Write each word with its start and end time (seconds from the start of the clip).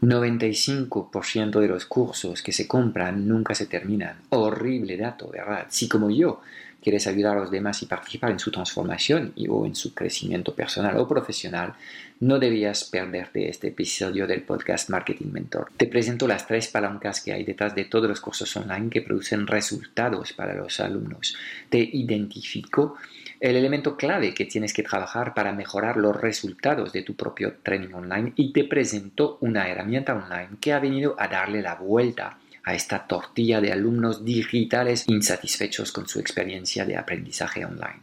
95% 0.00 1.60
de 1.60 1.68
los 1.68 1.86
cursos 1.86 2.42
que 2.42 2.52
se 2.52 2.66
compran 2.66 3.26
nunca 3.28 3.54
se 3.54 3.66
terminan. 3.66 4.16
Horrible 4.30 4.96
dato, 4.96 5.28
¿verdad? 5.28 5.66
Si 5.68 5.88
como 5.88 6.10
yo 6.10 6.40
quieres 6.82 7.06
ayudar 7.06 7.36
a 7.36 7.40
los 7.40 7.50
demás 7.50 7.82
y 7.82 7.86
participar 7.86 8.30
en 8.30 8.38
su 8.38 8.50
transformación 8.50 9.32
y, 9.36 9.48
o 9.48 9.66
en 9.66 9.74
su 9.74 9.94
crecimiento 9.94 10.54
personal 10.54 10.96
o 10.96 11.06
profesional, 11.06 11.74
no 12.20 12.38
debías 12.38 12.84
perderte 12.84 13.48
este 13.48 13.68
episodio 13.68 14.26
del 14.26 14.42
podcast 14.42 14.90
Marketing 14.90 15.30
Mentor. 15.32 15.70
Te 15.76 15.86
presento 15.86 16.26
las 16.26 16.46
tres 16.46 16.68
palancas 16.68 17.20
que 17.20 17.32
hay 17.32 17.44
detrás 17.44 17.74
de 17.74 17.84
todos 17.84 18.08
los 18.08 18.20
cursos 18.20 18.56
online 18.56 18.90
que 18.90 19.02
producen 19.02 19.46
resultados 19.46 20.32
para 20.32 20.54
los 20.54 20.80
alumnos. 20.80 21.36
Te 21.68 21.78
identifico 21.78 22.96
el 23.40 23.56
elemento 23.56 23.96
clave 23.96 24.34
que 24.34 24.44
tienes 24.44 24.74
que 24.74 24.82
trabajar 24.82 25.32
para 25.32 25.52
mejorar 25.52 25.96
los 25.96 26.14
resultados 26.14 26.92
de 26.92 27.02
tu 27.02 27.16
propio 27.16 27.54
training 27.62 27.94
online 27.94 28.32
y 28.36 28.52
te 28.52 28.64
presento 28.64 29.38
una 29.40 29.68
herramienta 29.68 30.14
online 30.14 30.58
que 30.60 30.74
ha 30.74 30.78
venido 30.78 31.16
a 31.18 31.26
darle 31.26 31.62
la 31.62 31.76
vuelta 31.76 32.38
a 32.62 32.74
esta 32.74 33.06
tortilla 33.06 33.62
de 33.62 33.72
alumnos 33.72 34.24
digitales 34.24 35.04
insatisfechos 35.08 35.90
con 35.92 36.06
su 36.06 36.20
experiencia 36.20 36.84
de 36.84 36.98
aprendizaje 36.98 37.64
online. 37.64 38.02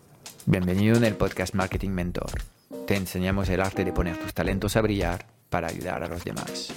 Bienvenido 0.47 0.97
en 0.97 1.03
el 1.03 1.13
podcast 1.15 1.53
Marketing 1.53 1.91
Mentor. 1.91 2.31
Te 2.87 2.95
enseñamos 2.95 3.47
el 3.49 3.61
arte 3.61 3.85
de 3.85 3.93
poner 3.93 4.17
tus 4.17 4.33
talentos 4.33 4.75
a 4.75 4.81
brillar 4.81 5.27
para 5.49 5.67
ayudar 5.67 6.03
a 6.03 6.07
los 6.07 6.23
demás. 6.23 6.73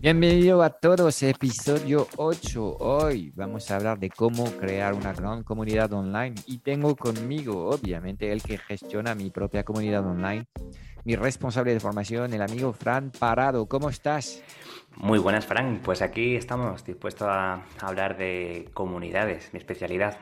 Bienvenido 0.00 0.62
a 0.62 0.70
todos, 0.70 1.22
episodio 1.22 2.08
8. 2.16 2.76
Hoy 2.78 3.30
vamos 3.36 3.70
a 3.70 3.76
hablar 3.76 3.98
de 3.98 4.08
cómo 4.08 4.44
crear 4.52 4.94
una 4.94 5.12
gran 5.12 5.42
comunidad 5.42 5.92
online 5.92 6.34
y 6.46 6.58
tengo 6.58 6.96
conmigo, 6.96 7.68
obviamente, 7.68 8.32
el 8.32 8.42
que 8.42 8.56
gestiona 8.56 9.14
mi 9.14 9.28
propia 9.28 9.64
comunidad 9.64 10.06
online, 10.06 10.46
mi 11.04 11.16
responsable 11.16 11.72
de 11.72 11.80
formación, 11.80 12.32
el 12.32 12.42
amigo 12.42 12.72
Fran 12.72 13.10
Parado. 13.10 13.66
¿Cómo 13.66 13.90
estás? 13.90 14.42
Muy 14.96 15.18
buenas, 15.18 15.46
Fran. 15.46 15.80
Pues 15.82 16.02
aquí 16.02 16.36
estamos 16.36 16.84
dispuestos 16.84 17.28
a 17.28 17.64
hablar 17.80 18.16
de 18.16 18.68
comunidades, 18.74 19.52
mi 19.52 19.58
especialidad. 19.58 20.18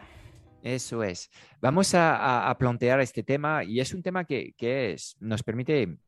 Eso 0.63 1.05
es. 1.05 1.31
Vamos 1.61 1.95
a, 1.95 2.55
plantear 2.59 3.01
este 3.01 3.23
tema 3.23 3.63
y 3.63 3.79
es 3.79 3.95
un 3.95 4.03
tema 4.03 4.25
que, 4.25 4.55
es, 4.59 5.17
nos 5.21 5.45
permite 5.45 5.99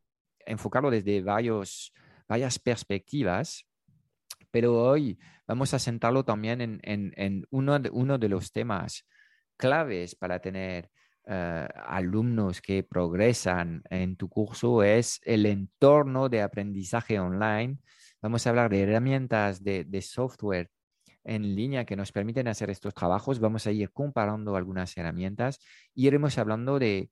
enfocarlo 0.44 0.90
desde 0.90 1.22
varios, 1.22 1.92
varias 2.26 2.58
perspectivas, 2.58 3.66
pero 4.50 4.74
hoy 4.82 5.16
vamos 5.46 5.74
a 5.74 5.78
sentarlo 5.78 6.24
también 6.24 6.80
en, 6.82 7.46
uno, 7.50 7.78
de, 7.78 7.90
uno 7.90 8.18
de 8.18 8.28
los 8.28 8.50
temas 8.50 9.06
claves 9.56 10.16
para 10.16 10.40
tener 10.40 10.90
eh, 11.28 11.68
alumnos 11.86 12.60
que 12.62 12.82
progresan 12.82 13.82
en 13.90 14.16
tu 14.16 14.28
curso 14.28 14.82
es 14.82 15.20
el 15.24 15.46
entorno 15.46 16.28
de 16.28 16.42
aprendizaje 16.42 17.20
online 17.20 17.78
Vamos 18.20 18.44
a 18.46 18.50
hablar 18.50 18.68
de 18.68 18.82
herramientas 18.82 19.62
de, 19.62 20.02
software 20.02 20.70
en 21.22 21.54
línea 21.54 21.84
que 21.84 21.94
nos 21.94 22.10
permiten 22.10 22.48
hacer 22.48 22.68
estos 22.68 22.92
trabajos. 22.92 23.38
Vamos 23.38 23.66
a 23.66 23.70
ir 23.70 23.92
comparando 23.92 24.56
algunas 24.56 24.96
herramientas 24.96 25.60
y 25.94 26.08
iremos 26.08 26.36
hablando 26.36 26.80
de, 26.80 27.10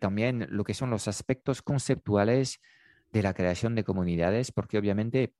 también 0.00 0.48
lo 0.50 0.64
que 0.64 0.74
son 0.74 0.90
los 0.90 1.06
aspectos 1.06 1.62
conceptuales 1.62 2.60
de 3.12 3.22
la 3.22 3.32
creación 3.32 3.76
de 3.76 3.84
comunidades, 3.84 4.50
porque 4.50 4.76
obviamente 4.76 5.34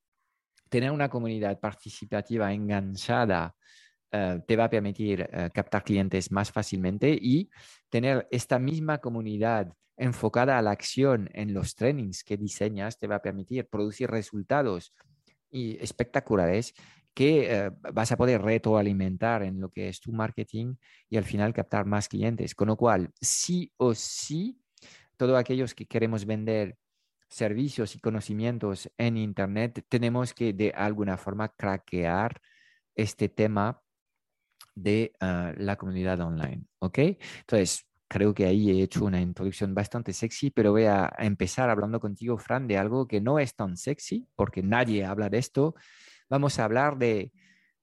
tener 0.68 0.92
una 0.92 1.08
comunidad 1.08 1.58
participativa 1.58 2.52
enganchada 2.52 3.56
eh, 4.10 4.40
te 4.46 4.56
va 4.56 4.64
a 4.64 4.70
permitir 4.70 5.28
eh, 5.30 5.50
captar 5.52 5.84
clientes 5.84 6.32
más 6.32 6.50
fácilmente 6.50 7.10
y 7.10 7.50
tener 7.90 8.26
esta 8.30 8.58
misma 8.58 8.98
comunidad 8.98 9.72
enfocada 9.98 10.56
a 10.56 10.62
la 10.62 10.70
acción 10.70 11.28
en 11.34 11.52
los 11.52 11.74
trainings 11.74 12.24
que 12.24 12.36
diseñas 12.36 12.98
te 12.98 13.06
va 13.06 13.16
a 13.16 13.22
permitir 13.22 13.68
producir 13.68 14.10
resultados 14.10 14.94
y 15.50 15.76
espectaculares 15.82 16.72
que 17.12 17.52
eh, 17.52 17.70
vas 17.92 18.12
a 18.12 18.16
poder 18.16 18.40
retroalimentar 18.40 19.42
en 19.42 19.60
lo 19.60 19.70
que 19.70 19.88
es 19.88 20.00
tu 20.00 20.12
marketing 20.12 20.76
y 21.10 21.16
al 21.16 21.24
final 21.24 21.52
captar 21.52 21.84
más 21.84 22.08
clientes. 22.08 22.54
Con 22.54 22.68
lo 22.68 22.76
cual, 22.76 23.10
sí 23.20 23.72
o 23.76 23.94
sí, 23.94 24.58
todos 25.16 25.36
aquellos 25.36 25.74
que 25.74 25.86
queremos 25.86 26.24
vender 26.24 26.78
servicios 27.28 27.94
y 27.96 28.00
conocimientos 28.00 28.90
en 28.96 29.16
Internet, 29.16 29.84
tenemos 29.88 30.32
que 30.32 30.52
de 30.52 30.70
alguna 30.70 31.18
forma 31.18 31.48
craquear 31.48 32.40
este 32.94 33.28
tema 33.28 33.82
de 34.82 35.12
ah, 35.20 35.52
la 35.56 35.76
comunidad 35.76 36.20
online. 36.20 36.64
¿Ok? 36.78 36.98
Entonces, 36.98 37.86
creo 38.08 38.34
que 38.34 38.46
ahí 38.46 38.70
he 38.70 38.82
hecho 38.82 39.04
una 39.04 39.20
introducción 39.20 39.74
bastante 39.74 40.12
sexy, 40.12 40.50
pero 40.50 40.72
voy 40.72 40.84
a 40.84 41.12
empezar 41.18 41.68
hablando 41.70 42.00
contigo, 42.00 42.38
Fran, 42.38 42.66
de 42.66 42.78
algo 42.78 43.06
que 43.06 43.20
no 43.20 43.38
es 43.38 43.54
tan 43.54 43.76
sexy, 43.76 44.26
porque 44.34 44.62
nadie 44.62 45.04
habla 45.04 45.28
de 45.28 45.38
esto. 45.38 45.74
Vamos 46.30 46.58
a 46.58 46.64
hablar 46.64 46.96
de, 46.98 47.32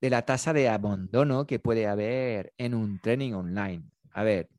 la 0.02 0.24
tasa 0.24 0.54
de 0.54 0.70
abandono 0.70 1.48
que 1.48 1.60
puede 1.60 1.88
haber 1.88 2.54
en 2.58 2.76
un 2.76 3.00
training 3.00 3.34
online. 3.34 3.84
A 4.12 4.24
ver, 4.24 4.50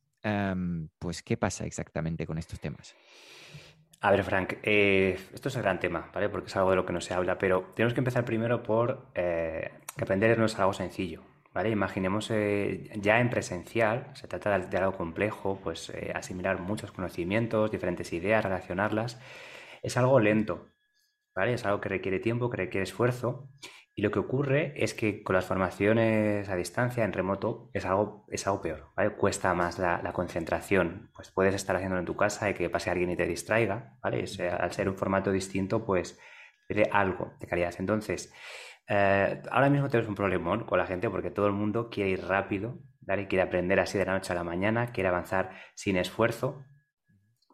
pues, 0.99 1.23
¿qué 1.23 1.37
pasa 1.37 1.67
exactamente 1.67 2.27
con 2.27 2.39
estos 2.39 2.59
temas? 2.59 2.97
A 4.01 4.11
ver, 4.11 4.25
Frank, 4.25 4.55
eh, 4.63 5.19
esto 5.33 5.49
es 5.49 5.57
un 5.57 5.63
gran 5.63 5.81
tema, 5.81 6.11
¿vale? 6.13 6.29
Porque 6.29 6.49
es 6.49 6.57
algo 6.57 6.71
de 6.71 6.77
lo 6.77 6.85
que 6.85 6.93
no 6.93 7.01
se 7.01 7.15
habla, 7.15 7.39
pero 7.39 7.73
tenemos 7.75 7.95
que 7.95 8.01
empezar 8.01 8.25
primero 8.25 8.63
por 8.63 9.07
eh, 9.15 9.71
que 9.97 10.05
aprender 10.05 10.39
no 10.39 10.45
es 10.45 10.59
algo 10.59 10.73
sencillo, 10.73 11.23
Imaginemos 11.65 12.31
eh, 12.31 12.91
ya 12.97 13.21
en 13.21 13.31
presencial, 13.31 14.11
se 14.15 14.29
trata 14.29 14.59
de, 14.59 14.77
algo 14.77 14.97
complejo, 14.97 15.59
pues 15.63 15.91
eh, 15.91 16.13
asimilar 16.15 16.61
muchos 16.61 16.93
conocimientos, 16.93 17.71
diferentes 17.71 18.13
ideas, 18.13 18.45
relacionarlas. 18.45 19.19
Es 19.83 19.97
algo 19.97 20.21
lento, 20.21 20.69
¿vale? 21.35 21.55
Es 21.55 21.65
algo 21.65 21.81
que 21.81 21.89
requiere 21.89 22.19
tiempo, 22.21 22.51
que 22.51 22.59
requiere 22.59 22.85
esfuerzo. 22.85 23.49
Y 23.95 24.03
lo 24.03 24.11
que 24.11 24.19
ocurre 24.19 24.75
es 24.77 24.93
que 24.93 25.23
con 25.23 25.35
las 25.35 25.47
formaciones 25.47 26.51
a 26.51 26.57
distancia, 26.57 27.05
en 27.05 27.15
remoto, 27.15 27.71
es 27.73 27.87
algo, 27.87 28.27
es 28.31 28.47
algo 28.47 28.61
peor, 28.61 28.91
¿vale? 28.95 29.17
Cuesta 29.17 29.55
más 29.55 29.79
la, 29.79 30.13
concentración. 30.13 31.11
Pues 31.15 31.31
puedes 31.31 31.55
estar 31.55 31.77
haciéndolo 31.77 32.01
en 32.01 32.07
tu 32.07 32.17
casa 32.17 32.51
y 32.51 32.55
que 32.55 32.69
pase 32.69 32.91
alguien 32.91 33.11
y 33.11 33.17
te 33.17 33.27
distraiga, 33.27 33.97
¿vale? 34.03 34.25
al 34.61 34.73
ser 34.73 34.89
un 34.91 34.97
formato 34.97 35.33
distinto, 35.33 35.87
pues 35.87 36.19
tiene 36.69 36.89
algo 36.93 37.33
de 37.41 37.47
calidad. 37.47 37.75
Entonces, 37.79 38.33
eh, 38.89 39.43
ahora 39.51 39.71
mismo 39.71 39.89
tenemos 39.89 40.09
un 40.09 40.15
problemón 40.15 40.65
con 40.65 40.79
la 40.79 40.87
gente 40.87 41.11
porque 41.11 41.31
todo 41.31 41.47
el 41.47 41.53
mundo 41.53 41.91
quiere 41.91 42.11
ir 42.11 42.25
rápido, 42.25 42.79
¿vale? 43.01 43.27
Quiere 43.27 43.43
aprender 43.43 43.81
así 43.81 43.99
de 43.99 44.07
la 44.07 44.15
noche 44.15 44.33
a 44.33 44.37
la 44.37 44.45
mañana, 44.45 44.93
quiere 44.93 45.09
avanzar 45.09 45.51
sin 45.75 45.97
esfuerzo, 45.97 46.65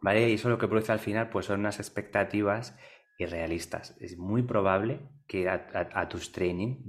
¿vale? 0.01 0.29
Y 0.29 0.33
eso 0.33 0.49
lo 0.49 0.57
que 0.57 0.67
produce 0.67 0.91
al 0.91 0.99
final 0.99 1.29
pues 1.29 1.47
son 1.47 1.59
unas 1.59 1.79
expectativas 1.79 2.77
irrealistas. 3.17 3.95
Es 3.99 4.17
muy 4.17 4.43
probable 4.43 4.99
que 5.27 5.49
a, 5.49 6.09
tus 6.09 6.31
training, 6.31 6.83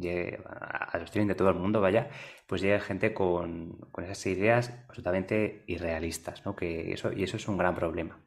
a, 0.46 0.98
los 0.98 1.10
training 1.10 1.28
de 1.28 1.34
todo 1.34 1.50
el 1.50 1.54
mundo, 1.54 1.80
vaya, 1.80 2.10
pues 2.46 2.60
llegue 2.60 2.80
gente 2.80 3.14
con, 3.14 3.78
esas 4.02 4.26
ideas 4.26 4.70
absolutamente 4.88 5.64
irrealistas, 5.66 6.44
¿no? 6.44 6.56
Que 6.56 6.92
eso, 6.92 7.12
y 7.12 7.22
eso 7.22 7.36
es 7.36 7.48
un 7.48 7.56
gran 7.56 7.74
problema. 7.74 8.18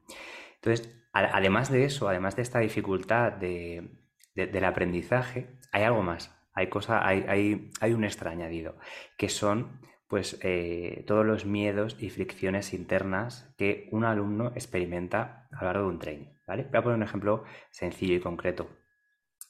Entonces, 0.56 0.96
además 1.12 1.72
de 1.72 1.86
eso, 1.86 2.08
además 2.08 2.36
de 2.36 2.42
esta 2.42 2.60
dificultad 2.60 3.34
de, 3.34 4.07
del 4.46 4.66
aprendizaje, 4.66 5.48
hay 5.72 5.84
algo 5.84 6.04
más. 6.04 6.34
Hay, 6.54 6.68
cosa, 6.68 7.06
hay, 7.06 7.72
hay, 7.80 7.94
un 7.94 8.04
extra 8.04 8.32
añadido, 8.32 8.78
que 9.18 9.30
son 9.30 9.80
pues 10.08 10.40
eh, 10.42 11.04
todos 11.06 11.26
los 11.26 11.46
miedos 11.46 11.98
y 12.00 12.10
fricciones 12.10 12.74
internas 12.74 13.54
que 13.58 13.90
un 13.92 14.06
alumno 14.06 14.54
experimenta 14.56 15.48
a 15.52 15.58
lo 15.58 15.66
largo 15.66 15.84
de 15.84 15.94
un 15.94 16.00
training. 16.00 16.28
¿vale? 16.48 16.64
Voy 16.64 16.80
a 16.80 16.82
poner 16.82 16.98
un 16.98 17.04
ejemplo 17.04 17.44
sencillo 17.70 18.16
y 18.16 18.20
concreto. 18.20 18.70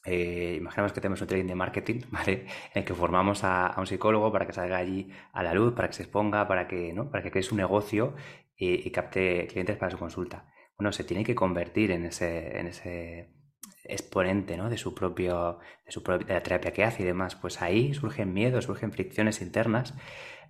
Eh, 0.04 0.56
imaginemos 0.58 0.92
que 0.92 1.00
tenemos 1.00 1.20
un 1.22 1.28
training 1.28 1.48
de 1.48 1.54
marketing, 1.54 2.00
¿vale? 2.10 2.46
En 2.74 2.82
el 2.82 2.84
que 2.84 2.94
formamos 2.94 3.42
a, 3.44 3.74
un 3.78 3.86
psicólogo 3.86 4.30
para 4.32 4.46
que 4.46 4.52
salga 4.52 4.76
allí 4.76 5.10
a 5.32 5.42
la 5.42 5.54
luz, 5.54 5.74
para 5.74 5.88
que 5.88 5.94
se 5.94 6.02
exponga, 6.02 6.46
para 6.46 6.66
que, 6.68 6.92
¿no? 6.92 7.10
para 7.10 7.22
que 7.22 7.30
cree 7.30 7.42
su 7.42 7.56
negocio 7.56 8.14
y, 8.56 8.86
y 8.86 8.90
capte 8.90 9.46
clientes 9.46 9.76
para 9.76 9.90
su 9.90 9.98
consulta. 9.98 10.46
bueno, 10.76 10.92
se 10.92 11.04
tiene 11.04 11.24
que 11.24 11.34
convertir 11.34 11.90
en 11.90 12.04
ese, 12.04 12.58
en 12.58 12.66
ese 12.66 13.37
exponente 13.88 14.56
¿no? 14.56 14.70
de 14.70 14.76
su 14.76 14.94
propio, 14.94 15.58
de 15.84 15.92
su 15.92 16.02
propia 16.02 16.42
terapia 16.42 16.72
que 16.72 16.84
hace 16.84 17.02
y 17.02 17.06
demás, 17.06 17.34
pues 17.34 17.62
ahí 17.62 17.94
surgen 17.94 18.32
miedos, 18.32 18.66
surgen 18.66 18.92
fricciones 18.92 19.40
internas 19.42 19.94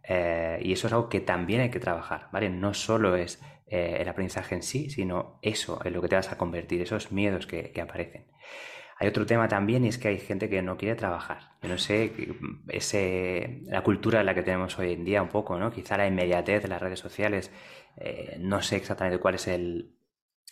eh, 0.09 0.59
y 0.63 0.73
eso 0.73 0.87
es 0.87 0.93
algo 0.93 1.09
que 1.09 1.21
también 1.21 1.61
hay 1.61 1.71
que 1.71 1.81
trabajar, 1.81 2.29
¿vale? 2.33 2.49
No 2.49 2.73
solo 2.75 3.17
es 3.17 3.43
eh, 3.67 3.99
el 4.01 4.09
aprendizaje 4.09 4.55
en 4.55 4.63
sí, 4.63 4.91
sino 4.91 5.39
eso 5.43 5.81
en 5.85 5.93
lo 5.93 6.01
que 6.01 6.09
te 6.09 6.17
vas 6.17 6.33
a 6.33 6.39
convertir, 6.39 6.81
esos 6.81 7.13
miedos 7.13 7.47
que, 7.47 7.79
aparecen. 7.81 8.27
Hay 8.99 9.09
otro 9.09 9.27
tema 9.27 9.49
también 9.49 9.85
y 9.85 9.89
es 9.89 9.99
que 9.99 10.09
hay 10.09 10.19
gente 10.19 10.49
que 10.49 10.63
no 10.63 10.77
quiere 10.77 10.97
trabajar. 10.97 11.53
Yo 11.63 11.69
no 11.69 11.79
sé, 11.79 12.13
ese, 12.69 13.61
la 13.67 13.83
cultura 13.83 14.21
en 14.21 14.27
la 14.27 14.35
que 14.35 14.43
tenemos 14.43 14.79
hoy 14.79 14.93
en 14.93 15.05
día 15.05 15.23
un 15.23 15.29
poco, 15.29 15.59
¿no? 15.59 15.71
Quizá 15.71 15.97
la 15.97 16.07
inmediatez 16.07 16.63
de 16.63 16.69
las 16.69 16.81
redes 16.81 16.99
sociales, 16.99 17.53
eh, 17.97 18.37
no 18.41 18.63
sé 18.63 18.77
exactamente 18.77 19.19
cuál 19.21 19.37
es 19.37 19.47
el 19.47 19.95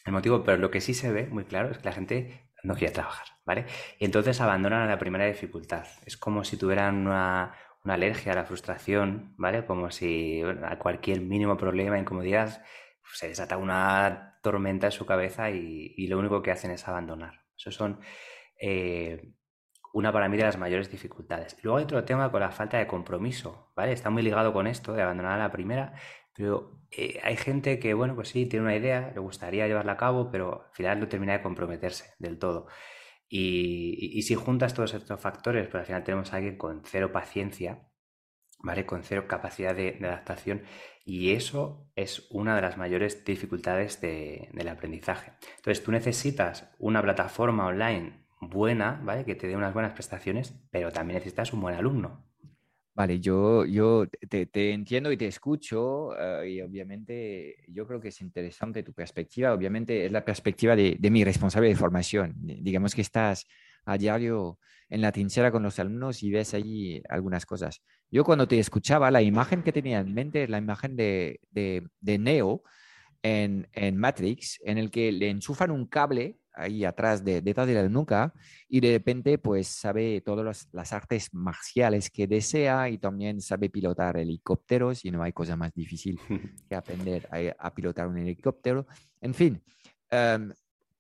motivo, 0.07 0.45
pero 0.45 0.59
lo 0.59 0.71
que 0.71 0.81
sí 0.81 0.95
se 0.95 1.11
ve 1.11 1.27
muy 1.27 1.45
claro 1.45 1.71
es 1.71 1.79
que 1.79 1.85
la 1.85 1.93
gente 1.93 2.47
no 2.67 2.75
quiere 2.75 2.93
trabajar, 2.93 3.27
¿vale? 3.45 3.67
Y 3.99 4.05
entonces 4.05 4.41
abandonan 4.41 4.83
a 4.83 4.87
la 4.87 4.99
primera 4.99 5.25
dificultad. 5.27 5.87
Es 6.05 6.17
como 6.17 6.45
si 6.45 6.57
tuvieran 6.57 7.07
una, 7.07 7.55
alergia 7.85 8.33
a 8.33 8.35
la 8.35 8.45
frustración, 8.45 9.35
¿vale? 9.39 9.65
Como 9.65 9.91
si 9.91 10.43
a 10.43 10.79
cualquier 10.79 11.21
mínimo 11.21 11.57
problema, 11.57 11.99
incomodidad, 11.99 12.65
pues, 13.01 13.19
se 13.19 13.29
desata 13.29 13.57
una 13.57 14.41
tormenta 14.43 14.89
en 14.89 14.93
su 14.93 15.07
cabeza 15.07 15.51
y, 15.51 16.07
lo 16.09 16.19
único 16.19 16.43
que 16.43 16.51
hacen 16.51 16.73
es 16.73 16.87
abandonar. 16.89 17.45
Eso 17.57 17.71
son 17.71 18.01
eh, 18.61 19.33
una 19.93 20.13
para 20.13 20.29
mí 20.29 20.37
de 20.37 20.43
las 20.43 20.59
mayores 20.59 20.91
dificultades. 20.91 21.57
Luego 21.63 21.79
hay 21.79 21.85
otro 21.85 22.05
tema 22.05 22.31
con 22.33 22.41
la 22.41 22.51
falta 22.51 22.79
de 22.79 22.89
compromiso, 22.89 23.73
¿vale? 23.77 23.93
Está 23.93 24.11
muy 24.11 24.23
ligado 24.23 24.53
con 24.53 24.67
esto 24.67 24.93
de 24.93 25.03
abandonar 25.03 25.35
a 25.35 25.45
la 25.45 25.53
primera, 25.53 25.95
pero 26.37 26.81
eh, 26.91 27.21
hay 27.23 27.37
gente 27.37 27.79
que, 27.79 27.95
bueno, 27.95 28.15
pues 28.15 28.29
sí, 28.29 28.47
tiene 28.47 28.65
una 28.67 28.77
idea, 28.77 29.11
le 29.15 29.21
gustaría 29.21 29.67
llevarla 29.67 29.93
a 29.93 29.97
cabo, 29.97 30.31
pero 30.31 30.67
al 30.69 30.75
final 30.75 31.01
no 31.01 31.09
termina 31.09 31.33
de 31.33 31.43
comprometerse 31.43 32.15
del 32.19 32.39
todo. 32.39 32.67
Y, 33.29 34.23
si 34.23 34.35
juntas 34.35 34.75
todos 34.75 34.95
estos 34.95 35.21
factores, 35.21 35.69
pues 35.69 35.81
al 35.81 35.87
final 35.87 36.05
tenemos 36.05 36.33
a 36.33 36.37
alguien 36.37 36.57
con 36.57 36.83
cero 36.85 37.11
paciencia, 37.13 37.89
¿vale? 38.61 38.87
Con 38.87 39.03
cero 39.03 39.27
capacidad 39.29 39.75
de, 39.75 39.99
adaptación. 40.01 40.63
Y 41.05 41.33
eso 41.33 41.91
es 41.97 42.27
una 42.31 42.55
de 42.57 42.63
las 42.63 42.77
mayores 42.77 43.25
dificultades 43.25 44.01
del 44.01 44.69
aprendizaje. 44.69 45.33
Entonces, 45.57 45.83
tú 45.83 45.93
necesitas 45.93 46.71
una 46.79 47.03
plataforma 47.03 47.67
online 47.67 48.27
buena, 48.41 49.01
¿vale? 49.05 49.25
Que 49.25 49.35
te 49.35 49.49
dé 49.49 49.57
unas 49.57 49.75
buenas 49.75 49.93
prestaciones, 49.93 50.55
pero 50.71 50.93
también 50.93 51.19
necesitas 51.19 51.53
un 51.53 51.61
buen 51.61 51.75
alumno. 51.75 52.25
Vale, 52.97 53.21
yo, 53.21 53.67
yo 53.67 54.07
te, 54.09 54.73
entiendo 54.73 55.13
y 55.13 55.19
te 55.19 55.27
escucho 55.27 56.19
eh, 56.19 56.49
y 56.49 56.61
obviamente 56.63 57.57
yo 57.69 57.87
creo 57.87 58.01
que 58.01 58.09
es 58.09 58.23
interesante 58.23 58.83
tu 58.83 58.95
perspectiva. 58.95 59.53
Obviamente 59.53 60.07
es 60.07 60.13
la 60.13 60.25
perspectiva 60.25 60.75
de, 60.75 60.97
mi 61.11 61.23
responsable 61.23 61.69
de 61.69 61.77
formación. 61.77 62.33
Digamos 62.39 62.95
que 62.95 63.03
estás 63.03 63.47
a 63.85 63.99
diario 63.99 64.59
en 64.89 65.03
la 65.03 65.13
trinchera 65.13 65.53
con 65.53 65.63
los 65.63 65.79
alumnos 65.79 66.23
y 66.23 66.31
ves 66.31 66.55
ahí 66.55 67.03
algunas 67.11 67.45
cosas. 67.45 67.83
Yo 68.11 68.25
cuando 68.25 68.49
te 68.49 68.59
escuchaba, 68.59 69.11
la 69.11 69.21
imagen 69.21 69.63
que 69.63 69.73
tenía 69.73 69.99
en 70.01 70.15
mente 70.15 70.45
es 70.45 70.49
la 70.49 70.57
imagen 70.57 70.97
de, 70.97 71.41
de, 71.51 72.19
Neo 72.19 72.63
en, 73.23 73.69
en 73.75 73.99
Matrix, 73.99 74.59
en 74.65 74.79
el 74.79 74.91
que 74.91 75.13
le 75.13 75.29
enchufan 75.29 75.71
un 75.71 75.87
cable 75.87 76.39
ahí 76.57 76.85
atrás, 76.85 77.25
de, 77.25 77.43
detrás 77.43 77.67
de 77.67 77.75
la 77.75 77.89
nuca, 77.89 78.33
y 78.69 78.81
de 78.81 78.93
repente 78.93 79.39
pues 79.39 79.69
sabe 79.69 80.21
todas 80.23 80.69
las 80.73 80.93
artes 80.93 81.33
marciales 81.33 82.11
que 82.11 82.27
desea 82.27 82.89
y 82.89 82.99
también 82.99 83.41
sabe 83.41 83.71
pilotar 83.71 84.17
helicópteros 84.17 85.05
y 85.05 85.11
no 85.11 85.23
hay 85.23 85.33
cosa 85.33 85.57
más 85.57 85.73
difícil 85.75 86.19
que 86.69 86.75
aprender 86.75 87.29
a, 87.59 87.75
pilotar 87.75 88.09
un 88.09 88.19
helicóptero. 88.19 88.87
En 89.21 89.35
fin, 89.35 89.63
em, 90.11 90.53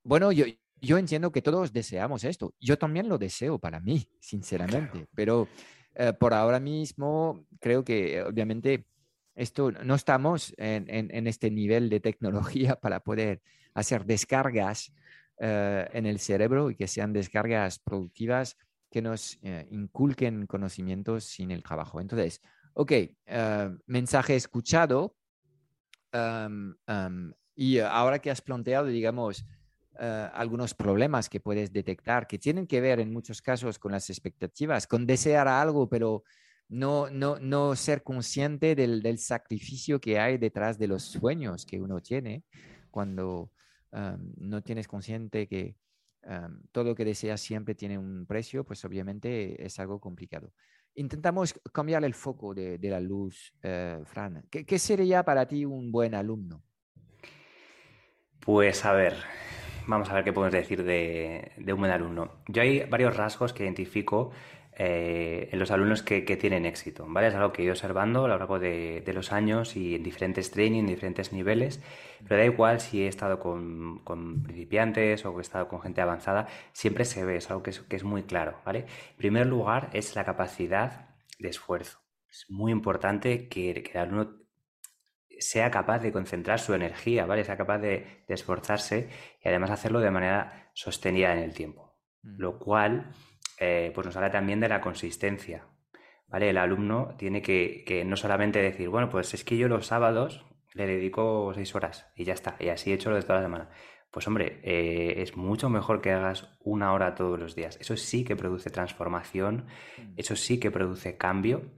bueno, 0.05 0.31
yo, 0.31 0.45
yo 0.81 0.99
entiendo 0.99 1.33
que 1.33 1.43
todos 1.43 1.73
deseamos 1.73 2.25
esto. 2.25 2.55
Yo 2.61 2.79
también 2.79 3.09
lo 3.09 3.19
deseo 3.19 3.59
para 3.59 3.81
mí, 3.81 4.09
sinceramente, 4.21 5.07
pero 5.15 5.49
eh, 5.95 6.13
por 6.13 6.35
ahora 6.35 6.61
mismo 6.61 7.47
creo 7.59 7.83
que 7.83 8.23
obviamente 8.23 8.87
esto 9.35 9.71
no 9.71 9.95
estamos 9.95 10.55
en, 10.57 10.89
en, 10.89 11.15
en, 11.15 11.27
este 11.27 11.51
nivel 11.51 11.89
de 11.89 12.01
tecnología 12.01 12.77
para 12.81 13.01
poder 13.01 13.43
hacer 13.75 14.07
descargas 14.07 14.93
eh, 15.39 15.87
en 15.93 16.07
el 16.07 16.19
cerebro 16.19 16.71
y 16.71 16.77
que 16.77 16.89
sean 16.89 17.13
descargas 17.13 17.79
productivas 17.79 18.57
que 18.91 19.03
nos 19.03 19.39
eh, 19.43 19.67
inculquen 19.71 20.47
conocimientos 20.47 21.25
sin 21.25 21.51
el 21.51 21.63
trabajo. 21.63 22.01
Entonces, 22.01 22.41
ok, 22.73 22.93
eh, 22.93 23.77
mensaje 23.87 24.35
escuchado. 24.35 25.15
y 27.55 27.79
ahora 27.81 28.19
que 28.19 28.31
has 28.31 28.41
planteado, 28.41 28.87
digamos, 28.87 29.45
algunos 29.99 30.73
problemas 30.75 31.29
que 31.29 31.41
puedes 31.41 31.71
detectar 31.73 32.27
que 32.27 32.39
tienen 32.39 32.67
que 32.67 32.81
ver 32.81 33.01
en 33.01 33.13
muchos 33.13 33.43
casos 33.43 33.79
con 33.79 33.93
las 33.93 34.09
expectativas, 34.09 34.87
con 34.87 35.07
desear 35.07 35.49
algo, 35.49 35.89
pero 35.89 36.23
no, 36.69 37.11
no, 37.11 37.39
no 37.39 37.77
ser 37.77 38.03
consciente 38.03 38.75
del, 38.75 39.03
del, 39.03 39.19
sacrificio 39.19 40.01
que 40.01 40.19
hay 40.19 40.39
detrás 40.39 40.79
de 40.79 40.89
los 40.89 41.03
sueños 41.03 41.67
que 41.67 41.81
uno 41.81 42.01
tiene 42.01 42.45
cuando 42.91 43.51
no 43.93 44.63
tienes 44.63 44.89
consciente 44.89 45.47
que 45.47 45.77
todo 46.73 46.85
lo 46.85 46.95
que 46.95 47.05
deseas 47.05 47.41
siempre 47.41 47.75
tiene 47.75 47.99
un 47.99 48.27
precio, 48.27 48.65
pues 48.65 48.85
obviamente 48.85 49.65
es 49.65 49.79
algo 49.79 50.01
complicado. 50.01 50.53
Intentamos 50.95 51.55
cambiar 51.73 52.05
el 52.05 52.15
foco 52.15 52.55
de, 52.55 52.79
la 52.83 53.01
luz, 53.01 53.53
eh, 53.63 54.01
Fran. 54.05 54.45
¿Qué, 54.51 54.79
sería 54.79 55.23
para 55.23 55.47
ti 55.47 55.65
un 55.65 55.93
buen 55.93 56.15
alumno? 56.15 56.63
Pues 58.41 58.85
a 58.85 58.93
ver, 58.93 59.15
vamos 59.87 60.09
a 60.09 60.15
ver 60.15 60.25
qué 60.25 60.33
podemos 60.33 60.55
decir 60.55 60.83
de, 60.85 61.53
de 61.59 61.73
un 61.73 61.81
buen 61.81 61.93
alumno. 61.93 62.43
Yo 62.49 62.63
hay 62.63 62.85
varios 62.85 63.17
rasgos 63.17 63.53
que 63.53 63.65
identifico 63.65 64.33
eh, 64.79 65.49
en 65.53 65.59
los 65.59 65.71
alumnos 65.71 66.03
que, 66.03 66.21
tienen 66.37 66.67
éxito, 66.67 67.07
¿vale? 67.09 67.29
Es 67.29 67.35
algo 67.35 67.51
que 67.51 67.63
he 67.63 67.65
ido 67.65 67.73
observando 67.73 68.27
a 68.27 68.29
lo 68.29 68.37
largo 68.37 68.59
de, 68.59 69.03
los 69.15 69.33
años 69.33 69.75
y 69.75 69.95
en 69.95 70.03
diferentes 70.03 70.51
training, 70.51 70.81
en 70.81 70.87
diferentes 70.89 71.33
niveles, 71.33 71.81
pero 72.29 72.37
da 72.37 72.45
igual 72.45 72.81
si 72.81 73.03
he 73.03 73.09
estado 73.09 73.41
con, 73.41 74.03
principiantes 74.43 75.25
o 75.25 75.39
he 75.39 75.41
estado 75.41 75.69
con 75.69 75.81
gente 75.81 76.03
avanzada, 76.03 76.47
siempre 76.73 77.07
se 77.07 77.25
ve, 77.25 77.37
es 77.39 77.51
algo 77.51 77.63
que 77.63 77.71
es, 77.71 78.05
muy 78.05 78.25
claro, 78.25 78.61
¿vale? 78.67 78.81
En 78.81 79.17
primer 79.17 79.47
lugar 79.47 79.89
es 79.95 80.15
la 80.15 80.25
capacidad 80.25 81.09
de 81.39 81.49
esfuerzo. 81.49 82.01
Es 82.29 82.45
muy 82.51 82.71
importante 82.71 83.49
que, 83.49 83.71
el 83.71 83.99
alumno 83.99 84.43
sea 85.39 85.71
capaz 85.71 86.01
de 86.01 86.13
concentrar 86.13 86.61
su 86.61 86.75
energía, 86.75 87.25
¿vale? 87.25 87.45
Sea 87.45 87.57
capaz 87.57 87.79
de, 87.79 88.25
de 88.29 88.35
esforzarse 88.35 89.09
y 89.43 89.49
además 89.49 89.71
hacerlo 89.71 90.01
de 90.01 90.11
manera 90.11 90.71
sostenida 90.75 91.33
en 91.33 91.39
el 91.39 91.55
tiempo. 91.55 91.97
Mm. 92.23 92.41
Lo 92.41 92.59
cual 92.59 93.15
eh, 93.59 93.91
pues 93.95 94.07
nos 94.07 94.17
habla 94.17 94.31
también 94.31 94.61
de 94.61 94.69
la 94.69 94.81
consistencia. 94.81 95.67
¿Vale? 96.29 96.51
El 96.51 96.59
alumno 96.59 97.15
tiene 97.17 97.41
que, 97.41 98.03
no 98.05 98.17
solamente 98.17 98.61
decir, 98.61 98.89
bueno, 98.89 99.09
pues 99.09 99.33
es 99.35 99.45
que 99.45 99.57
yo 99.57 99.69
los 99.69 99.87
sábados 99.87 100.45
le 100.75 100.87
dedico 100.87 101.53
seis 101.55 101.75
horas 101.75 102.11
y 102.17 102.25
ya 102.25 102.35
está, 102.35 102.57
y 102.59 102.69
así 102.69 102.91
he 102.91 102.95
hecho 102.95 103.11
lo 103.11 103.17
de 103.17 103.23
toda 103.23 103.37
la 103.37 103.45
semana. 103.45 103.71
Pues 104.11 104.27
hombre, 104.27 104.61
eh, 104.65 105.23
es 105.23 105.37
mucho 105.37 105.69
mejor 105.69 106.01
que 106.01 106.11
hagas 106.11 106.59
una 106.65 106.93
hora 106.93 107.15
todos 107.15 107.39
los 107.39 107.55
días. 107.55 107.79
Eso 107.81 107.97
sí 107.97 108.25
que 108.25 108.35
produce 108.35 108.71
transformación, 108.71 109.67
mm. 109.99 110.15
eso 110.17 110.35
sí 110.37 110.59
que 110.59 110.71
produce 110.71 111.17
cambio 111.17 111.71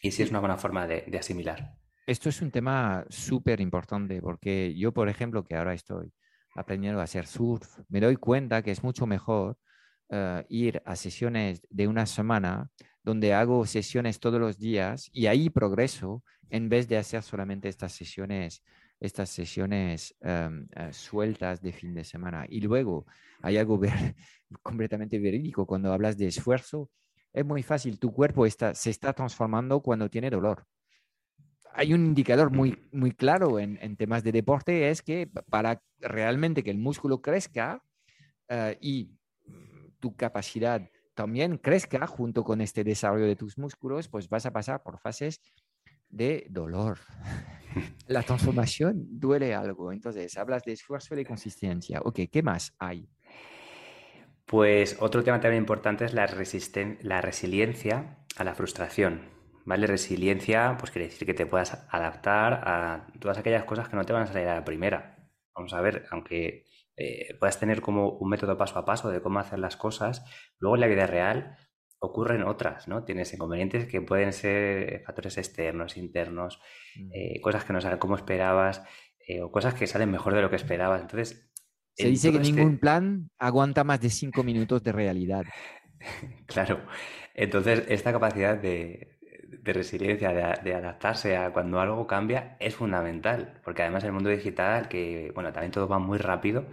y 0.00 0.12
sí 0.12 0.22
es 0.22 0.30
una 0.30 0.40
buena 0.40 0.56
forma 0.56 0.86
de, 0.86 1.04
de 1.06 1.18
asimilar. 1.18 1.74
Esto 2.06 2.28
es 2.28 2.42
un 2.42 2.50
tema 2.50 3.04
súper 3.08 3.60
importante 3.60 4.20
porque 4.20 4.74
yo, 4.76 4.92
por 4.92 5.08
ejemplo, 5.08 5.44
que 5.44 5.56
ahora 5.56 5.74
estoy 5.74 6.12
aprendiendo 6.54 7.00
a 7.00 7.04
hacer 7.04 7.26
surf, 7.26 7.78
me 7.88 8.00
doy 8.00 8.16
cuenta 8.16 8.62
que 8.62 8.70
es 8.70 8.82
mucho 8.82 9.06
mejor 9.06 9.58
eh, 10.12 10.44
ir 10.48 10.82
a 10.84 10.96
sesiones 10.96 11.62
de 11.70 11.86
una 11.86 12.04
semana 12.04 12.68
donde 13.04 13.32
hago 13.32 13.64
sesiones 13.64 14.18
todos 14.18 14.40
los 14.40 14.58
días 14.58 15.08
y 15.12 15.26
ahí 15.26 15.50
progreso 15.50 16.24
en 16.48 16.68
vez 16.68 16.88
de 16.88 16.96
hacer 16.96 17.22
solamente 17.22 17.68
estas 17.68 17.92
sesiones, 17.92 18.64
estas 18.98 19.30
sesiones 19.30 20.16
em, 20.20 20.66
eh, 20.74 20.92
sueltas 20.92 21.62
de 21.62 21.72
fin 21.72 21.94
de 21.94 22.02
semana. 22.02 22.44
Y 22.48 22.60
luego 22.60 23.06
hay 23.40 23.56
algo 23.56 23.80
completamente 24.62 25.18
verídico 25.20 25.64
cuando 25.64 25.92
hablas 25.92 26.18
de 26.18 26.26
esfuerzo. 26.26 26.90
Es 27.32 27.44
muy 27.44 27.62
fácil, 27.62 28.00
tu 28.00 28.12
cuerpo 28.12 28.46
está, 28.46 28.74
se 28.74 28.90
está 28.90 29.12
transformando 29.12 29.80
cuando 29.80 30.10
tiene 30.10 30.28
dolor. 30.28 30.66
Hay 31.72 31.94
un 31.94 32.04
indicador 32.04 32.50
muy, 32.50 32.76
muy 32.90 33.12
claro 33.12 33.60
en, 33.60 33.96
temas 33.96 34.24
de 34.24 34.32
deporte, 34.32 34.90
es 34.90 35.02
que 35.02 35.30
para 35.48 35.80
realmente 36.00 36.64
que 36.64 36.72
el 36.72 36.78
músculo 36.78 37.22
crezca 37.22 37.80
uh, 38.48 38.74
y 38.80 39.19
tu 40.00 40.16
capacidad 40.16 40.90
también 41.14 41.58
crezca 41.58 42.06
junto 42.06 42.44
con 42.44 42.60
este 42.60 42.82
desarrollo 42.82 43.26
de 43.26 43.36
tus 43.36 43.58
músculos, 43.58 44.08
pues 44.08 44.28
vas 44.28 44.46
a 44.46 44.52
pasar 44.52 44.82
por 44.82 44.98
fases 44.98 45.40
de 46.08 46.46
dolor. 46.48 46.98
La 48.06 48.22
transformación 48.22 49.06
duele 49.08 49.54
algo. 49.54 49.92
Entonces, 49.92 50.36
hablas 50.36 50.64
de 50.64 50.72
esfuerzo 50.72 51.14
y 51.14 51.18
de 51.18 51.24
consistencia. 51.24 52.00
Ok, 52.02 52.20
¿qué 52.30 52.42
más 52.42 52.74
hay? 52.78 53.08
Pues 54.44 54.96
otro 54.98 55.22
tema 55.22 55.40
también 55.40 55.62
importante 55.62 56.04
es 56.04 56.12
la, 56.12 56.26
la 57.02 57.20
resiliencia 57.20 58.18
a 58.36 58.44
la 58.44 58.54
frustración. 58.54 59.28
¿Vale? 59.64 59.86
Resiliencia, 59.86 60.76
pues 60.78 60.90
quiere 60.90 61.08
decir 61.08 61.26
que 61.26 61.34
te 61.34 61.46
puedas 61.46 61.86
adaptar 61.90 62.54
a 62.66 63.06
todas 63.20 63.38
aquellas 63.38 63.64
cosas 63.64 63.88
que 63.88 63.94
no 63.94 64.04
te 64.04 64.12
van 64.12 64.22
a 64.22 64.26
salir 64.26 64.48
a 64.48 64.54
la 64.54 64.64
primera. 64.64 65.16
vamos 65.54 65.72
a 65.74 65.80
ver, 65.80 66.06
aunque 66.10 66.64
eh, 67.00 67.34
puedas 67.38 67.58
tener 67.58 67.80
como 67.80 68.10
un 68.10 68.28
método 68.28 68.58
paso 68.58 68.78
a 68.78 68.84
paso 68.84 69.08
de 69.08 69.22
cómo 69.22 69.38
hacer 69.38 69.58
las 69.58 69.76
cosas, 69.76 70.22
luego 70.58 70.76
en 70.76 70.82
la 70.82 70.86
vida 70.86 71.06
real 71.06 71.56
ocurren 71.98 72.42
otras, 72.42 72.88
¿no? 72.88 73.04
Tienes 73.04 73.32
inconvenientes 73.32 73.86
que 73.86 74.02
pueden 74.02 74.34
ser 74.34 75.02
factores 75.06 75.38
externos, 75.38 75.96
internos, 75.96 76.60
mm. 76.96 77.10
eh, 77.14 77.40
cosas 77.40 77.64
que 77.64 77.72
no 77.72 77.80
salen 77.80 77.98
como 77.98 78.16
esperabas 78.16 78.82
eh, 79.26 79.40
o 79.40 79.50
cosas 79.50 79.72
que 79.72 79.86
salen 79.86 80.10
mejor 80.10 80.34
de 80.34 80.42
lo 80.42 80.50
que 80.50 80.56
esperabas. 80.56 81.00
Entonces... 81.00 81.50
Se 81.94 82.08
dice 82.08 82.30
que 82.30 82.38
este 82.38 82.52
ningún 82.52 82.78
plan 82.78 83.30
aguanta 83.38 83.82
más 83.82 84.00
de 84.00 84.10
cinco 84.10 84.42
minutos 84.42 84.82
de 84.82 84.92
realidad. 84.92 85.44
claro. 86.46 86.86
Entonces, 87.34 87.84
esta 87.88 88.12
capacidad 88.12 88.56
de, 88.58 89.19
resiliencia, 89.64 90.32
de, 90.32 90.74
adaptarse 90.74 91.36
a 91.36 91.52
cuando 91.52 91.80
algo 91.80 92.06
cambia, 92.06 92.56
es 92.60 92.76
fundamental, 92.76 93.60
porque 93.64 93.82
además 93.82 94.04
el 94.04 94.12
mundo 94.12 94.30
digital, 94.30 94.88
que 94.88 95.32
bueno, 95.34 95.52
también 95.52 95.72
todo 95.72 95.88
va 95.88 95.98
muy 95.98 96.18
rápido, 96.18 96.66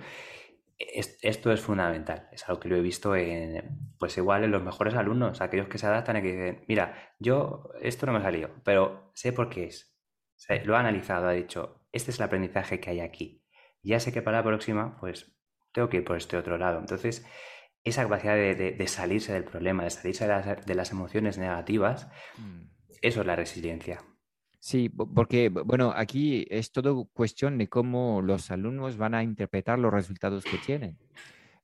esto 0.80 1.52
es 1.52 1.62
fundamental, 1.62 2.30
es 2.32 2.48
algo 2.48 2.60
que 2.60 2.70
lo 2.70 2.76
he 2.76 2.82
visto 2.82 3.16
en, 3.16 3.96
pues 3.98 4.18
igual 4.18 4.44
en 4.44 4.52
los 4.52 4.64
mejores 4.64 4.94
alumnos, 4.96 5.42
aquellos 5.42 5.68
que 5.68 5.80
se 5.80 5.88
adaptan 5.88 6.18
y 6.18 6.22
que 6.22 6.28
dicen, 6.28 6.66
mira, 6.68 7.14
yo 7.20 7.72
esto 7.82 8.06
no 8.06 8.12
me 8.12 8.20
ha 8.20 8.22
salido, 8.22 8.52
pero 8.64 9.12
sé 9.16 9.34
por 9.34 9.50
qué 9.50 9.66
es. 9.66 9.98
lo 10.66 10.76
ha 10.76 10.80
analizado, 10.80 11.28
ha 11.28 11.32
dicho, 11.32 11.88
este 11.92 12.12
es 12.12 12.20
el 12.20 12.26
aprendizaje 12.26 12.80
que 12.80 12.92
hay 12.92 13.00
aquí. 13.00 13.44
Ya 13.82 14.00
sé 14.00 14.12
que 14.12 14.22
para 14.22 14.38
la 14.38 14.44
próxima, 14.44 14.98
pues 15.00 15.36
tengo 15.72 15.90
que 15.90 15.98
ir 15.98 16.04
por 16.04 16.18
este 16.18 16.38
otro 16.38 16.58
lado. 16.58 16.80
Entonces, 16.80 17.26
esa 17.84 18.04
capacidad 18.04 18.36
de, 18.36 18.88
salirse 18.88 19.34
del 19.34 19.46
problema, 19.46 19.84
de 19.84 19.90
salirse 19.90 20.28
de 20.28 20.76
las, 20.76 20.92
emociones 20.92 21.38
negativas, 21.38 22.08
mm. 22.38 22.64
Eso 23.02 23.22
es 23.22 23.28
la 23.28 23.36
resiliencia. 23.36 24.00
Sí, 24.60 24.90
porque, 24.90 25.50
bueno, 25.50 25.94
aquí 25.96 26.46
es 26.50 26.72
todo 26.72 27.06
cuestión 27.14 27.58
de 27.58 27.70
cómo 27.70 28.22
los 28.22 28.52
alumnos 28.52 28.98
van 28.98 29.14
a 29.14 29.24
interpretar 29.24 29.80
los 29.80 29.94
resultados 29.94 30.44
que 30.44 30.58
tienen. 30.58 30.98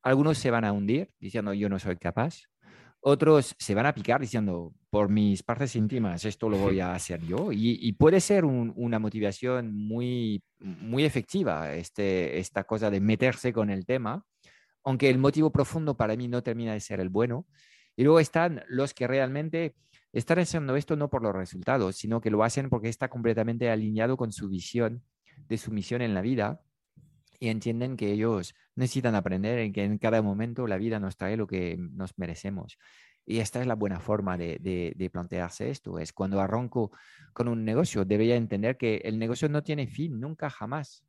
Algunos 0.02 0.38
se 0.38 0.52
van 0.52 0.64
a 0.64 0.72
hundir 0.72 1.10
diciendo 1.20 1.54
yo 1.54 1.70
no 1.70 1.80
soy 1.80 1.98
capaz. 1.98 2.44
Otros 3.02 3.56
se 3.58 3.76
van 3.76 3.86
a 3.86 3.94
picar 3.94 4.22
diciendo 4.22 4.74
por 4.90 5.10
mis 5.10 5.44
partes 5.44 5.76
íntimas 5.76 6.24
esto 6.24 6.48
lo 6.48 6.58
voy 6.58 6.80
a 6.80 6.94
hacer 6.96 7.22
yo. 7.22 7.50
Y, 7.52 7.92
puede 7.94 8.22
ser 8.22 8.46
una 8.46 9.00
motivación 9.00 9.76
muy, 9.76 10.44
muy 10.60 11.04
efectiva 11.04 11.74
este, 11.74 12.38
esta 12.38 12.64
cosa 12.64 12.90
de 12.90 13.02
meterse 13.02 13.52
con 13.52 13.70
el 13.70 13.86
tema 13.86 14.26
aunque 14.84 15.10
el 15.10 15.18
motivo 15.18 15.52
profundo 15.52 15.96
para 15.96 16.16
mí 16.16 16.28
no 16.28 16.44
termina 16.44 16.74
de 16.74 16.80
ser 16.80 17.00
el 17.00 17.10
bueno. 17.10 17.46
Y 17.96 18.04
luego 18.04 18.20
están 18.20 18.64
los 18.68 18.94
que 18.94 19.08
realmente 19.08 19.76
están 20.14 20.40
haciendo 20.40 20.76
esto 20.76 20.96
no 20.96 21.10
por 21.10 21.24
los 21.24 21.36
resultados, 21.36 21.96
sino 21.96 22.22
que 22.22 22.30
lo 22.30 22.44
hacen 22.44 22.70
porque 22.70 22.88
está 22.88 23.10
completamente 23.10 23.70
alineado 23.70 24.16
con 24.16 24.32
su 24.32 24.48
visión 24.48 25.04
de 25.50 25.58
su 25.58 25.72
misión 25.72 26.02
en 26.02 26.14
la 26.14 26.22
vida 26.22 26.62
y 27.40 27.50
entienden 27.50 27.98
que 27.98 28.12
ellos 28.12 28.56
necesitan 28.76 29.16
aprender 29.16 29.66
y 29.66 29.72
que 29.74 29.84
en 29.84 29.98
cada 29.98 30.22
momento 30.22 30.68
la 30.68 30.78
vida 30.78 31.00
nos 31.00 31.18
trae 31.18 31.36
lo 31.36 31.48
que 31.48 31.78
nos 31.78 32.18
merecemos. 32.18 32.78
Y 33.26 33.40
esta 33.40 33.60
es 33.60 33.68
la 33.68 33.76
buena 33.76 34.00
forma 34.00 34.38
de, 34.38 34.60
de, 34.60 35.10
plantearse 35.10 35.70
esto. 35.70 35.98
Es 35.98 36.14
cuando 36.14 36.42
arranco 36.42 36.92
con 37.34 37.48
un 37.48 37.66
negocio, 37.66 38.06
debería 38.06 38.36
entender 38.36 38.78
que 38.78 38.98
el 39.04 39.18
negocio 39.18 39.50
no 39.50 39.64
tiene 39.64 39.88
fin, 39.88 40.20
nunca, 40.20 40.50
jamás 40.50 41.04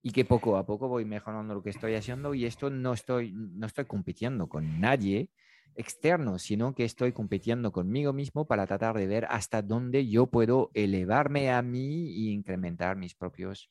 y 0.00 0.12
que 0.12 0.24
poco 0.24 0.56
a 0.56 0.64
poco 0.64 0.88
voy 0.88 1.04
mejorando 1.04 1.54
lo 1.54 1.62
que 1.62 1.70
estoy 1.70 1.94
haciendo 1.94 2.32
y 2.32 2.46
esto 2.46 2.70
no 2.70 2.92
estoy, 2.92 3.32
no 3.32 3.66
estoy 3.66 3.84
compitiendo 3.84 4.48
con 4.48 4.80
nadie 4.80 5.30
externo, 5.78 6.38
sino 6.38 6.74
que 6.74 6.84
estoy 6.84 7.12
compitiendo 7.12 7.72
conmigo 7.72 8.12
mismo 8.12 8.46
para 8.46 8.66
tratar 8.66 8.98
de 8.98 9.06
ver 9.06 9.26
hasta 9.30 9.62
dónde 9.62 10.08
yo 10.08 10.26
puedo 10.26 10.70
elevarme 10.74 11.50
a 11.50 11.62
mí 11.62 12.10
y 12.10 12.32
incrementar 12.32 12.96
mis 12.96 13.14
propios 13.14 13.70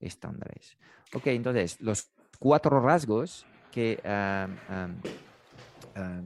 estándares. 0.00 0.76
Ok, 1.14 1.28
entonces, 1.28 1.80
los 1.80 2.10
cuatro 2.38 2.80
rasgos 2.80 3.46
que, 3.70 4.00
ah, 4.04 4.48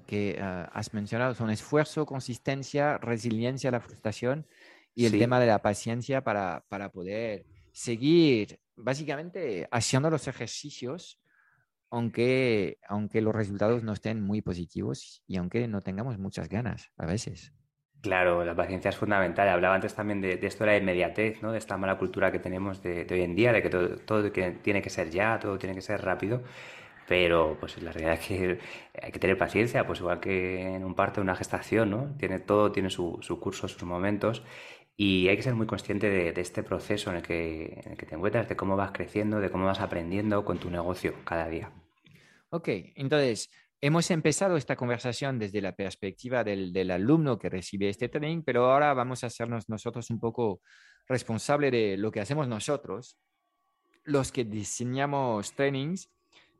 que 0.06 0.38
ah, 0.40 0.70
has 0.72 0.92
mencionado 0.94 1.34
son 1.34 1.50
esfuerzo, 1.50 2.06
consistencia, 2.06 2.96
resiliencia, 2.98 3.70
la 3.70 3.80
frustración 3.80 4.46
y 4.94 5.04
el 5.04 5.12
tema 5.12 5.38
de 5.38 5.46
la 5.46 5.60
paciencia 5.60 6.24
para, 6.24 6.64
para 6.68 6.90
poder 6.90 7.44
seguir 7.72 8.58
básicamente 8.74 9.68
haciendo 9.70 10.10
los 10.10 10.26
ejercicios, 10.26 11.19
aunque, 11.90 12.78
aunque 12.88 13.20
los 13.20 13.34
resultados 13.34 13.82
no 13.82 13.92
estén 13.92 14.20
muy 14.20 14.42
positivos 14.42 15.22
y 15.26 15.36
aunque 15.36 15.66
no 15.68 15.80
tengamos 15.80 16.18
muchas 16.18 16.48
ganas 16.48 16.90
a 16.96 17.06
veces. 17.06 17.52
Claro, 18.00 18.44
la 18.44 18.56
paciencia 18.56 18.88
es 18.88 18.96
fundamental. 18.96 19.48
Hablaba 19.48 19.74
antes 19.74 19.94
también 19.94 20.22
de, 20.22 20.38
esto 20.42 20.64
de 20.64 20.70
la 20.70 20.76
inmediatez, 20.78 21.42
¿no? 21.42 21.52
de 21.52 21.58
esta 21.58 21.76
mala 21.76 21.98
cultura 21.98 22.32
que 22.32 22.38
tenemos 22.38 22.82
de, 22.82 23.06
hoy 23.10 23.22
en 23.22 23.34
día, 23.34 23.52
de 23.52 23.62
que 23.62 23.68
todo, 23.68 24.32
tiene 24.32 24.80
que 24.80 24.90
ser 24.90 25.10
ya, 25.10 25.38
todo 25.38 25.58
tiene 25.58 25.74
que 25.74 25.82
ser 25.82 26.00
rápido. 26.02 26.42
Pero 27.06 27.56
pues 27.58 27.82
la 27.82 27.90
realidad 27.92 28.14
es 28.14 28.26
que 28.26 28.58
hay 29.02 29.10
que 29.10 29.18
tener 29.18 29.36
paciencia, 29.36 29.84
pues 29.84 29.98
igual 29.98 30.20
que 30.20 30.76
en 30.76 30.84
un 30.84 30.94
parto, 30.94 31.20
una 31.20 31.34
gestación, 31.34 31.90
¿no? 31.90 32.14
Tiene, 32.16 32.38
todo 32.38 32.70
tiene 32.70 32.88
su, 32.88 33.18
su 33.20 33.40
curso, 33.40 33.66
sus 33.68 33.82
momentos. 33.82 34.44
Y 35.02 35.28
hay 35.28 35.36
que 35.36 35.42
ser 35.42 35.54
muy 35.54 35.66
consciente 35.66 36.10
de, 36.10 36.38
este 36.40 36.62
proceso 36.62 37.08
en 37.10 37.16
el, 37.16 37.22
que, 37.22 37.96
te 38.06 38.14
encuentras, 38.14 38.50
de 38.50 38.54
cómo 38.56 38.76
vas 38.76 38.92
creciendo, 38.92 39.40
de 39.40 39.50
cómo 39.50 39.64
vas 39.64 39.80
aprendiendo 39.80 40.44
con 40.44 40.58
tu 40.58 40.70
negocio 40.70 41.14
cada 41.24 41.48
día. 41.48 41.70
Ok, 42.50 42.68
entonces 42.96 43.50
hemos 43.80 44.10
empezado 44.10 44.56
esta 44.56 44.76
conversación 44.76 45.38
desde 45.38 45.60
la 45.60 45.74
perspectiva 45.74 46.44
del, 46.44 46.90
alumno 46.90 47.38
que 47.38 47.48
recibe 47.48 47.88
este 47.88 48.08
training, 48.08 48.42
pero 48.42 48.70
ahora 48.70 48.92
vamos 48.94 49.24
a 49.24 49.28
hacernos 49.28 49.68
nosotros 49.68 50.10
un 50.10 50.20
poco 50.20 50.60
responsable 51.06 51.70
de 51.70 51.96
lo 51.96 52.10
que 52.10 52.20
hacemos 52.20 52.48
nosotros, 52.48 53.16
los 54.04 54.32
que 54.32 54.44
diseñamos 54.44 55.54
trainings. 55.54 56.10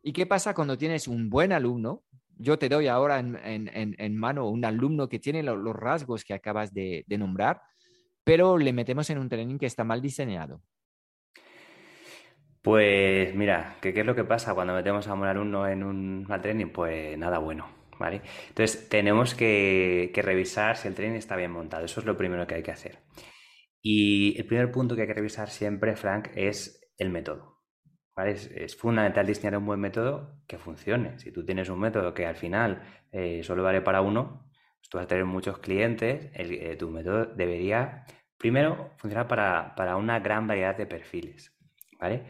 ¿Y 0.03 0.13
qué 0.13 0.27
pasa 0.27 0.55
cuando 0.55 0.79
tienes 0.79 1.09
un 1.09 1.29
buen 1.29 1.53
alumno? 1.53 2.05
Yo 2.37 2.59
te 2.59 2.69
doy 2.69 2.87
ahora 2.87 3.19
en, 3.19 4.17
mano 4.17 4.49
un 4.49 4.65
alumno 4.65 5.09
que 5.09 5.19
tiene 5.19 5.43
los 5.43 5.77
rasgos 5.77 6.25
que 6.25 6.33
acabas 6.33 6.73
de 6.73 7.05
nombrar 7.09 7.61
pero 8.25 8.59
le 8.59 8.73
metemos 8.73 9.11
en 9.11 9.19
un 9.19 9.29
training 9.29 9.59
que 9.59 9.67
está 9.67 9.85
mal 9.85 10.01
diseñado. 10.01 10.63
Pues 12.63 13.35
mira, 13.35 13.79
¿qué, 13.81 13.91
es 13.95 14.07
lo 14.07 14.15
que 14.15 14.25
pasa 14.25 14.55
cuando 14.55 14.75
metemos 14.75 15.09
a 15.09 15.15
un 15.15 15.25
alumno 15.25 15.67
en 15.67 15.83
un 15.83 16.27
training? 16.43 16.69
Pues 16.69 17.17
nada 17.17 17.39
bueno, 17.39 17.69
¿vale? 17.99 18.23
Entonces 18.49 18.89
tenemos 18.89 19.35
que, 19.35 20.13
revisar 20.23 20.77
si 20.77 20.89
el 20.89 20.95
training 20.95 21.17
está 21.17 21.37
bien 21.37 21.53
montado, 21.53 21.85
eso 21.85 22.01
es 22.01 22.07
lo 22.07 22.17
primero 22.17 22.47
que 22.47 22.57
hay 22.57 22.63
que 22.63 22.73
hacer. 22.73 22.99
Y 23.83 24.39
el 24.39 24.47
primer 24.47 24.71
punto 24.71 24.95
que 24.95 25.03
hay 25.03 25.09
que 25.09 25.15
revisar 25.15 25.49
siempre, 25.49 25.97
Frank, 25.97 26.29
es 26.35 26.93
el 26.99 27.11
método. 27.11 27.63
¿vale? 28.15 28.33
Es, 28.33 28.77
fundamental 28.77 29.27
diseñar 29.27 29.57
un 29.57 29.67
buen 29.67 29.81
método 29.81 30.43
que 30.47 30.59
funcione. 30.59 31.19
Si 31.19 31.33
tú 31.33 31.45
tienes 31.45 31.71
un 31.71 31.81
método 31.81 32.13
que 32.13 32.27
al 32.27 32.37
final 32.37 32.83
eh, 33.13 33.43
solo 33.43 33.63
vale 33.63 33.81
para 33.81 34.03
uno, 34.03 34.51
tú 34.91 34.99
vas 34.99 35.05
a 35.05 35.09
tener 35.09 35.25
muchos 35.25 35.59
clientes, 35.59 36.31
eh, 36.35 36.77
tu 36.77 36.91
método 36.91 37.27
debería, 37.27 38.05
primero, 38.37 38.93
funcionar 38.97 39.29
para, 39.29 39.97
una 39.97 40.19
gran 40.19 40.47
variedad 40.47 40.77
de 40.77 40.87
perfiles, 40.87 41.57
¿vale? 42.01 42.25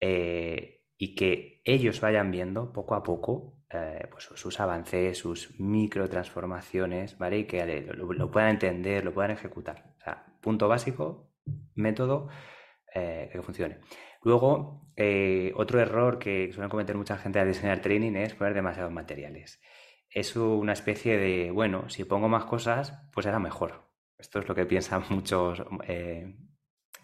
Eh, 0.00 0.84
y 0.96 1.14
que 1.14 1.60
ellos 1.64 2.00
vayan 2.00 2.30
viendo 2.30 2.72
poco 2.72 2.94
a 2.94 3.02
poco 3.02 3.58
eh, 3.70 4.06
pues, 4.10 4.24
sus 4.24 4.60
avances, 4.60 5.18
sus 5.18 5.58
microtransformaciones, 5.58 7.18
¿vale? 7.18 7.38
Y 7.38 7.44
que 7.44 7.82
lo, 7.94 8.30
puedan 8.30 8.50
entender, 8.50 9.04
lo 9.04 9.12
puedan 9.12 9.32
ejecutar. 9.32 9.94
O 9.98 10.00
sea, 10.00 10.26
punto 10.40 10.68
básico, 10.68 11.30
método 11.74 12.28
que 12.94 13.40
funcione. 13.42 13.78
Luego, 14.22 14.92
otro 15.54 15.80
error 15.80 16.18
que 16.18 16.52
suelen 16.52 16.68
cometer 16.68 16.94
mucha 16.94 17.16
gente 17.16 17.40
al 17.40 17.48
diseñar 17.48 17.80
training 17.80 18.12
es 18.16 18.34
poner 18.34 18.52
demasiados 18.52 18.92
materiales 18.92 19.62
es 20.12 20.36
una 20.36 20.72
especie 20.72 21.16
de, 21.16 21.50
bueno, 21.50 21.88
si 21.88 22.04
pongo 22.04 22.28
más 22.28 22.44
cosas, 22.44 22.94
pues 23.12 23.24
será 23.24 23.38
mejor. 23.38 23.90
Esto 24.18 24.38
es 24.38 24.48
lo 24.48 24.54
que 24.54 24.66
piensan 24.66 25.02
muchos 25.10 25.62
eh, 25.86 26.36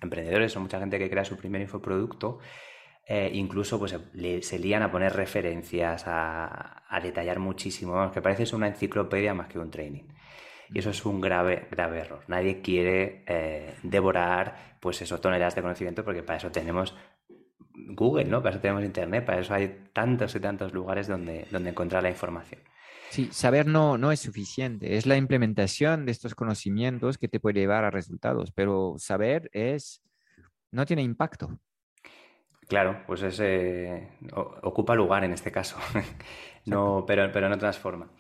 emprendedores 0.01 0.57
o 0.57 0.61
mucha 0.61 0.79
gente 0.79 0.99
que 0.99 1.11
crea 1.11 1.25
su 1.25 1.37
primer 1.37 1.61
infoproducto. 1.61 2.39
Eh, 3.07 3.31
incluso 3.35 3.79
pues, 3.79 3.97
se 4.43 4.59
lían 4.59 4.83
a 4.83 4.91
poner 4.91 5.15
referencias, 5.15 6.05
a, 6.07 6.83
detallar 7.03 7.39
muchísimo, 7.39 8.11
que 8.13 8.21
parece 8.21 8.55
una 8.55 8.69
enciclopedia 8.69 9.33
más 9.33 9.49
que 9.49 9.59
un 9.59 9.71
training. 9.71 10.05
Y 10.71 10.81
eso 10.81 10.91
es 10.91 11.05
un 11.07 11.21
grave, 11.21 11.69
grave 11.71 12.01
error. 12.01 12.25
Nadie 12.29 12.61
quiere 12.61 13.25
eh, 13.27 13.77
devorar 13.83 14.77
pues 14.81 15.01
esos 15.01 15.21
toneladas 15.21 15.55
de 15.55 15.63
conocimiento 15.63 16.05
porque 16.05 16.23
para 16.23 16.37
eso 16.37 16.51
tenemos 16.51 16.95
Google, 17.73 18.27
¿no? 18.27 18.43
Para 18.43 18.51
eso 18.51 18.61
tenemos 18.61 18.85
Internet, 18.85 19.25
para 19.25 19.41
eso 19.41 19.55
hay 19.55 19.89
tantos 19.95 20.35
y 20.35 20.41
tantos 20.41 20.75
lugares 20.75 21.09
donde, 21.09 21.47
donde 21.51 21.71
encontrar 21.71 22.03
la 22.03 22.11
información. 22.11 22.61
Sí, 23.11 23.29
saber 23.33 23.67
no, 23.67 23.97
no 23.97 24.13
es 24.13 24.21
suficiente, 24.21 24.97
es 24.97 25.07
la 25.07 25.17
implementación 25.17 26.05
de 26.05 26.13
estos 26.13 26.35
conocimientos 26.35 27.17
que 27.17 27.29
te 27.29 27.41
puede 27.41 27.61
llevar 27.61 27.85
a 27.85 27.91
resultados, 27.91 28.53
pero 28.53 28.97
saber 28.99 29.49
es, 29.53 30.03
no 30.71 30.85
tiene 30.85 31.03
impacto. 31.03 31.59
Claro, 32.69 33.03
pues 33.07 33.23
ese 33.23 34.11
ocupa 34.63 34.95
lugar 34.95 35.25
en 35.25 35.33
este 35.33 35.51
caso, 35.51 35.79
no, 36.67 37.05
pero, 37.07 37.33
pero 37.33 37.49
no 37.49 37.57
transforma. 37.57 38.11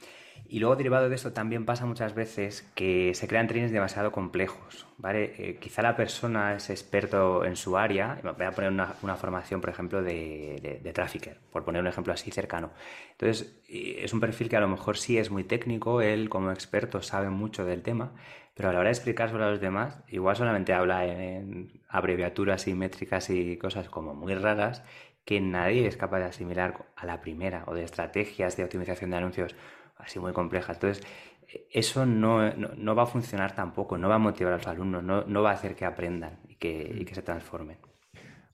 Y 0.50 0.60
luego, 0.60 0.76
derivado 0.76 1.10
de 1.10 1.14
esto, 1.14 1.34
también 1.34 1.66
pasa 1.66 1.84
muchas 1.84 2.14
veces 2.14 2.62
que 2.74 3.12
se 3.14 3.28
crean 3.28 3.48
trainings 3.48 3.70
demasiado 3.70 4.12
complejos, 4.12 4.86
¿vale? 4.96 5.34
Eh, 5.36 5.58
quizá 5.60 5.82
la 5.82 5.94
persona 5.94 6.54
es 6.54 6.70
experto 6.70 7.44
en 7.44 7.54
su 7.54 7.76
área, 7.76 8.18
voy 8.22 8.46
a 8.46 8.52
poner 8.52 8.70
una, 8.70 8.86
formación, 9.16 9.60
por 9.60 9.68
ejemplo, 9.68 10.02
de, 10.02 10.80
de, 10.82 10.92
trafficker, 10.94 11.38
por 11.52 11.64
poner 11.64 11.82
un 11.82 11.88
ejemplo 11.88 12.14
así 12.14 12.30
cercano. 12.30 12.70
Entonces, 13.12 13.60
es 13.68 14.10
un 14.14 14.20
perfil 14.20 14.48
que 14.48 14.56
a 14.56 14.60
lo 14.60 14.68
mejor 14.68 14.96
sí 14.96 15.18
es 15.18 15.30
muy 15.30 15.44
técnico, 15.44 16.00
él 16.00 16.30
como 16.30 16.50
experto 16.50 17.02
sabe 17.02 17.28
mucho 17.28 17.66
del 17.66 17.82
tema, 17.82 18.12
pero 18.54 18.70
a 18.70 18.72
la 18.72 18.78
hora 18.80 18.88
de 18.88 18.94
explicar 18.94 19.28
sobre 19.28 19.50
los 19.50 19.60
demás, 19.60 20.02
igual 20.08 20.34
solamente 20.34 20.72
habla 20.72 21.04
en 21.04 21.82
abreviaturas 21.90 22.66
y 22.68 22.74
métricas 22.74 23.28
y 23.28 23.58
cosas 23.58 23.90
como 23.90 24.14
muy 24.14 24.34
raras 24.34 24.82
que 25.28 25.42
nadie 25.42 25.86
es 25.86 25.98
capaz 25.98 26.20
de 26.20 26.24
asimilar 26.24 26.86
a 26.96 27.04
la 27.04 27.20
primera, 27.20 27.64
o 27.66 27.74
de 27.74 27.84
estrategias 27.84 28.56
de 28.56 28.64
optimización 28.64 29.10
de 29.10 29.18
anuncios 29.18 29.54
así 29.98 30.18
muy 30.18 30.32
complejas. 30.32 30.76
Entonces, 30.76 31.06
eso 31.70 32.06
no, 32.06 32.38
va 32.94 33.02
a 33.02 33.06
funcionar 33.06 33.54
tampoco, 33.54 33.96
no 33.96 34.08
va 34.08 34.16
a 34.16 34.18
motivar 34.18 34.52
a 34.52 34.56
los 34.56 34.66
alumnos, 34.66 35.02
no, 35.02 35.42
va 35.42 35.50
a 35.50 35.54
hacer 35.54 35.74
que 35.74 35.84
aprendan 35.84 36.40
y 36.48 36.56
que, 36.56 37.04
que 37.06 37.14
se 37.14 37.22
transformen. 37.22 37.78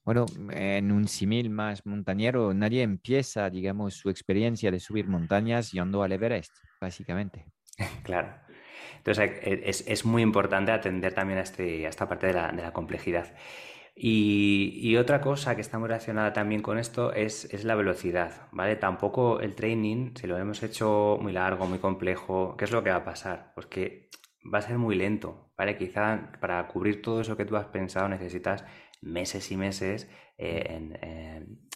Bueno, 0.05 0.27
en 0.51 0.93
un 0.93 1.09
símil 1.09 1.49
más 1.49 1.87
montañero, 1.87 2.53
nadie 2.53 2.83
empieza, 2.83 3.49
digamos, 3.49 3.95
su 3.95 4.11
experiencia 4.11 4.71
de 4.71 4.79
subir 4.79 5.09
montañas 5.09 5.73
yendo 5.73 6.03
al 6.03 6.13
Everest, 6.13 6.53
básicamente. 6.81 7.47
claro. 8.03 8.35
Entonces, 8.99 9.31
es, 9.87 10.05
muy 10.05 10.23
importante 10.23 10.73
atender 10.73 11.15
también 11.15 11.39
a, 11.39 11.43
este, 11.43 11.87
a 11.87 11.89
esta 11.89 12.09
parte 12.09 12.29
de 12.29 12.35
la, 12.35 12.53
de 12.53 12.63
la 12.63 12.73
complejidad. 12.73 13.35
Y, 13.97 14.97
otra 14.97 15.21
cosa 15.21 15.55
que 15.55 15.61
está 15.61 15.79
muy 15.79 15.89
relacionada 15.89 16.33
también 16.33 16.63
con 16.63 16.79
esto 16.79 17.13
es, 17.13 17.65
la 17.65 17.77
velocidad, 17.77 18.49
¿vale? 18.53 18.77
Tampoco 18.77 19.41
el 19.41 19.55
training, 19.55 20.15
si 20.17 20.27
lo 20.27 20.37
hemos 20.37 20.63
hecho 20.63 21.19
muy 21.21 21.33
largo, 21.33 21.67
muy 21.67 21.79
complejo, 21.79 22.57
¿qué 22.57 22.65
es 22.65 22.73
lo 22.73 22.83
que 22.83 22.91
va 22.91 22.97
a 22.97 23.05
pasar? 23.05 23.53
Pues 23.55 23.67
que 23.67 24.11
va 24.53 24.59
a 24.59 24.63
ser 24.63 24.79
muy 24.79 24.97
lento, 24.97 25.53
¿vale? 25.57 25.77
Quizá 25.77 26.33
para 26.41 26.67
cubrir 26.69 27.03
todo 27.03 27.21
eso 27.21 27.37
que 27.37 27.45
tú 27.45 27.57
has 27.57 27.67
pensado 27.67 28.09
necesitas 28.09 28.65
meses 29.01 29.51
y 29.53 29.57
meses 29.57 30.11
eh, 30.39 30.65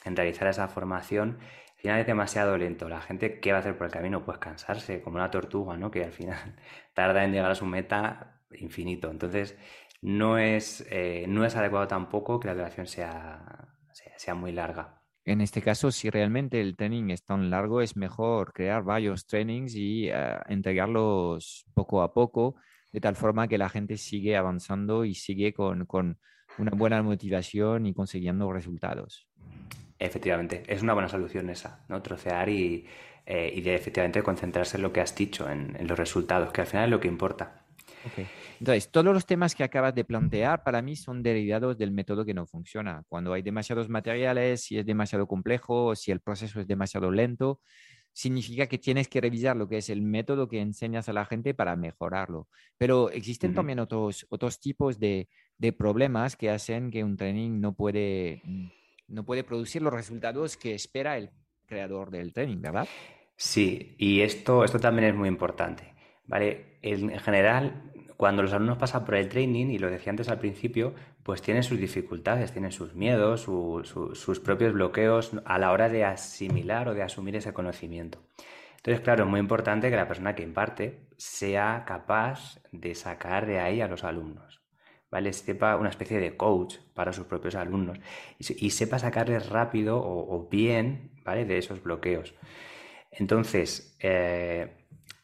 en, 0.05 0.17
realizar 0.17 0.49
esa 0.49 0.69
formación. 0.69 1.39
Al 1.77 1.81
final 1.81 2.01
es 2.01 2.07
demasiado 2.07 2.57
lento. 2.59 2.89
La 2.89 3.01
gente, 3.01 3.41
¿qué 3.41 3.53
va 3.53 3.59
a 3.59 3.61
hacer 3.61 3.77
por 3.77 3.87
el 3.87 3.93
camino? 3.93 4.25
Pues 4.25 4.39
cansarse, 4.39 5.03
como 5.03 5.17
una 5.17 5.31
tortuga, 5.31 5.77
¿no? 5.77 5.91
Que 5.91 6.05
al 6.05 6.13
final 6.13 6.57
tarda 6.95 7.25
en 7.25 7.33
llegar 7.33 7.51
a 7.51 7.55
su 7.55 7.67
meta 7.67 8.41
infinito. 8.53 9.11
Entonces, 9.11 9.57
no 10.03 10.39
es, 10.39 10.87
eh, 10.91 11.25
no 11.29 11.45
es 11.45 11.57
adecuado 11.57 11.89
tampoco 11.89 12.39
que 12.39 12.49
la 12.49 12.55
duración 12.55 12.87
sea, 12.87 13.69
sea, 14.17 14.35
muy 14.35 14.53
larga. 14.53 15.03
En 15.25 15.41
este 15.41 15.61
caso, 15.61 15.91
si 15.91 16.09
realmente 16.09 16.61
el 16.61 16.77
training 16.77 17.11
es 17.11 17.25
tan 17.25 17.51
largo, 17.51 17.83
es 17.83 17.97
mejor 17.97 18.53
crear 18.53 18.83
varios 18.83 19.27
trainings 19.27 19.75
y 19.75 20.09
eh, 20.09 20.37
entregarlos 20.49 21.67
poco 21.75 22.03
a 22.03 22.15
poco, 22.15 22.57
de 22.93 23.01
tal 23.01 23.17
forma 23.17 23.49
que 23.49 23.59
la 23.59 23.69
gente 23.69 23.99
sigue 23.99 24.37
avanzando 24.37 25.05
y 25.05 25.15
sigue 25.15 25.53
con, 25.53 25.85
con 25.85 26.19
una 26.57 26.71
buena 26.71 27.03
motivación 27.03 27.87
y 27.87 27.93
consiguiendo 27.93 28.51
resultados. 28.53 29.29
Efectivamente, 29.99 30.63
es 30.67 30.83
una 30.83 30.95
buena 30.95 31.09
solución 31.09 31.51
esa, 31.51 31.85
¿no? 31.89 32.01
Trocear 32.01 32.49
y, 32.49 32.87
eh, 33.27 33.53
y 33.55 33.61
de 33.61 33.75
efectivamente 33.75 34.23
concentrarse 34.23 34.77
en 34.77 34.83
lo 34.85 34.93
que 34.93 35.01
has 35.01 35.15
dicho, 35.15 35.51
en, 35.51 35.77
en, 35.79 35.87
los 35.87 35.99
resultados, 35.99 36.53
que 36.53 36.63
al 36.63 36.67
final 36.67 36.85
es 36.85 36.91
lo 36.91 37.01
que 37.01 37.09
importa. 37.09 37.58
Okay. 38.13 38.27
Entonces, 38.61 38.91
todos 38.91 39.13
los 39.13 39.27
temas 39.27 39.55
que 39.55 39.65
acabas 39.65 39.95
de 39.95 40.05
plantear 40.05 40.63
para 40.63 40.83
mí 40.83 40.97
son 40.97 41.23
derivados 41.23 41.77
del 41.77 41.91
método 41.91 42.25
que 42.25 42.35
no 42.35 42.47
funciona. 42.47 43.05
Cuando 43.09 43.33
hay 43.33 43.43
demasiados 43.43 43.89
materiales, 43.89 44.63
si 44.63 44.79
es 44.79 44.87
demasiado 44.87 45.27
complejo 45.27 45.95
si 45.95 46.11
el 46.11 46.21
proceso 46.21 46.61
es 46.61 46.67
demasiado 46.67 47.11
lento, 47.11 47.61
significa 48.13 48.67
que 48.67 48.79
tienes 48.79 49.09
que 49.09 49.21
revisar 49.21 49.57
lo 49.57 49.69
que 49.69 49.79
es 49.79 49.91
el 49.91 50.03
método 50.03 50.49
que 50.49 50.61
enseñas 50.61 51.09
a 51.09 51.13
la 51.13 51.25
gente 51.25 51.55
para 51.55 51.77
mejorarlo. 51.77 52.49
Pero 52.77 53.11
existen 53.11 53.55
también 53.55 53.79
otros, 53.79 54.27
otros 54.29 54.59
tipos 54.61 54.99
de, 54.99 55.29
de, 55.57 55.73
problemas 55.73 56.37
que 56.37 56.51
hacen 56.51 56.91
que 56.91 57.05
un 57.05 57.17
training 57.17 57.61
no 57.61 57.75
puede, 57.75 58.43
no 59.07 59.25
puede 59.25 59.45
producir 59.45 59.83
los 59.83 59.93
resultados 59.93 60.57
que 60.57 60.75
espera 60.75 61.17
el 61.17 61.31
creador 61.67 62.11
del 62.11 62.33
training, 62.33 62.61
¿verdad? 62.61 62.89
Sí, 63.37 63.95
y 63.99 64.23
esto, 64.23 64.65
esto 64.65 64.81
también 64.81 65.11
es 65.11 65.15
muy 65.15 65.29
importante. 65.29 65.95
¿Vale? 66.29 66.79
En 66.83 67.19
general, 67.19 67.83
cuando 68.17 68.43
los 68.43 68.53
alumnos 68.53 68.79
pasan 68.79 69.05
por 69.05 69.15
el 69.17 69.29
training, 69.29 69.67
y 69.67 69.79
lo 69.79 69.91
decía 69.91 70.11
antes 70.11 70.29
al 70.29 70.39
principio, 70.39 70.95
pues 71.23 71.43
tienen 71.43 71.63
sus 71.63 71.79
dificultades, 71.79 72.53
tienen 72.53 72.73
sus 72.73 72.95
miedos, 72.95 73.43
sus 73.43 74.41
propios 74.41 74.73
bloqueos 74.73 75.33
a 75.45 75.59
la 75.59 75.73
hora 75.73 75.89
de 75.89 76.05
asimilar 76.05 76.89
o 76.89 76.95
de 76.95 77.03
asumir 77.03 77.37
ese 77.37 77.53
conocimiento. 77.53 78.21
Entonces, 78.79 79.03
claro, 79.03 79.25
es 79.25 79.31
muy 79.31 79.41
importante 79.41 79.91
que 79.91 79.97
la 79.97 80.09
persona 80.09 80.35
que 80.35 80.43
imparte 80.43 81.09
sea 81.17 81.85
capaz 81.87 82.61
de 82.73 82.95
sacar 82.95 83.47
de 83.47 83.61
ahí 83.61 83.81
a 83.81 83.89
los 83.89 84.05
alumnos, 84.05 84.63
¿vale? 85.11 85.33
Sepa 85.33 85.77
una 85.77 85.91
especie 85.91 86.19
de 86.19 86.37
coach 86.37 86.77
para 86.95 87.13
sus 87.13 87.27
propios 87.27 87.55
alumnos 87.55 87.99
y, 88.39 88.71
sepa 88.71 88.99
sacarles 88.99 89.49
rápido 89.49 90.01
o, 90.03 90.49
bien, 90.49 91.11
¿vale? 91.25 91.45
De 91.45 91.59
esos 91.59 91.83
bloqueos. 91.83 92.35
Entonces, 93.11 93.97
eh, 94.01 94.78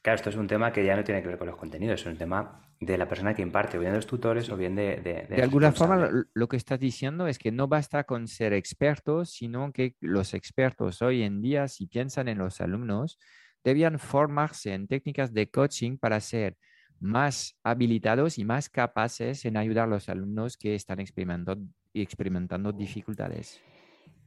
claro, 0.05 0.17
esto 0.17 0.29
es 0.29 0.37
un 0.37 0.47
tema 0.47 0.71
que 0.71 0.85
ya 0.85 0.97
no 0.97 1.03
tiene 1.03 1.23
que 1.23 1.29
ver 1.29 1.39
con 1.39 1.47
los 1.47 1.57
contenidos, 1.57 2.03
es 2.03 2.07
un 2.07 2.19
tema 2.19 2.61
de 2.79 2.99
la 2.99 3.09
persona 3.09 3.35
que 3.35 3.41
imparte, 3.41 3.79
o 3.79 3.81
bien 3.81 3.93
de 3.93 3.99
los 3.99 4.07
tutores 4.07 4.51
o 4.51 4.57
bien 4.57 4.77
de... 4.77 4.97
De, 4.97 5.27
de, 5.35 5.43
alguna 5.43 5.73
forma 5.73 6.11
lo 6.35 6.47
que 6.47 6.59
estás 6.59 6.79
diciendo 6.79 7.27
es 7.27 7.39
que 7.39 7.51
no 7.51 7.69
basta 7.69 8.05
con 8.05 8.29
ser 8.29 8.53
expertos, 8.53 9.31
sino 9.31 9.73
que 9.73 9.97
los 10.01 10.35
expertos 10.35 11.01
hoy 11.01 11.23
en 11.23 11.41
día, 11.41 11.69
si 11.69 11.87
piensan 11.87 12.29
en 12.29 12.37
los 12.37 12.61
alumnos, 12.61 13.19
debían 13.65 13.99
formarse 13.99 14.75
en 14.75 14.89
técnicas 14.89 15.33
de 15.33 15.51
coaching 15.51 15.97
para 15.97 16.21
ser 16.21 16.59
más 17.01 17.57
habilitados 17.63 18.39
y 18.39 18.45
más 18.45 18.69
capaces 18.69 19.47
en 19.47 19.57
ayudar 19.57 19.85
a 19.85 19.91
los 19.91 20.11
alumnos 20.11 20.59
que 20.59 20.75
están 20.75 21.01
experimentando, 21.01 21.65
experimentando 21.95 22.73
dificultades. 22.73 23.59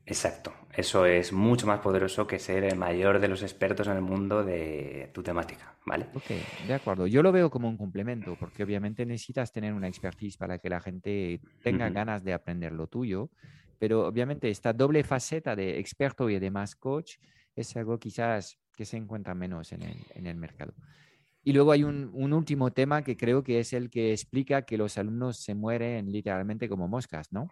Exacto, 0.09 0.53
eso 0.73 1.05
es 1.05 1.33
mucho 1.33 1.67
más 1.67 1.81
poderoso 1.81 2.25
que 2.25 2.39
ser 2.39 2.63
el 2.63 2.77
mayor 2.77 3.19
de 3.19 3.27
los 3.27 3.43
expertos 3.43 3.87
en 3.87 3.97
el 3.97 4.01
mundo 4.01 4.41
de 4.41 5.09
tu 5.13 5.21
temática, 5.21 5.75
¿vale? 5.85 6.05
Ok, 6.13 6.31
de 6.65 6.73
acuerdo. 6.73 7.07
Yo 7.07 7.21
lo 7.21 7.33
veo 7.33 7.49
como 7.49 7.67
un 7.67 7.75
complemento, 7.75 8.37
porque 8.39 8.63
obviamente 8.63 9.05
necesitas 9.05 9.51
tener 9.51 9.73
una 9.73 9.89
expertise 9.89 10.37
para 10.37 10.59
que 10.59 10.69
la 10.69 10.79
gente 10.79 11.41
tenga 11.61 11.89
ganas 11.89 12.23
de 12.23 12.31
aprender 12.31 12.71
lo 12.71 12.87
tuyo, 12.87 13.29
pero 13.79 14.07
obviamente 14.07 14.49
esta 14.49 14.71
doble 14.71 15.03
faceta 15.03 15.57
de 15.57 15.77
experto 15.77 16.29
y 16.29 16.39
de 16.39 16.51
más 16.51 16.77
coach 16.77 17.17
es 17.53 17.75
algo 17.75 17.99
quizás 17.99 18.57
que 18.77 18.85
se 18.85 18.95
encuentra 18.95 19.35
menos 19.35 19.73
en 19.73 19.81
el, 20.25 20.35
mercado. 20.37 20.73
Y 21.43 21.51
luego 21.51 21.73
hay 21.73 21.83
un, 21.83 22.11
un, 22.13 22.31
último 22.31 22.71
tema 22.71 23.03
que 23.03 23.17
creo 23.17 23.43
que 23.43 23.59
es 23.59 23.73
el 23.73 23.89
que 23.89 24.13
explica 24.13 24.61
que 24.61 24.77
los 24.77 24.97
alumnos 24.97 25.43
se 25.43 25.53
mueren 25.53 26.13
literalmente 26.13 26.69
como 26.69 26.87
moscas, 26.87 27.33
¿no? 27.33 27.49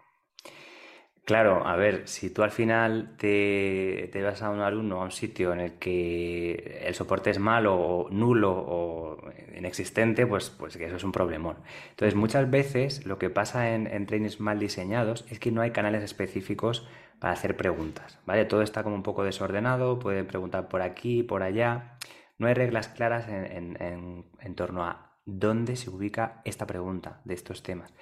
Claro, 1.26 1.66
a 1.66 1.76
ver, 1.76 2.08
si 2.08 2.30
tú 2.30 2.44
al 2.44 2.52
final 2.52 3.16
te, 3.18 4.12
vas 4.24 4.44
a 4.44 4.52
un 4.52 4.60
alumno 4.60 5.02
a 5.02 5.06
un 5.06 5.12
sitio 5.12 5.54
en 5.54 5.60
el 5.60 5.80
que 5.80 6.84
el 6.86 6.94
soporte 6.94 7.32
es 7.32 7.40
malo 7.40 7.74
o 7.76 8.10
nulo 8.12 8.52
o 8.56 9.18
inexistente, 9.58 10.28
pues, 10.28 10.52
pues 10.52 10.78
que 10.78 10.86
eso 10.86 10.98
es 10.98 11.04
un 11.04 11.12
problemón. 11.12 11.58
Entonces, 11.90 12.14
muchas 12.14 12.52
veces 12.52 13.08
lo 13.08 13.18
que 13.18 13.32
pasa 13.32 13.74
en, 13.74 13.88
en 13.88 14.06
trainings 14.06 14.40
mal 14.40 14.60
diseñados 14.60 15.26
es 15.28 15.40
que 15.40 15.52
no 15.52 15.62
hay 15.62 15.72
canales 15.72 16.04
específicos 16.04 16.88
para 17.18 17.34
hacer 17.34 17.58
preguntas, 17.58 18.20
¿vale? 18.28 18.46
Todo 18.46 18.62
está 18.62 18.84
como 18.84 18.96
un 18.96 19.04
poco 19.04 19.24
desordenado, 19.24 19.98
pueden 19.98 20.28
preguntar 20.28 20.68
por 20.70 20.84
aquí, 20.84 21.24
por 21.24 21.42
allá. 21.42 21.98
No 22.38 22.46
hay 22.46 22.54
reglas 22.54 22.88
claras 22.88 23.28
en, 23.28 23.78
en 23.80 24.56
torno 24.56 24.84
a 24.84 25.18
dónde 25.26 25.76
se 25.76 25.90
ubica 25.90 26.42
esta 26.46 26.68
pregunta 26.68 27.22
de 27.26 27.34
estos 27.34 27.64
temas. 27.64 27.94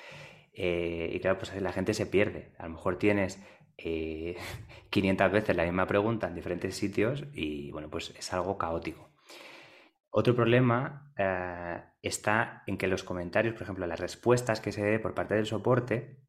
Eh, 0.53 1.09
y 1.13 1.19
claro, 1.19 1.37
pues 1.37 1.59
la 1.61 1.73
gente 1.73 1.93
se 1.93 2.05
pierde. 2.05 2.53
A 2.57 2.63
lo 2.63 2.71
mejor 2.71 2.97
tienes 2.97 3.43
500 3.77 5.27
eh, 5.27 5.29
veces 5.31 5.55
la 5.55 5.63
misma 5.63 5.87
pregunta 5.87 6.27
en 6.27 6.35
diferentes 6.35 6.75
sitios 6.75 7.25
y 7.33 7.71
bueno, 7.71 7.89
pues 7.89 8.13
es 8.17 8.33
algo 8.33 8.57
caótico. 8.57 9.09
Otro 10.09 10.35
problema 10.35 11.11
eh, 11.17 11.81
está 12.03 12.63
en 12.67 12.77
que 12.77 12.87
los 12.87 13.03
comentarios, 13.03 13.55
por 13.55 13.63
ejemplo, 13.63 13.87
las 13.87 13.99
respuestas 13.99 14.61
que 14.61 14.71
se 14.71 14.83
dé 14.83 14.99
por 14.99 15.15
parte 15.15 15.33
del 15.33 15.47
soporte 15.47 16.19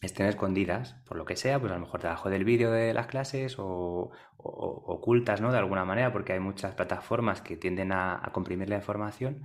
estén 0.00 0.26
escondidas, 0.26 1.02
por 1.06 1.16
lo 1.16 1.24
que 1.24 1.34
sea, 1.34 1.58
pues 1.58 1.72
a 1.72 1.76
lo 1.76 1.80
mejor 1.80 2.02
debajo 2.02 2.30
del 2.30 2.44
vídeo 2.44 2.70
de 2.70 2.94
las 2.94 3.06
clases 3.06 3.56
o, 3.58 4.12
ocultas, 4.36 5.40
¿no? 5.40 5.50
De 5.50 5.58
alguna 5.58 5.84
manera, 5.84 6.12
porque 6.12 6.34
hay 6.34 6.40
muchas 6.40 6.74
plataformas 6.74 7.40
que 7.40 7.56
tienden 7.56 7.90
a 7.92 8.30
comprimir 8.32 8.68
la 8.68 8.76
información 8.76 9.44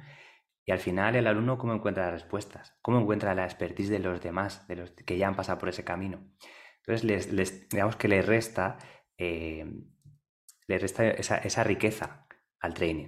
y 0.69 0.71
al 0.71 0.77
final 0.77 1.15
el 1.15 1.25
alumno 1.25 1.57
cómo 1.57 1.73
encuentra 1.73 2.03
las 2.03 2.21
respuestas, 2.21 2.77
cómo 2.83 2.99
encuentra 2.99 3.33
la 3.33 3.43
expertise 3.43 3.89
de 3.89 3.97
los 3.97 4.21
demás, 4.21 4.67
de 4.67 4.75
los 4.75 4.91
que 4.91 5.17
ya 5.17 5.27
han 5.27 5.35
pasado 5.35 5.57
por 5.57 5.69
ese 5.69 5.83
camino. 5.83 6.19
Entonces, 6.83 7.31
les, 7.31 7.69
digamos 7.69 7.95
que 7.95 8.07
le 8.07 8.21
resta, 8.21 8.77
eh, 9.17 9.65
le 10.67 10.77
resta 10.77 11.07
esa, 11.07 11.63
riqueza 11.63 12.27
al 12.59 12.75
training. 12.75 13.07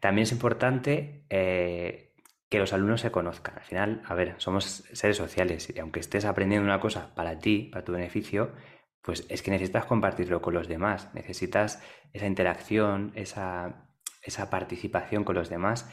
También 0.00 0.24
es 0.24 0.32
importante 0.32 1.24
eh, 1.30 2.16
que 2.50 2.58
los 2.58 2.72
alumnos 2.72 3.02
se 3.02 3.12
conozcan. 3.12 3.58
Al 3.58 3.64
final, 3.64 4.02
a 4.04 4.14
ver, 4.14 4.34
somos 4.38 4.82
seres 4.92 5.16
sociales 5.16 5.72
y 5.72 5.78
aunque 5.78 6.00
estés 6.00 6.24
aprendiendo 6.24 6.66
una 6.66 6.80
cosa 6.80 7.14
para 7.14 7.38
ti, 7.38 7.70
para 7.72 7.84
tu 7.84 7.92
beneficio, 7.92 8.56
pues 9.02 9.24
es 9.28 9.40
que 9.42 9.52
necesitas 9.52 9.84
compartirlo 9.84 10.42
con 10.42 10.52
los 10.52 10.66
demás. 10.66 11.14
Necesitas 11.14 11.80
esa 12.12 12.26
interacción, 12.26 13.12
esa 13.14 13.88
esa 14.22 14.50
participación 14.50 15.24
con 15.24 15.34
los 15.34 15.50
demás. 15.50 15.90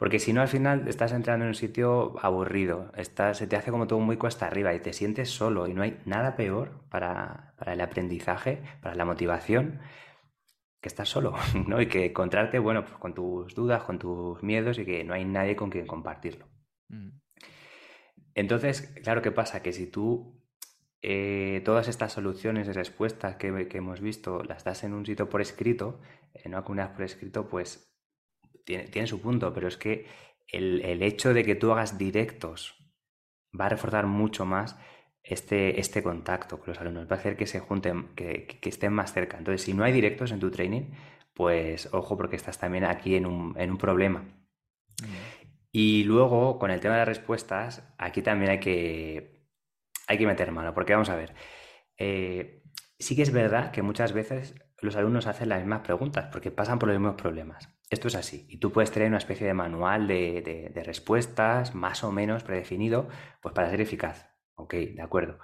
Porque 0.00 0.18
si 0.18 0.32
no, 0.32 0.40
al 0.40 0.48
final 0.48 0.88
estás 0.88 1.12
entrando 1.12 1.44
en 1.44 1.50
un 1.50 1.54
sitio 1.54 2.14
aburrido, 2.22 2.90
estás, 2.96 3.36
se 3.36 3.46
te 3.46 3.56
hace 3.56 3.70
como 3.70 3.86
todo 3.86 4.00
muy 4.00 4.16
cuesta 4.16 4.46
arriba 4.46 4.72
y 4.72 4.80
te 4.80 4.94
sientes 4.94 5.28
solo 5.28 5.68
y 5.68 5.74
no 5.74 5.82
hay 5.82 6.00
nada 6.06 6.36
peor 6.36 6.86
para, 6.88 7.52
para 7.58 7.74
el 7.74 7.82
aprendizaje, 7.82 8.62
para 8.80 8.94
la 8.94 9.04
motivación, 9.04 9.78
que 10.80 10.88
estás 10.88 11.10
solo, 11.10 11.34
¿no? 11.66 11.82
Y 11.82 11.86
que 11.86 12.06
encontrarte, 12.06 12.58
bueno, 12.58 12.82
pues 12.82 12.96
con 12.96 13.12
tus 13.12 13.54
dudas, 13.54 13.82
con 13.82 13.98
tus 13.98 14.42
miedos 14.42 14.78
y 14.78 14.86
que 14.86 15.04
no 15.04 15.12
hay 15.12 15.26
nadie 15.26 15.54
con 15.54 15.68
quien 15.68 15.86
compartirlo. 15.86 16.48
Mm. 16.88 17.18
Entonces, 18.34 18.94
claro, 19.02 19.20
¿qué 19.20 19.32
pasa? 19.32 19.60
Que 19.60 19.74
si 19.74 19.86
tú 19.86 20.40
eh, 21.02 21.60
todas 21.62 21.88
estas 21.88 22.14
soluciones 22.14 22.68
y 22.68 22.72
respuestas 22.72 23.36
que, 23.36 23.48
hemos 23.48 24.00
visto 24.00 24.42
las 24.44 24.64
das 24.64 24.82
en 24.82 24.94
un 24.94 25.04
sitio 25.04 25.28
por 25.28 25.42
escrito, 25.42 26.00
en 26.32 26.52
una 26.52 26.64
comunidad 26.64 26.94
por 26.94 27.02
escrito, 27.02 27.50
pues 27.50 27.89
tiene, 28.64 29.06
su 29.06 29.20
punto, 29.20 29.52
pero 29.52 29.68
es 29.68 29.76
que 29.76 30.06
el, 30.48 31.02
hecho 31.02 31.34
de 31.34 31.44
que 31.44 31.54
tú 31.54 31.72
hagas 31.72 31.98
directos 31.98 32.76
va 33.58 33.66
a 33.66 33.68
reforzar 33.70 34.06
mucho 34.06 34.44
más 34.44 34.76
este, 35.22 35.80
este 35.80 36.02
contacto 36.02 36.58
con 36.58 36.68
los 36.68 36.80
alumnos, 36.80 37.06
va 37.06 37.16
a 37.16 37.18
hacer 37.18 37.36
que 37.36 37.46
se 37.46 37.60
junten, 37.60 38.14
que, 38.14 38.58
estén 38.62 38.92
más 38.92 39.12
cerca. 39.12 39.38
Entonces, 39.38 39.62
si 39.62 39.74
no 39.74 39.84
hay 39.84 39.92
directos 39.92 40.32
en 40.32 40.40
tu 40.40 40.50
training, 40.50 40.90
pues 41.34 41.88
ojo 41.92 42.16
porque 42.16 42.36
estás 42.36 42.58
también 42.58 42.84
aquí 42.84 43.16
en 43.16 43.26
un, 43.26 43.54
en 43.58 43.70
un 43.70 43.78
problema. 43.78 44.20
Mm. 44.20 45.40
Y 45.72 46.04
luego, 46.04 46.58
con 46.58 46.70
el 46.70 46.80
tema 46.80 46.94
de 46.94 47.00
las 47.00 47.08
respuestas, 47.08 47.94
aquí 47.96 48.22
también 48.22 48.50
hay 48.50 48.60
que, 48.60 49.46
hay 50.08 50.18
que 50.18 50.26
meter 50.26 50.50
mano, 50.50 50.74
porque 50.74 50.92
vamos 50.92 51.10
a 51.10 51.16
ver, 51.16 51.34
eh, 51.96 52.64
sí 52.98 53.14
que 53.14 53.22
es 53.22 53.32
verdad 53.32 53.70
que 53.70 53.82
muchas 53.82 54.12
veces 54.12 54.54
los 54.80 54.96
alumnos 54.96 55.26
hacen 55.26 55.48
las 55.48 55.60
mismas 55.60 55.82
preguntas, 55.82 56.28
porque 56.32 56.50
pasan 56.50 56.78
por 56.78 56.88
los 56.88 56.98
mismos 56.98 57.20
problemas. 57.20 57.68
Esto 57.90 58.08
es 58.08 58.14
así, 58.14 58.46
y 58.48 58.58
tú 58.58 58.72
puedes 58.72 58.92
tener 58.92 59.08
una 59.08 59.18
especie 59.18 59.46
de 59.46 59.54
manual 59.54 60.06
de, 60.06 60.70
de 60.72 60.84
respuestas 60.84 61.74
más 61.74 62.04
o 62.04 62.12
menos 62.12 62.44
predefinido, 62.44 63.08
pues 63.42 63.54
para 63.54 63.68
ser 63.68 63.80
eficaz. 63.80 64.30
Ok, 64.54 64.74
de 64.74 65.02
acuerdo. 65.02 65.38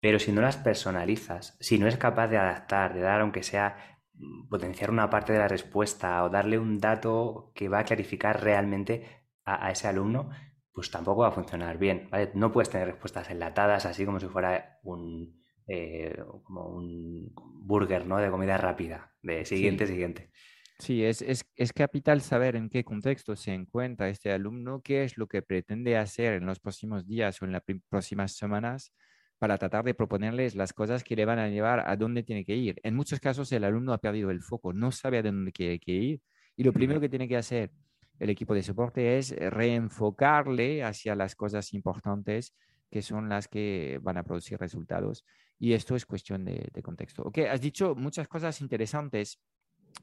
Pero 0.00 0.18
si 0.18 0.32
no 0.32 0.40
las 0.40 0.56
personalizas, 0.56 1.56
si 1.60 1.78
no 1.78 1.86
es 1.86 1.96
capaz 1.96 2.28
de 2.28 2.38
adaptar, 2.38 2.94
de 2.94 3.00
dar 3.00 3.20
aunque 3.20 3.42
sea 3.42 3.98
mm, 4.14 4.48
potenciar 4.48 4.90
una 4.90 5.10
parte 5.10 5.32
de 5.32 5.38
la 5.38 5.48
respuesta 5.48 6.22
o 6.24 6.30
darle 6.30 6.58
un 6.58 6.78
dato 6.78 7.52
que 7.54 7.68
va 7.68 7.80
a 7.80 7.84
clarificar 7.84 8.42
realmente 8.42 9.24
a, 9.44 9.70
ese 9.70 9.88
alumno, 9.88 10.30
pues 10.72 10.90
tampoco 10.90 11.22
va 11.22 11.28
a 11.28 11.32
funcionar 11.32 11.78
bien, 11.78 12.08
¿vale? 12.10 12.30
No 12.34 12.52
puedes 12.52 12.70
tener 12.70 12.88
respuestas 12.88 13.30
enlatadas 13.30 13.86
así 13.86 14.04
como 14.04 14.20
si 14.20 14.26
fuera 14.26 14.78
un, 14.82 15.42
eh, 15.66 16.16
como 16.44 16.66
un 16.68 17.32
burger, 17.64 18.06
¿no? 18.06 18.18
De 18.18 18.30
comida 18.30 18.58
rápida, 18.58 19.12
de 19.22 19.44
siguiente, 19.44 19.86
siguiente. 19.86 20.30
Sí, 20.78 21.04
es, 21.04 21.22
es, 21.22 21.44
es, 21.56 21.72
capital 21.72 22.20
saber 22.20 22.54
en 22.54 22.68
qué 22.68 22.84
contexto 22.84 23.34
se 23.34 23.54
encuentra 23.54 24.10
este 24.10 24.30
alumno, 24.30 24.82
qué 24.82 25.04
es 25.04 25.16
lo 25.16 25.26
que 25.26 25.40
pretende 25.40 25.96
hacer 25.96 26.34
en 26.34 26.44
los 26.44 26.60
próximos 26.60 27.06
días 27.06 27.40
o 27.40 27.46
en 27.46 27.52
las 27.52 27.62
próximas 27.88 28.32
semanas 28.32 28.92
para 29.38 29.58
tratar 29.58 29.84
de 29.84 29.94
proponerles 29.94 30.54
las 30.54 30.72
cosas 30.72 31.02
que 31.02 31.16
le 31.16 31.24
van 31.24 31.38
a 31.38 31.48
llevar 31.48 31.88
a 31.88 31.96
dónde 31.96 32.22
tiene 32.22 32.44
que 32.44 32.56
ir. 32.56 32.80
En 32.82 32.94
muchos 32.94 33.20
casos 33.20 33.50
el 33.52 33.64
alumno 33.64 33.92
ha 33.92 33.98
perdido 33.98 34.30
el 34.30 34.42
foco, 34.42 34.72
no 34.74 34.92
sabe 34.92 35.18
a 35.18 35.22
dónde 35.22 35.52
quiere 35.52 35.80
ir 35.86 36.20
y 36.56 36.64
lo 36.64 36.72
primero 36.72 37.00
que 37.00 37.08
tiene 37.08 37.28
que 37.28 37.36
hacer 37.36 37.70
el 38.18 38.30
equipo 38.30 38.54
de 38.54 38.62
soporte 38.62 39.18
es 39.18 39.30
reenfocarle 39.30 40.82
hacia 40.82 41.14
las 41.14 41.34
cosas 41.36 41.74
importantes 41.74 42.54
que 42.90 43.02
son 43.02 43.28
las 43.28 43.48
que 43.48 43.98
van 44.02 44.16
a 44.16 44.22
producir 44.22 44.58
resultados. 44.58 45.24
Y 45.58 45.72
esto 45.72 45.96
es 45.96 46.06
cuestión 46.06 46.44
de, 46.44 46.70
contexto. 46.82 47.22
Ok, 47.22 47.38
has 47.50 47.60
dicho 47.60 47.94
muchas 47.94 48.28
cosas 48.28 48.60
interesantes 48.60 49.38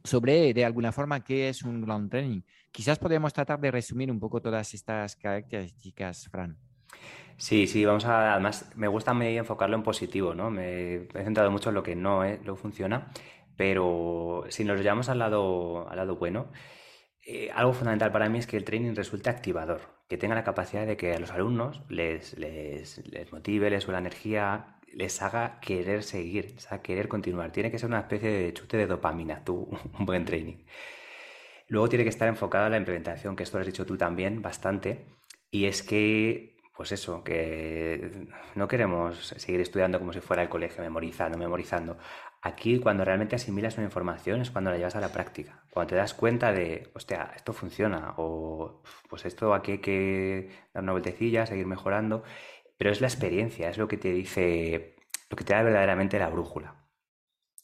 sobre, 0.03 0.53
de 0.53 0.65
alguna 0.65 0.91
forma, 0.91 1.23
qué 1.23 1.49
es 1.49 1.63
un 1.63 1.81
ground 1.81 2.09
training. 2.09 2.41
Quizás 2.71 2.99
podemos 2.99 3.33
tratar 3.33 3.59
de 3.59 3.71
resumir 3.71 4.11
un 4.11 4.19
poco 4.19 4.41
todas 4.41 4.73
estas 4.73 5.15
características, 5.15 6.27
Fran. 6.29 6.57
Sí, 7.37 7.67
sí, 7.67 7.83
vamos 7.85 8.05
a. 8.05 8.33
Además, 8.33 8.71
me 8.75 8.87
gusta 8.87 9.11
enfocarlo 9.11 9.75
en 9.75 9.83
positivo, 9.83 10.33
¿no? 10.33 10.49
Me 10.49 10.95
he 10.95 11.23
centrado 11.23 11.51
mucho 11.51 11.69
en 11.69 11.75
lo 11.75 11.83
que 11.83 11.95
no, 11.95 12.23
eh, 12.23 12.39
lo 12.43 12.55
funciona, 12.55 13.11
pero 13.57 14.45
si 14.49 14.63
nos 14.63 14.79
llevamos 14.79 15.09
al 15.09 15.19
lado, 15.19 15.89
al 15.89 15.97
lado 15.97 16.15
bueno, 16.15 16.47
eh, 17.25 17.49
algo 17.53 17.73
fundamental 17.73 18.11
para 18.11 18.29
mí 18.29 18.39
es 18.39 18.47
que 18.47 18.57
el 18.57 18.65
training 18.65 18.95
resulte 18.95 19.29
activador, 19.29 19.81
que 20.09 20.17
tenga 20.17 20.35
la 20.35 20.43
capacidad 20.43 20.85
de 20.85 20.97
que 20.97 21.13
a 21.13 21.19
los 21.19 21.31
alumnos 21.31 21.81
les, 21.89 22.37
les, 22.37 23.01
motive, 23.31 23.69
les 23.69 23.83
suba 23.83 23.93
la 23.93 23.99
energía, 23.99 24.77
les 24.93 25.21
haga 25.21 25.59
querer 25.59 26.03
seguir, 26.03 26.55
querer 26.83 27.07
continuar. 27.07 27.51
Tiene 27.51 27.71
que 27.71 27.79
ser 27.79 27.89
una 27.89 27.99
especie 27.99 28.29
de 28.31 28.53
chute 28.53 28.77
de 28.77 28.87
dopamina, 28.87 29.43
tú, 29.43 29.69
un 29.99 30.05
buen 30.05 30.25
training. 30.25 30.57
Luego 31.67 31.89
tiene 31.89 32.03
que 32.03 32.09
estar 32.09 32.27
enfocado 32.27 32.65
a 32.65 32.69
la 32.69 32.77
implementación, 32.77 33.35
que 33.35 33.43
esto 33.43 33.57
lo 33.57 33.61
has 33.61 33.67
dicho 33.67 33.85
tú 33.85 33.97
también 33.97 34.41
bastante, 34.41 35.05
y 35.49 35.65
es 35.65 35.83
que, 35.83 36.57
pues 36.75 36.91
eso, 36.91 37.23
que 37.23 38.27
no 38.55 38.67
queremos 38.67 39.27
seguir 39.37 39.61
estudiando 39.61 39.99
como 39.99 40.13
si 40.13 40.19
fuera 40.19 40.43
el 40.43 40.49
colegio, 40.49 40.83
memorizando, 40.83 41.37
memorizando. 41.37 41.97
Aquí, 42.41 42.79
cuando 42.79 43.05
realmente 43.05 43.37
asimilas 43.37 43.77
una 43.77 43.85
información, 43.85 44.41
es 44.41 44.51
cuando 44.51 44.69
la 44.69 44.77
llevas 44.77 44.95
a 44.95 44.99
la 44.99 45.13
práctica. 45.13 45.63
Cuando 45.71 45.91
te 45.91 45.95
das 45.95 46.13
cuenta 46.13 46.51
de, 46.51 46.89
hostia, 46.93 47.31
esto 47.35 47.53
funciona, 47.53 48.15
o 48.17 48.81
pues 49.09 49.25
esto 49.25 49.53
aquí 49.53 49.73
hay 49.73 49.77
que 49.77 50.49
dar 50.73 50.83
una 50.83 50.91
vueltecilla, 50.91 51.45
seguir 51.45 51.67
mejorando. 51.67 52.23
Pero 52.77 52.91
es 52.91 53.01
la 53.01 53.07
experiencia, 53.07 53.69
es 53.69 53.77
lo 53.77 53.87
que 53.87 53.97
te 53.97 54.11
dice, 54.11 54.95
lo 55.29 55.37
que 55.37 55.43
te 55.43 55.53
da 55.53 55.63
verdaderamente 55.63 56.19
la 56.19 56.29
brújula. 56.29 56.83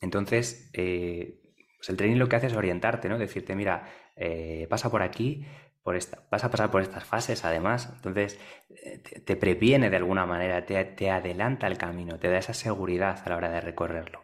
Entonces, 0.02 0.70
eh, 0.74 1.42
pues 1.78 1.90
el 1.90 1.98
training 1.98 2.18
lo 2.18 2.30
que 2.30 2.36
hace 2.36 2.48
es 2.48 2.56
orientarte, 2.56 3.10
¿no? 3.10 3.18
Decirte, 3.18 3.56
mira, 3.56 3.90
eh, 4.16 4.68
pasa 4.70 4.90
por 4.90 5.02
aquí, 5.02 5.46
por 5.84 5.96
esta, 5.96 6.28
vas 6.30 6.44
a 6.44 6.52
pasar 6.52 6.72
por 6.72 6.82
estas 6.82 7.04
fases 7.04 7.46
además. 7.46 7.92
Entonces, 7.96 8.40
eh, 8.70 9.00
te, 9.00 9.36
previene 9.36 9.90
de 9.90 9.98
alguna 9.98 10.26
manera, 10.26 10.66
te, 10.66 10.84
te 10.86 11.10
adelanta 11.10 11.68
el 11.68 11.78
camino, 11.78 12.20
te 12.20 12.30
da 12.30 12.38
esa 12.38 12.54
seguridad 12.54 13.22
a 13.26 13.30
la 13.30 13.38
hora 13.38 13.50
de 13.50 13.62
recorrerlo. 13.62 14.24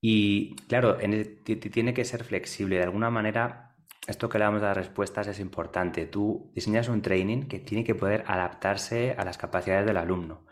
Y 0.00 0.56
claro, 0.68 0.96
tiene 0.96 1.94
que 1.94 2.04
ser 2.04 2.24
flexible. 2.24 2.76
De 2.76 2.84
alguna 2.84 3.10
manera, 3.10 3.69
esto 4.10 4.28
que 4.28 4.38
le 4.38 4.44
damos 4.44 4.62
a 4.62 4.66
las 4.66 4.76
respuestas 4.76 5.26
es 5.28 5.40
importante. 5.40 6.06
Tú 6.06 6.50
diseñas 6.54 6.88
un 6.88 7.02
training 7.02 7.48
que 7.48 7.58
tiene 7.58 7.84
que 7.84 7.94
poder 7.94 8.24
adaptarse 8.26 9.14
a 9.16 9.24
las 9.24 9.38
capacidades 9.38 9.86
del 9.86 9.96
alumno. 9.96 10.46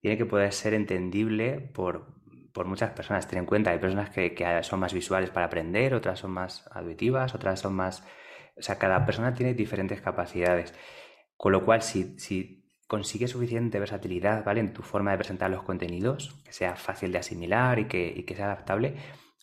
Tiene 0.00 0.18
que 0.18 0.26
poder 0.26 0.52
ser 0.52 0.74
entendible 0.74 1.60
por, 1.60 2.12
muchas 2.66 2.90
personas. 2.90 3.26
Ten 3.26 3.40
en 3.40 3.46
cuenta, 3.46 3.70
hay 3.70 3.78
personas 3.78 4.10
que, 4.10 4.34
que, 4.34 4.62
son 4.62 4.80
más 4.80 4.92
visuales 4.92 5.30
para 5.30 5.46
aprender, 5.46 5.94
otras 5.94 6.18
son 6.20 6.32
más 6.32 6.68
auditivas, 6.72 7.34
otras 7.34 7.60
son 7.60 7.74
más... 7.74 8.04
O 8.56 8.62
sea, 8.62 8.78
cada 8.78 9.04
persona 9.04 9.34
tiene 9.34 9.54
diferentes 9.54 10.00
capacidades. 10.00 10.74
Con 11.36 11.52
lo 11.52 11.64
cual, 11.64 11.82
si, 11.82 12.18
si 12.18 12.64
consigue 12.86 13.28
suficiente 13.28 13.78
versatilidad, 13.78 14.44
¿vale? 14.44 14.60
En 14.60 14.72
tu 14.72 14.82
forma 14.82 15.10
de 15.12 15.18
presentar 15.18 15.50
los 15.50 15.62
contenidos, 15.62 16.40
que 16.44 16.52
sea 16.52 16.76
fácil 16.76 17.12
de 17.12 17.18
asimilar 17.18 17.78
y 17.78 17.86
que, 17.86 18.24
sea 18.36 18.46
adaptable, 18.46 18.94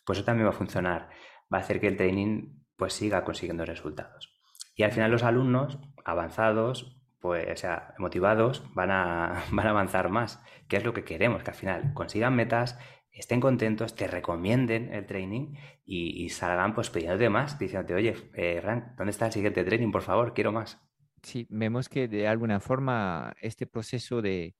pues 0.04 0.18
eso 0.18 0.24
también 0.24 0.46
va 0.46 0.50
a 0.50 0.54
funcionar. 0.54 1.10
Va 1.52 1.58
a 1.58 1.60
hacer 1.60 1.80
que 1.80 1.88
el 1.88 1.96
training 1.96 2.61
pues 2.76 2.92
siga 2.92 3.24
consiguiendo 3.24 3.64
resultados. 3.64 4.32
Y 4.74 4.82
al 4.84 4.92
final 4.92 5.10
los 5.10 5.22
alumnos 5.22 5.78
avanzados, 6.04 7.00
pues, 7.20 7.46
o 7.50 7.56
sea, 7.56 7.94
motivados, 7.98 8.64
van 8.74 8.90
a, 8.90 9.44
van 9.50 9.66
a 9.66 9.70
avanzar 9.70 10.08
más, 10.08 10.42
que 10.68 10.76
es 10.76 10.84
lo 10.84 10.92
que 10.92 11.04
queremos, 11.04 11.42
que 11.42 11.50
al 11.50 11.56
final 11.56 11.94
consigan 11.94 12.34
metas, 12.34 12.78
estén 13.10 13.40
contentos, 13.40 13.94
te 13.94 14.06
recomienden 14.06 14.92
el 14.92 15.06
training 15.06 15.54
y, 15.84 16.28
salgan 16.30 16.74
pues 16.74 16.88
pidiéndote 16.90 17.28
más, 17.28 17.58
diciéndote, 17.58 17.94
oye, 17.94 18.16
eh, 18.34 18.60
Frank, 18.62 18.96
¿dónde 18.96 19.10
está 19.10 19.26
el 19.26 19.32
siguiente 19.32 19.64
training? 19.64 19.92
Por 19.92 20.02
favor, 20.02 20.32
quiero 20.32 20.52
más 20.52 20.80
sí, 21.22 21.46
vemos 21.50 21.88
que 21.88 22.08
de 22.08 22.28
alguna 22.28 22.60
forma 22.60 23.34
este 23.40 23.66
proceso 23.66 24.22
de 24.22 24.54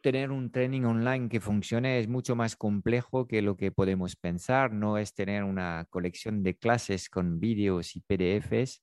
tener 0.00 0.30
un 0.30 0.50
training 0.50 0.82
online 0.82 1.28
que 1.28 1.40
funcione 1.40 1.98
es 1.98 2.08
mucho 2.08 2.36
más 2.36 2.56
complejo 2.56 3.26
que 3.26 3.42
lo 3.42 3.56
que 3.56 3.72
podemos 3.72 4.16
pensar. 4.16 4.72
No 4.72 4.98
es 4.98 5.14
tener 5.14 5.44
una 5.44 5.86
colección 5.90 6.42
de 6.42 6.56
clases 6.56 7.08
con 7.08 7.40
vídeos 7.40 7.96
y 7.96 8.00
PDFs 8.00 8.82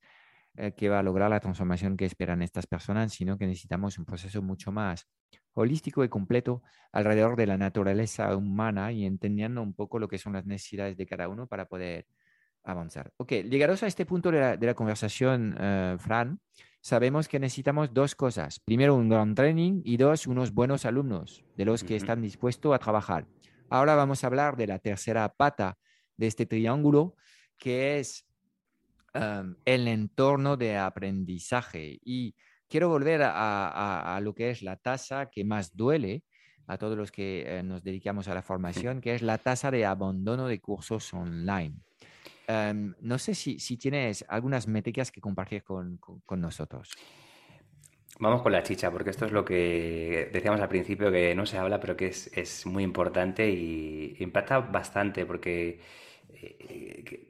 eh, 0.57 0.73
que 0.75 0.89
va 0.89 0.99
a 0.99 1.03
lograr 1.03 1.29
la 1.29 1.39
transformación 1.39 1.97
que 1.97 2.05
esperan 2.05 2.41
estas 2.41 2.67
personas, 2.67 3.13
sino 3.13 3.37
que 3.37 3.47
necesitamos 3.47 3.97
un 3.97 4.05
proceso 4.05 4.41
mucho 4.41 4.71
más 4.71 5.07
holístico 5.53 6.03
y 6.03 6.09
completo 6.09 6.63
alrededor 6.91 7.35
de 7.35 7.47
la 7.47 7.57
naturaleza 7.57 8.35
humana 8.35 8.91
y 8.91 9.05
entendiendo 9.05 9.61
un 9.61 9.73
poco 9.73 9.99
lo 9.99 10.07
que 10.07 10.17
son 10.17 10.33
las 10.33 10.45
necesidades 10.45 10.97
de 10.97 11.05
cada 11.05 11.27
uno 11.27 11.47
para 11.47 11.65
poder 11.67 12.07
avanzar. 12.63 13.11
Ok, 13.17 13.31
llegados 13.31 13.83
a 13.83 13.87
este 13.87 14.05
punto 14.05 14.31
de 14.31 14.57
la, 14.59 14.73
conversación, 14.73 15.55
eh, 15.59 15.95
Fran, 15.99 16.39
sabemos 16.85 17.27
que 17.27 17.39
necesitamos 17.39 17.91
dos 17.95 18.13
cosas. 18.13 18.59
Primero, 18.59 18.93
un 18.93 19.09
gran 19.09 19.33
training 19.33 19.81
y 19.83 19.97
dos, 19.97 20.27
unos 20.27 20.53
buenos 20.53 20.85
alumnos 20.85 21.43
de 21.57 21.65
los 21.65 21.83
que 21.83 21.95
están 21.95 22.21
dispuestos 22.21 22.75
a 22.75 22.77
trabajar. 22.77 23.25
Ahora 23.71 23.95
vamos 23.95 24.23
a 24.23 24.27
hablar 24.27 24.55
de 24.55 24.67
la 24.67 24.77
tercera 24.77 25.27
pata 25.29 25.79
de 26.15 26.27
este 26.27 26.45
triángulo, 26.45 27.15
que 27.57 27.97
es 27.97 28.27
um, 29.15 29.55
el 29.65 29.87
entorno 29.87 30.57
de 30.57 30.77
aprendizaje. 30.77 31.97
Y 32.05 32.35
quiero 32.69 32.87
volver 32.89 33.21
a, 33.23 34.19
lo 34.21 34.35
que 34.35 34.51
es 34.51 34.61
la 34.61 34.75
tasa 34.75 35.31
que 35.31 35.43
más 35.43 35.75
duele 35.75 36.23
a 36.67 36.77
todos 36.77 36.95
los 36.95 37.11
que 37.11 37.45
eh, 37.47 37.63
nos 37.63 37.83
dedicamos 37.83 38.27
a 38.27 38.35
la 38.35 38.43
formación, 38.43 39.01
que 39.01 39.15
es 39.15 39.23
la 39.23 39.39
tasa 39.39 39.71
de 39.71 39.87
abandono 39.87 40.45
de 40.45 40.61
cursos 40.61 41.11
online. 41.15 41.79
Em, 42.47 42.93
no 43.01 43.17
sé 43.17 43.33
si, 43.33 43.57
tienes 43.77 44.25
algunas 44.27 44.67
métricas 44.67 45.11
que 45.11 45.21
compartir 45.21 45.63
con, 45.63 45.99
nosotros. 46.37 46.91
Vamos 48.19 48.41
con 48.41 48.51
la 48.51 48.63
chicha, 48.63 48.91
porque 48.91 49.09
esto 49.09 49.25
es 49.25 49.31
lo 49.31 49.43
que 49.43 50.29
decíamos 50.31 50.61
al 50.61 50.69
principio 50.69 51.11
que 51.11 51.35
no 51.35 51.45
se 51.45 51.57
habla, 51.57 51.79
pero 51.79 51.97
que 51.97 52.07
es, 52.07 52.65
muy 52.65 52.83
importante 52.83 53.49
y 53.49 54.15
impacta 54.19 54.59
bastante, 54.59 55.25
porque 55.25 55.81
eh, 56.29 57.27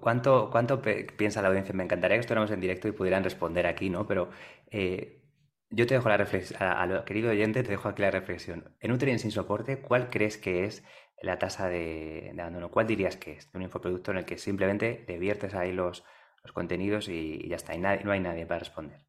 ¿cuánto, 0.00 0.48
cuánto 0.50 0.80
piensa 0.80 1.42
la 1.42 1.48
audiencia? 1.48 1.74
Me 1.74 1.84
encantaría 1.84 2.16
que 2.16 2.20
estuviéramos 2.20 2.50
en 2.50 2.60
directo 2.60 2.88
y 2.88 2.92
pudieran 2.92 3.24
responder 3.24 3.66
aquí, 3.66 3.90
¿no? 3.90 4.06
Pero 4.06 4.30
eh, 4.70 5.22
yo 5.70 5.86
te 5.86 5.94
dejo 5.94 6.08
la 6.08 6.18
reflexión, 6.18 6.58
querido 7.06 7.30
oyente, 7.30 7.62
te 7.62 7.70
dejo 7.70 7.88
aquí 7.88 8.02
la 8.02 8.10
reflexión. 8.10 8.76
En 8.80 8.92
un 8.92 8.98
tren 8.98 9.18
sin 9.18 9.30
soporte, 9.30 9.80
¿cuál 9.80 10.10
crees 10.10 10.36
que 10.36 10.64
es 10.64 10.84
la 11.22 11.38
tasa 11.38 11.68
de, 11.68 12.34
abandono? 12.38 12.70
¿Cuál 12.70 12.86
dirías 12.86 13.16
que 13.16 13.32
es 13.32 13.50
de 13.52 13.58
un 13.58 13.62
infoproducto 13.62 14.10
en 14.10 14.18
el 14.18 14.24
que 14.24 14.38
simplemente 14.38 15.04
le 15.08 15.18
viertes 15.18 15.54
ahí 15.54 15.72
los, 15.72 16.04
contenidos 16.52 17.08
y, 17.08 17.48
ya 17.48 17.56
está, 17.56 17.74
y 17.74 17.80
no 17.80 18.12
hay 18.12 18.20
nadie 18.20 18.46
para 18.46 18.60
responder? 18.60 19.06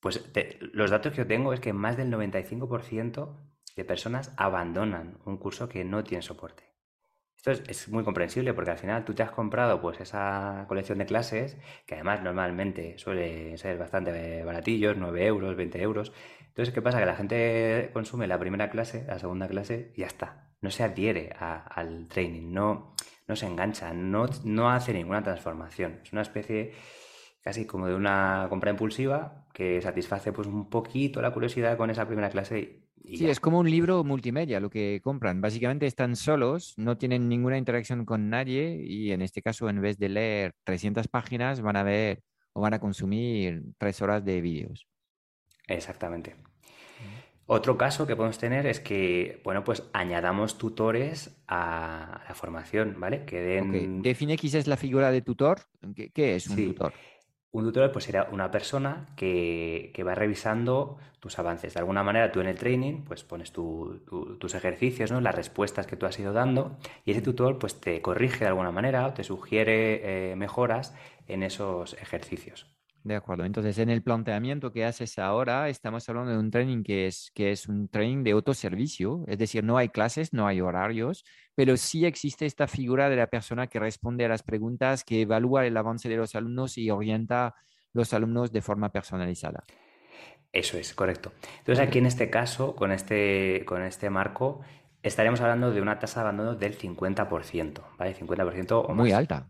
Pues 0.00 0.30
los 0.60 0.90
datos 0.90 1.12
que 1.12 1.18
yo 1.18 1.26
tengo 1.26 1.52
es 1.52 1.60
que 1.60 1.72
más 1.72 1.96
del 1.96 2.12
95% 2.12 3.36
de 3.76 3.84
personas 3.84 4.32
abandonan 4.36 5.18
un 5.24 5.38
curso 5.38 5.68
que 5.68 5.84
no 5.84 6.04
tiene 6.04 6.22
soporte. 6.22 6.68
Esto 7.36 7.52
es, 7.52 7.88
muy 7.88 8.02
comprensible 8.02 8.52
porque 8.52 8.72
al 8.72 8.78
final 8.78 9.04
tú 9.04 9.14
te 9.14 9.22
has 9.22 9.30
comprado 9.30 9.80
pues 9.80 10.00
esa 10.00 10.64
colección 10.66 10.98
de 10.98 11.06
clases, 11.06 11.56
que 11.86 11.94
además 11.94 12.20
normalmente 12.22 12.98
suele 12.98 13.56
ser 13.58 13.78
bastante 13.78 14.42
baratillos, 14.42 14.96
9 14.96 15.24
euros, 15.26 15.56
20 15.56 15.80
euros. 15.80 16.12
Entonces, 16.48 16.74
¿qué 16.74 16.82
pasa? 16.82 16.98
Que 16.98 17.06
la 17.06 17.14
gente 17.14 17.90
consume 17.92 18.26
la 18.26 18.40
primera 18.40 18.70
clase, 18.70 19.04
la 19.06 19.20
segunda 19.20 19.46
clase 19.46 19.92
y 19.94 20.00
ya 20.00 20.08
está. 20.08 20.47
No 20.60 20.70
se 20.70 20.82
adhiere 20.82 21.30
al 21.38 22.08
training, 22.08 22.52
no, 22.52 22.94
no 23.26 23.36
se 23.36 23.46
engancha, 23.46 23.92
no, 23.92 24.26
no 24.44 24.70
hace 24.70 24.92
ninguna 24.92 25.22
transformación. 25.22 26.00
Es 26.02 26.12
una 26.12 26.22
especie 26.22 26.72
casi 27.40 27.64
como 27.64 27.86
de 27.86 27.94
una 27.94 28.46
compra 28.48 28.70
impulsiva 28.70 29.46
que 29.54 29.80
satisface 29.80 30.32
pues 30.32 30.48
un 30.48 30.68
poquito 30.68 31.22
la 31.22 31.32
curiosidad 31.32 31.76
con 31.76 31.90
esa 31.90 32.06
primera 32.06 32.30
clase 32.30 32.88
sí, 33.04 33.28
es 33.28 33.40
como 33.40 33.60
un 33.60 33.70
libro 33.70 34.04
multimedia 34.04 34.60
lo 34.60 34.70
que 34.70 35.00
compran. 35.02 35.40
Básicamente 35.40 35.86
están 35.86 36.16
solos, 36.16 36.74
no 36.76 36.98
tienen 36.98 37.28
ninguna 37.28 37.58
interacción 37.58 38.04
con 38.04 38.28
nadie 38.28 38.82
y 38.84 39.12
en 39.12 39.22
este 39.22 39.42
caso 39.42 39.68
en 39.68 39.80
vez 39.80 39.98
de 39.98 40.08
leer 40.08 40.54
300 40.64 41.08
páginas 41.08 41.60
van 41.60 41.76
a 41.76 41.82
ver 41.82 42.22
o 42.52 42.60
van 42.60 42.74
a 42.74 42.80
consumir 42.80 43.62
tres 43.78 44.02
horas 44.02 44.24
de 44.24 44.40
vídeos. 44.40 44.86
Exactamente. 45.66 46.36
Otro 47.50 47.78
caso 47.78 48.06
que 48.06 48.14
podemos 48.14 48.36
tener 48.36 48.66
es 48.66 48.78
que, 48.78 49.40
bueno, 49.42 49.64
pues 49.64 49.82
añadamos 49.94 50.58
tutores 50.58 51.42
a 51.48 52.20
la 52.28 52.34
formación, 52.34 52.96
¿vale? 52.98 53.24
Que 53.24 53.40
den... 53.40 54.02
Define 54.02 54.36
quizás 54.36 54.66
la 54.66 54.76
figura 54.76 55.10
de 55.10 55.22
tutor. 55.22 55.60
¿Qué, 55.94 56.34
es 56.34 56.46
un 56.48 56.56
tutor? 56.56 56.92
Un 57.50 57.64
tutor 57.64 57.90
pues 57.90 58.04
será 58.04 58.28
una 58.30 58.50
persona 58.50 59.06
que, 59.16 60.04
va 60.06 60.14
revisando 60.14 60.98
tus 61.20 61.38
avances. 61.38 61.72
De 61.72 61.80
alguna 61.80 62.02
manera 62.02 62.30
tú 62.30 62.40
en 62.40 62.48
el 62.48 62.58
training 62.58 63.04
pues 63.04 63.24
pones 63.24 63.50
tus 63.50 64.54
ejercicios, 64.54 65.10
¿no? 65.10 65.22
las 65.22 65.34
respuestas 65.34 65.86
que 65.86 65.96
tú 65.96 66.04
has 66.04 66.18
ido 66.18 66.34
dando 66.34 66.76
y 67.06 67.12
ese 67.12 67.22
tutor 67.22 67.58
pues 67.58 67.80
te 67.80 68.02
corrige 68.02 68.40
de 68.40 68.48
alguna 68.48 68.72
manera 68.72 69.06
o 69.06 69.14
te 69.14 69.24
sugiere 69.24 70.32
eh, 70.32 70.36
mejoras 70.36 70.94
en 71.26 71.42
esos 71.42 71.94
ejercicios. 71.94 72.77
De 73.04 73.14
acuerdo. 73.14 73.44
Entonces, 73.44 73.78
en 73.78 73.90
el 73.90 74.02
planteamiento 74.02 74.72
que 74.72 74.84
haces 74.84 75.18
ahora, 75.18 75.68
estamos 75.68 76.08
hablando 76.08 76.32
de 76.32 76.38
un 76.38 76.50
training 76.50 76.82
que 76.82 77.06
es, 77.06 77.30
que 77.32 77.52
es 77.52 77.68
un 77.68 77.88
training 77.88 78.24
de 78.24 78.32
autoservicio, 78.32 79.24
es 79.26 79.38
decir, 79.38 79.64
no 79.64 79.78
hay 79.78 79.88
clases, 79.88 80.32
no 80.32 80.46
hay 80.46 80.60
horarios, 80.60 81.24
pero 81.54 81.76
sí 81.76 82.04
existe 82.04 82.44
esta 82.44 82.66
figura 82.66 83.08
de 83.08 83.16
la 83.16 83.28
persona 83.28 83.66
que 83.68 83.78
responde 83.78 84.24
a 84.24 84.28
las 84.28 84.42
preguntas, 84.42 85.04
que 85.04 85.22
evalúa 85.22 85.64
el 85.66 85.76
avance 85.76 86.08
de 86.08 86.16
los 86.16 86.34
alumnos 86.34 86.76
y 86.76 86.90
orienta 86.90 87.54
los 87.92 88.12
alumnos 88.12 88.52
de 88.52 88.62
forma 88.62 88.90
personalizada. 88.90 89.64
Eso 90.52 90.76
es, 90.76 90.94
correcto. 90.94 91.32
Entonces, 91.58 91.86
aquí 91.86 91.98
en 91.98 92.06
este 92.06 92.30
caso, 92.30 92.74
con 92.74 92.90
este, 92.90 93.64
con 93.64 93.82
este 93.82 94.10
marco, 94.10 94.60
estaríamos 95.02 95.40
hablando 95.40 95.70
de 95.70 95.80
una 95.80 95.98
tasa 95.98 96.20
de 96.20 96.28
abandono 96.28 96.56
del 96.56 96.76
50%, 96.76 97.82
¿vale? 97.96 98.14
50% 98.14 98.72
o 98.72 98.88
más. 98.88 98.96
Muy 98.96 99.12
alta. 99.12 99.48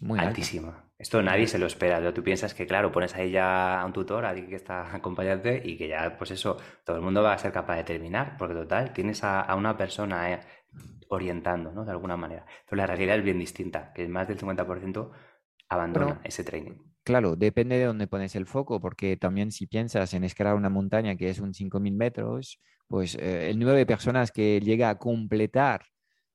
Muy 0.00 0.18
altísima. 0.18 0.85
Esto 0.98 1.22
nadie 1.22 1.46
se 1.46 1.58
lo 1.58 1.66
espera. 1.66 2.12
Tú 2.14 2.22
piensas 2.22 2.54
que, 2.54 2.66
claro, 2.66 2.90
pones 2.90 3.14
ahí 3.14 3.30
ya 3.30 3.80
a 3.80 3.84
un 3.84 3.92
tutor, 3.92 4.24
a 4.24 4.30
alguien 4.30 4.48
que 4.48 4.56
está 4.56 4.94
acompañante 4.96 5.60
y 5.64 5.76
que 5.76 5.88
ya, 5.88 6.16
pues 6.16 6.30
eso, 6.30 6.56
todo 6.84 6.96
el 6.96 7.02
mundo 7.02 7.22
va 7.22 7.34
a 7.34 7.38
ser 7.38 7.52
capaz 7.52 7.76
de 7.76 7.84
terminar, 7.84 8.36
porque 8.38 8.54
total, 8.54 8.92
tienes 8.92 9.22
a, 9.22 9.54
una 9.54 9.76
persona 9.76 10.32
eh, 10.32 10.40
orientando, 11.08 11.72
¿no? 11.72 11.84
De 11.84 11.90
alguna 11.90 12.16
manera. 12.16 12.46
Pero 12.68 12.76
la 12.76 12.86
realidad 12.86 13.16
es 13.16 13.24
bien 13.24 13.38
distinta, 13.38 13.92
que 13.92 14.08
más 14.08 14.26
del 14.26 14.38
50% 14.38 15.10
abandona 15.68 16.20
ese 16.24 16.44
training. 16.44 16.74
Claro, 17.02 17.36
depende 17.36 17.76
de 17.76 17.84
dónde 17.84 18.08
pones 18.08 18.34
el 18.34 18.46
foco, 18.46 18.80
porque 18.80 19.16
también 19.16 19.52
si 19.52 19.66
piensas 19.66 20.12
en 20.14 20.24
escalar 20.24 20.54
una 20.54 20.70
montaña 20.70 21.16
que 21.16 21.30
es 21.30 21.38
un 21.38 21.52
5.000 21.52 21.94
metros, 21.94 22.60
pues 22.88 23.14
eh, 23.16 23.50
el 23.50 23.58
número 23.58 23.76
de 23.76 23.86
personas 23.86 24.32
que 24.32 24.60
llega 24.60 24.90
a 24.90 24.98
completar 24.98 25.82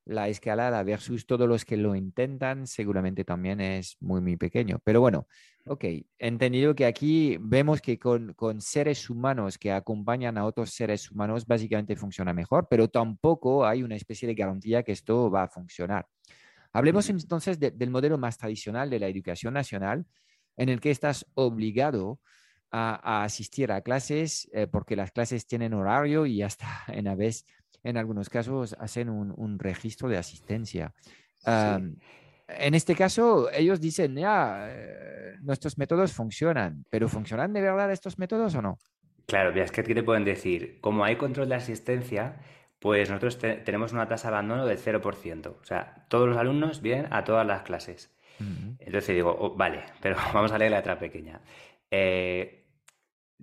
la 0.04 0.28
escalada 0.28 0.82
versus 0.82 1.26
todos 1.26 1.48
los 1.48 1.64
que 1.64 1.76
lo 1.76 1.94
intentan 1.94 2.66
seguramente 2.66 3.24
también 3.24 3.60
es 3.60 3.96
muy, 4.00 4.20
muy 4.20 4.36
pequeño. 4.36 4.80
Pero 4.84 5.00
bueno, 5.00 5.26
ok, 5.66 5.84
entendido 6.18 6.74
que 6.74 6.86
aquí 6.86 7.36
vemos 7.40 7.80
que 7.80 7.98
con, 7.98 8.34
seres 8.60 9.08
humanos 9.08 9.58
que 9.58 9.72
acompañan 9.72 10.38
a 10.38 10.44
otros 10.44 10.70
seres 10.70 11.10
humanos 11.10 11.46
básicamente 11.46 11.96
funciona 11.96 12.32
mejor, 12.32 12.66
pero 12.68 12.88
tampoco 12.88 13.64
hay 13.64 13.82
una 13.82 13.96
especie 13.96 14.26
de 14.26 14.34
garantía 14.34 14.82
que 14.82 14.92
esto 14.92 15.30
va 15.30 15.44
a 15.44 15.48
funcionar. 15.48 16.06
Hablemos 16.72 17.08
entonces 17.10 17.58
del 17.58 17.90
modelo 17.90 18.16
más 18.18 18.38
tradicional 18.38 18.88
de 18.88 18.98
la 18.98 19.08
educación 19.08 19.54
nacional, 19.54 20.06
en 20.56 20.68
el 20.68 20.80
que 20.80 20.90
estás 20.90 21.26
obligado 21.34 22.18
a, 22.70 23.24
asistir 23.24 23.70
a 23.70 23.82
clases 23.82 24.48
eh, 24.52 24.66
porque 24.66 24.96
las 24.96 25.12
clases 25.12 25.46
tienen 25.46 25.74
horario 25.74 26.24
y 26.24 26.42
hasta 26.42 26.66
en 26.88 27.06
a 27.06 27.14
vez 27.14 27.44
en 27.82 27.96
algunos 27.96 28.28
casos 28.28 28.76
hacen 28.78 29.08
un, 29.08 29.58
registro 29.58 30.08
de 30.08 30.18
asistencia. 30.18 30.94
en 31.44 32.74
este 32.74 32.94
caso, 32.94 33.50
ellos 33.52 33.80
dicen, 33.80 34.14
ya, 34.16 34.66
eh, 34.68 35.36
nuestros 35.40 35.78
métodos 35.78 36.12
funcionan, 36.12 36.84
pero 36.90 37.08
¿funcionan 37.08 37.52
de 37.52 37.60
verdad 37.60 37.90
estos 37.90 38.18
métodos 38.18 38.54
o 38.54 38.62
no? 38.62 38.78
Claro, 39.26 39.50
es 39.60 39.70
que 39.70 39.80
aquí 39.80 39.94
te 39.94 40.02
pueden 40.02 40.24
decir, 40.24 40.78
como 40.80 41.04
hay 41.04 41.16
control 41.16 41.48
de 41.48 41.54
asistencia, 41.54 42.36
pues 42.78 43.08
nosotros 43.08 43.38
tenemos 43.38 43.92
una 43.92 44.08
tasa 44.08 44.28
de 44.28 44.34
abandono 44.34 44.66
del 44.66 44.78
0%. 44.78 45.46
O 45.46 45.64
sea, 45.64 46.04
todos 46.08 46.28
los 46.28 46.36
alumnos 46.36 46.82
vienen 46.82 47.06
a 47.10 47.24
todas 47.24 47.46
las 47.46 47.62
clases. 47.62 48.12
Entonces 48.80 49.14
digo, 49.14 49.36
oh, 49.38 49.54
vale, 49.54 49.84
pero 50.00 50.16
vamos 50.34 50.50
a 50.50 50.58
leer 50.58 50.72
la 50.72 50.78
letra 50.78 50.98
pequeña. 50.98 51.40
Eh, 51.90 52.61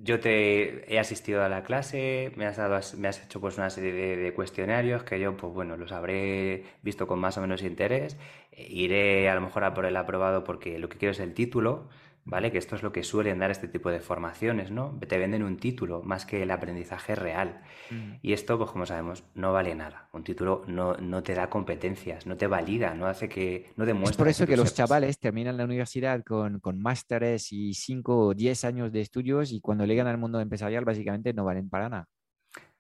yo 0.01 0.19
te 0.19 0.93
he 0.93 0.99
asistido 0.99 1.43
a 1.43 1.49
la 1.49 1.63
clase, 1.63 2.31
me 2.35 2.45
has, 2.45 2.57
dado, 2.57 2.79
me 2.97 3.07
has 3.07 3.23
hecho 3.23 3.41
pues 3.41 3.57
una 3.57 3.69
serie 3.69 4.17
de, 4.17 4.33
cuestionarios 4.33 5.03
que 5.03 5.19
yo, 5.19 5.35
pues 5.35 5.53
bueno, 5.53 5.75
los 5.75 5.91
habré 5.91 6.63
visto 6.81 7.05
con 7.07 7.19
más 7.19 7.37
o 7.37 7.41
menos 7.41 7.63
interés. 7.63 8.17
Eh, 8.51 8.67
iré 8.69 9.29
a 9.29 9.35
lo 9.35 9.41
mejor 9.41 9.63
a 9.65 9.73
por 9.73 9.85
el 9.85 9.97
aprobado 9.97 10.43
porque 10.43 10.79
lo 10.79 10.89
que 10.89 10.97
quiero 10.97 11.11
es 11.11 11.19
el 11.19 11.33
título, 11.33 11.89
¿vale? 12.25 12.51
Que 12.51 12.57
esto 12.57 12.75
es 12.75 12.83
lo 12.83 12.91
que 12.91 13.03
suelen 13.03 13.39
dar 13.39 13.51
este 13.51 13.67
tipo 13.67 13.89
de 13.89 13.99
formaciones, 13.99 14.71
¿no? 14.71 14.99
Te 15.07 15.17
venden 15.17 15.43
un 15.43 15.57
título 15.57 16.01
más 16.03 16.25
que 16.25 16.43
el 16.43 16.51
aprendizaje 16.51 17.15
real. 17.15 17.61
Mm. 17.89 18.13
Y 18.21 18.33
esto, 18.33 18.57
pues 18.57 18.71
como 18.71 18.85
sabemos, 18.85 19.23
no 19.35 19.53
vale 19.53 19.75
nada. 19.75 20.09
Un 20.13 20.23
título 20.23 20.63
no, 20.67 20.95
no, 20.97 21.23
te 21.23 21.33
da 21.33 21.49
competencias, 21.49 22.25
no 22.25 22.37
te 22.37 22.47
valida, 22.47 22.93
no 22.93 23.07
hace 23.07 23.29
que, 23.29 23.71
no 23.75 23.85
demuestra. 23.85 24.11
Es 24.11 24.17
por 24.17 24.27
eso 24.27 24.47
que, 24.47 24.57
los 24.57 24.73
chavales 24.73 25.19
terminan 25.19 25.57
la 25.57 25.65
universidad 25.65 26.23
con, 26.23 26.59
con 26.59 26.81
másteres 26.81 27.51
y 27.51 27.73
5 27.73 28.27
o 28.27 28.33
10 28.33 28.65
años 28.65 28.91
de 28.91 29.01
estudios 29.01 29.51
y 29.51 29.61
cuando 29.61 29.85
llegan 29.85 30.07
al 30.07 30.17
mundo 30.17 30.39
empresarial 30.39 30.85
básicamente 30.85 31.33
no 31.33 31.45
valen 31.45 31.69
para 31.69 31.89
nada. 31.89 32.07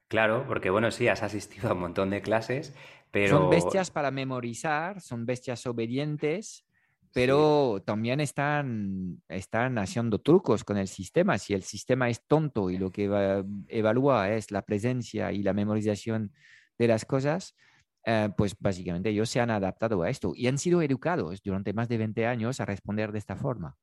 Claro, 0.09 0.45
porque 0.47 0.71
bueno, 0.71 0.89
sí, 0.89 1.07
has 1.07 1.21
asistido 1.21 1.69
a 1.69 1.73
un 1.73 1.81
montón 1.81 2.09
de 2.09 2.21
clases, 2.21 2.73
pero... 3.11 3.37
Son 3.37 3.49
bestias 3.51 3.91
para 3.91 4.09
memorizar, 4.09 5.01
son 5.01 5.27
bestias 5.27 5.65
obedientes, 5.67 6.65
pero 7.13 7.81
también 7.85 8.19
están, 8.19 9.21
están 9.27 9.77
haciendo 9.77 10.19
trucos 10.19 10.63
con 10.63 10.77
el 10.77 10.87
sistema. 10.87 11.37
Si 11.37 11.53
el 11.53 11.63
sistema 11.63 12.09
es 12.09 12.25
tonto 12.27 12.69
y 12.69 12.77
lo 12.77 12.91
que 12.91 13.05
evalúa 13.67 14.29
es 14.31 14.51
la 14.51 14.61
presencia 14.61 15.31
y 15.31 15.41
la 15.41 15.53
memorización 15.53 16.31
de 16.77 16.87
las 16.87 17.05
cosas, 17.05 17.55
eh, 18.05 18.29
pues 18.37 18.55
básicamente 18.59 19.09
ellos 19.09 19.29
se 19.29 19.39
han 19.39 19.49
adaptado 19.49 20.01
a 20.03 20.09
esto 20.09 20.33
y 20.35 20.47
han 20.47 20.57
sido 20.57 20.81
educados 20.81 21.41
durante 21.43 21.73
más 21.73 21.89
de 21.89 21.97
20 21.97 22.27
años 22.27 22.59
a 22.59 22.65
responder 22.65 23.11
de 23.11 23.19
esta 23.19 23.35
forma. 23.35 23.75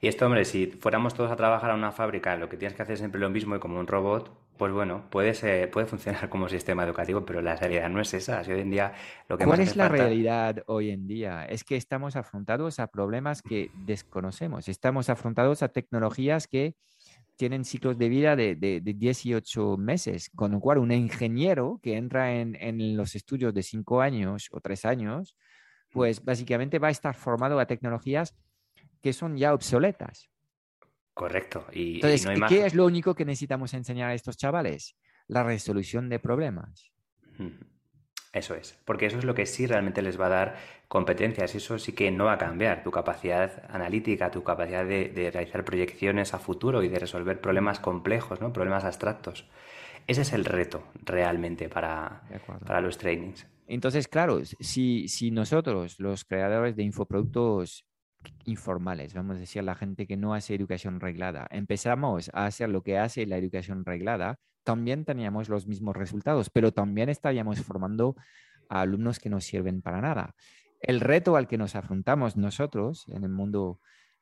Y 0.00 0.08
esto, 0.08 0.26
hombre, 0.26 0.44
si 0.44 0.66
fuéramos 0.66 1.14
todos 1.14 1.30
a 1.30 1.36
trabajar 1.36 1.70
a 1.70 1.74
una 1.74 1.92
fábrica, 1.92 2.36
lo 2.36 2.48
que 2.48 2.56
tienes 2.56 2.76
que 2.76 2.82
hacer 2.82 2.94
es 2.94 2.98
siempre 3.00 3.20
lo 3.20 3.30
mismo 3.30 3.56
y 3.56 3.58
como 3.58 3.78
un 3.78 3.86
robot, 3.86 4.30
pues 4.58 4.72
bueno, 4.72 5.08
puede, 5.08 5.34
ser, 5.34 5.70
puede 5.70 5.86
funcionar 5.86 6.28
como 6.28 6.48
sistema 6.48 6.84
educativo, 6.84 7.24
pero 7.24 7.40
la 7.40 7.56
realidad 7.56 7.88
no 7.88 8.00
es 8.00 8.12
esa. 8.12 8.40
hoy 8.40 8.60
en 8.60 8.70
día 8.70 8.92
lo 9.28 9.38
que 9.38 9.44
¿Cuál 9.44 9.60
es 9.60 9.76
la 9.76 9.88
realidad 9.88 10.62
hoy 10.66 10.90
en 10.90 11.06
día? 11.06 11.44
Es 11.46 11.64
que 11.64 11.76
estamos 11.76 12.16
afrontados 12.16 12.80
a 12.80 12.88
problemas 12.88 13.40
que 13.40 13.70
desconocemos. 13.86 14.68
Estamos 14.68 15.08
afrontados 15.08 15.62
a 15.62 15.68
tecnologías 15.68 16.48
que 16.48 16.74
tienen 17.36 17.64
ciclos 17.64 17.96
de 17.96 18.08
vida 18.08 18.34
de, 18.34 18.56
de, 18.56 18.80
18 18.80 19.76
meses, 19.76 20.28
con 20.34 20.50
lo 20.50 20.60
cual 20.60 20.78
un 20.78 20.90
ingeniero 20.90 21.78
que 21.80 21.96
entra 21.96 22.34
en, 22.34 22.56
en 22.56 22.96
los 22.96 23.14
estudios 23.14 23.54
de 23.54 23.62
5 23.62 24.00
años 24.00 24.48
o 24.50 24.60
3 24.60 24.84
años, 24.86 25.36
pues 25.92 26.24
básicamente 26.24 26.80
va 26.80 26.88
a 26.88 26.90
estar 26.90 27.14
formado 27.14 27.60
a 27.60 27.66
tecnologías 27.66 28.34
que 29.00 29.12
son 29.12 29.36
ya 29.36 29.54
obsoletas. 29.54 30.28
Correcto. 31.18 31.66
Y, 31.72 31.96
Entonces, 31.96 32.28
¿qué 32.48 32.64
es 32.64 32.74
lo 32.76 32.86
único 32.86 33.16
que 33.16 33.24
necesitamos 33.24 33.74
enseñar 33.74 34.10
a 34.10 34.14
estos 34.14 34.36
chavales? 34.36 34.94
La 35.26 35.42
resolución 35.42 36.08
de 36.08 36.20
problemas. 36.20 36.92
Eso 38.32 38.54
es, 38.54 38.78
porque 38.84 39.06
eso 39.06 39.18
es 39.18 39.24
lo 39.24 39.34
que 39.34 39.44
sí 39.44 39.66
realmente 39.66 40.00
les 40.00 40.18
va 40.18 40.26
a 40.26 40.28
dar 40.28 40.56
competencias, 40.86 41.56
eso 41.56 41.76
sí 41.80 41.92
que 41.92 42.12
no 42.12 42.26
va 42.26 42.34
a 42.34 42.38
cambiar 42.38 42.84
tu 42.84 42.92
capacidad 42.92 43.64
analítica, 43.68 44.30
tu 44.30 44.44
capacidad 44.44 44.86
de, 44.86 45.30
realizar 45.32 45.64
proyecciones 45.64 46.34
a 46.34 46.38
futuro 46.38 46.84
y 46.84 46.88
de 46.88 47.00
resolver 47.00 47.40
problemas 47.40 47.80
complejos, 47.80 48.40
¿no? 48.40 48.52
problemas 48.52 48.84
abstractos. 48.84 49.44
Ese 50.06 50.22
es 50.22 50.32
el 50.32 50.44
reto 50.44 50.84
realmente 51.04 51.68
para, 51.68 52.22
para 52.64 52.80
los 52.80 52.96
trainings. 52.96 53.44
Entonces, 53.66 54.06
claro, 54.06 54.40
si, 54.60 55.08
si 55.08 55.32
nosotros, 55.32 55.98
los 55.98 56.24
creadores 56.24 56.76
de 56.76 56.84
infoproductos 56.84 57.88
informales, 58.44 59.14
vamos 59.14 59.36
a 59.36 59.40
decir, 59.40 59.62
la 59.62 59.74
gente 59.74 60.06
que 60.06 60.16
no 60.16 60.34
hace 60.34 60.54
educación 60.54 61.00
reglada, 61.00 61.46
empezamos 61.50 62.30
a 62.32 62.46
hacer 62.46 62.68
lo 62.68 62.82
que 62.82 62.98
hace 62.98 63.26
la 63.26 63.36
educación 63.36 63.84
reglada, 63.84 64.38
también 64.64 65.04
teníamos 65.04 65.48
los 65.48 65.66
mismos 65.66 65.96
resultados, 65.96 66.50
pero 66.50 66.72
también 66.72 67.08
estaríamos 67.08 67.60
formando 67.60 68.16
a 68.68 68.82
alumnos 68.82 69.18
que 69.18 69.30
no 69.30 69.40
sirven 69.40 69.82
para 69.82 70.00
nada. 70.00 70.34
El 70.80 71.00
reto 71.00 71.36
al 71.36 71.48
que 71.48 71.58
nos 71.58 71.74
afrontamos 71.74 72.36
nosotros 72.36 73.06
en 73.08 73.24
el 73.24 73.30
mundo 73.30 73.80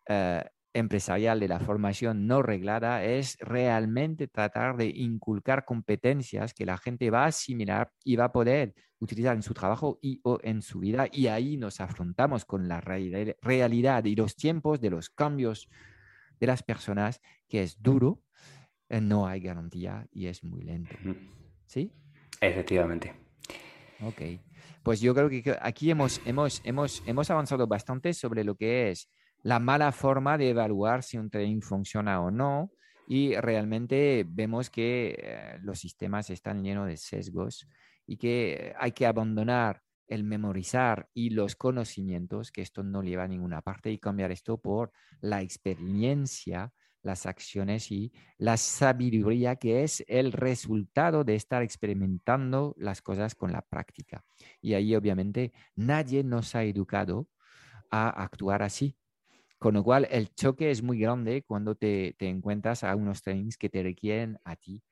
eh, 0.09 0.45
empresarial 0.77 1.41
de 1.41 1.49
la 1.49 1.59
formación 1.59 2.27
no 2.27 2.43
reglada 2.43 3.03
es 3.03 3.39
realmente 3.41 4.29
tratar 4.29 4.77
de 4.77 4.87
inculcar 4.87 5.65
competencias 5.65 6.53
que 6.53 6.67
la 6.67 6.77
gente 6.77 7.11
va 7.11 7.25
a 7.25 7.29
asimilar 7.29 7.91
y 8.05 8.17
va 8.17 8.27
a 8.27 8.33
poder 8.33 8.75
utilizar 8.99 9.35
en 9.35 9.43
su 9.43 9.55
trabajo 9.55 9.99
y 10.03 10.21
o 10.23 10.39
en 10.43 10.61
su 10.62 10.81
vida. 10.81 11.09
Y 11.11 11.29
ahí 11.29 11.57
nos 11.57 11.81
afrontamos 11.81 12.45
con 12.45 12.69
la 12.69 12.81
realidad 12.81 14.05
y 14.05 14.15
los 14.17 14.37
tiempos 14.37 14.81
de 14.81 14.91
los 14.91 15.09
cambios 15.09 15.69
de 16.39 16.47
las 16.47 16.62
personas, 16.62 17.23
que 17.49 17.62
es 17.62 17.83
duro, 17.83 18.23
eh, 18.91 19.01
no 19.01 19.27
hay 19.27 19.41
garantía 19.41 20.07
y 20.12 20.27
es 20.27 20.45
muy 20.45 20.62
lento. 20.62 20.95
¿Sí? 21.65 21.91
Efectivamente. 22.41 23.15
Ok. 24.03 24.21
Pues 24.83 25.01
yo 25.01 25.15
creo 25.15 25.29
que 25.31 25.57
aquí 25.61 25.91
hemos, 25.91 26.21
hemos, 26.27 26.61
hemos, 26.65 27.03
hemos 27.07 27.31
avanzado 27.31 27.67
bastante 27.67 28.12
sobre 28.12 28.45
lo 28.45 28.55
que 28.57 28.91
es 28.91 29.09
la 29.42 29.59
mala 29.59 29.92
forma 29.92 30.38
de 30.38 30.51
evaluar 30.51 31.03
si 31.03 31.18
un 31.18 31.31
trading 31.31 31.61
funciona 31.61 32.20
o 32.20 32.31
no. 32.31 32.70
Y 33.09 33.37
realmente 33.37 34.25
vemos 34.29 34.68
que 34.68 35.14
eh, 35.16 35.59
los 35.62 35.79
sistemas 35.79 36.31
están 36.31 36.64
llenos 36.64 36.88
de 36.88 36.96
sesgos 36.96 37.68
y 38.07 38.16
que 38.16 38.75
hay 38.79 38.92
que 38.92 39.07
abandonar 39.07 39.83
el 40.09 40.25
memorizar 40.25 41.09
y 41.14 41.31
los 41.31 41.57
conocimientos, 41.57 42.51
que 42.53 42.62
esto 42.62 42.83
no 42.83 43.03
lleva 43.03 43.25
a 43.25 43.29
ninguna 43.29 43.61
parte, 43.62 43.90
y 43.90 43.99
cambiar 43.99 44.31
esto 44.33 44.59
por 44.59 44.92
la 45.20 45.42
experiencia 45.42 46.72
las 47.07 47.25
acciones 47.25 47.90
y 47.90 48.12
la 48.37 48.59
sabiduría 48.59 49.57
que 49.57 49.85
es 49.85 50.05
el 50.09 50.33
resultado 50.33 51.25
de 51.25 51.37
estar 51.37 51.62
experimentando 51.62 52.75
las 52.77 53.01
cosas 53.01 53.35
con 53.35 53.53
la 53.53 53.62
práctica. 53.62 54.25
Y 54.61 54.75
ahí 54.75 54.94
obviamente 54.94 55.53
nadie 55.77 56.22
nos 56.25 56.55
ha 56.55 56.64
educado 56.64 57.29
a 57.90 58.09
actuar 58.09 58.62
así. 58.62 58.96
Con 59.59 59.75
lo 59.75 59.83
cual 59.83 60.07
el 60.11 60.35
choque 60.35 60.71
es 60.71 60.83
muy 60.83 60.99
grande 60.99 61.42
cuando 61.42 61.75
te, 61.75 62.14
encuentras 62.19 62.85
a 62.85 62.95
unos 62.95 63.23
trainings 63.23 63.57
que 63.57 63.69
te 63.69 63.83
requieren 63.83 64.38
a 64.45 64.57
ti 64.57 64.83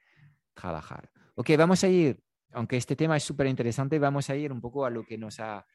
trabajar. 0.54 1.10
Ok, 1.34 1.50
vamos 1.58 1.84
a 1.84 1.88
ir, 1.88 2.22
aunque 2.52 2.76
este 2.76 2.96
tema 2.96 3.16
es 3.16 3.24
súper 3.24 3.46
interesante, 3.46 3.98
vamos 3.98 4.30
a 4.30 4.36
ir 4.36 4.52
un 4.52 4.60
poco 4.60 4.86
a 4.86 4.90
lo 4.90 5.04
que 5.04 5.18
nos 5.18 5.40
ha 5.40 5.66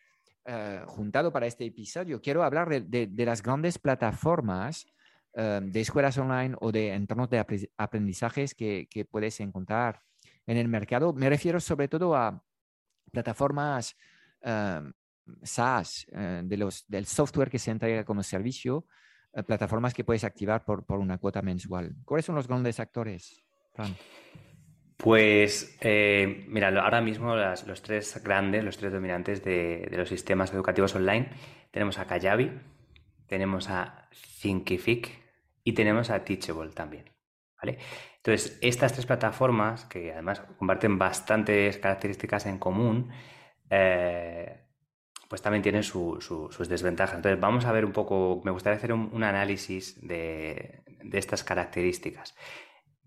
eh, 0.45 0.81
juntado 0.87 1.31
para 1.31 1.45
este 1.45 1.65
episodio. 1.65 2.21
Quiero 2.21 2.43
hablar 2.43 2.69
de 2.69 3.25
las 3.25 3.43
grandes 3.43 3.77
plataformas 3.77 4.87
Em, 5.33 5.71
de 5.71 5.81
escuelas 5.81 6.17
online 6.17 6.55
o 6.59 6.71
de 6.71 6.93
entornos 6.93 7.29
de 7.29 7.45
aprendizajes 7.77 8.55
que, 8.55 9.07
puedes 9.11 9.39
encontrar 9.39 10.01
en 10.47 10.57
el 10.57 10.67
mercado. 10.67 11.13
Me 11.13 11.29
refiero 11.29 11.59
sobre 11.59 11.87
todo 11.87 12.15
a 12.15 12.43
plataformas 13.11 13.95
em, 14.41 14.91
SaaS, 15.43 16.07
eh, 16.11 16.41
de 16.43 16.57
los, 16.57 16.85
del 16.87 17.05
software 17.05 17.49
que 17.49 17.59
se 17.59 17.71
entrega 17.71 18.03
como 18.03 18.23
servicio, 18.23 18.85
eh, 19.33 19.43
plataformas 19.43 19.93
que 19.93 20.03
puedes 20.03 20.23
activar 20.23 20.63
por, 20.65 20.85
por, 20.85 20.99
una 20.99 21.17
cuota 21.17 21.41
mensual. 21.41 21.95
¿Cuáles 22.03 22.25
son 22.25 22.35
los 22.35 22.47
grandes 22.47 22.79
actores, 22.79 23.43
Pues, 24.97 25.77
eh, 25.81 26.45
mira, 26.47 26.69
ahora 26.81 27.01
mismo 27.01 27.35
los 27.35 27.81
tres 27.81 28.21
grandes, 28.23 28.63
los 28.63 28.77
tres 28.77 28.91
dominantes 28.91 29.43
de, 29.43 29.87
de, 29.89 29.97
los 29.97 30.09
sistemas 30.09 30.53
educativos 30.53 30.93
online, 30.95 31.29
tenemos 31.71 31.99
a 31.99 32.05
Kajabi, 32.05 32.51
tenemos 33.27 33.69
a 33.69 34.09
Thinkific 34.41 35.09
y 35.63 35.73
tenemos 35.73 36.09
a 36.09 36.23
Teachable 36.23 36.71
también. 36.71 37.05
¿vale? 37.61 37.77
Entonces, 38.17 38.57
estas 38.61 38.93
tres 38.93 39.05
plataformas, 39.05 39.85
que 39.85 40.11
además 40.11 40.41
comparten 40.57 40.97
bastantes 40.97 41.77
características 41.77 42.45
en 42.47 42.57
común, 42.57 43.11
pues 45.29 45.41
también 45.41 45.61
tienen 45.61 45.83
sus 45.83 46.67
desventajas. 46.67 47.15
Entonces, 47.15 47.39
vamos 47.39 47.65
a 47.65 47.71
ver 47.71 47.85
un 47.85 47.93
poco, 47.93 48.41
me 48.43 48.51
gustaría 48.51 48.77
hacer 48.77 48.91
un, 48.91 49.23
análisis 49.23 50.05
de, 50.05 50.83
estas 51.13 51.43
características. 51.43 52.35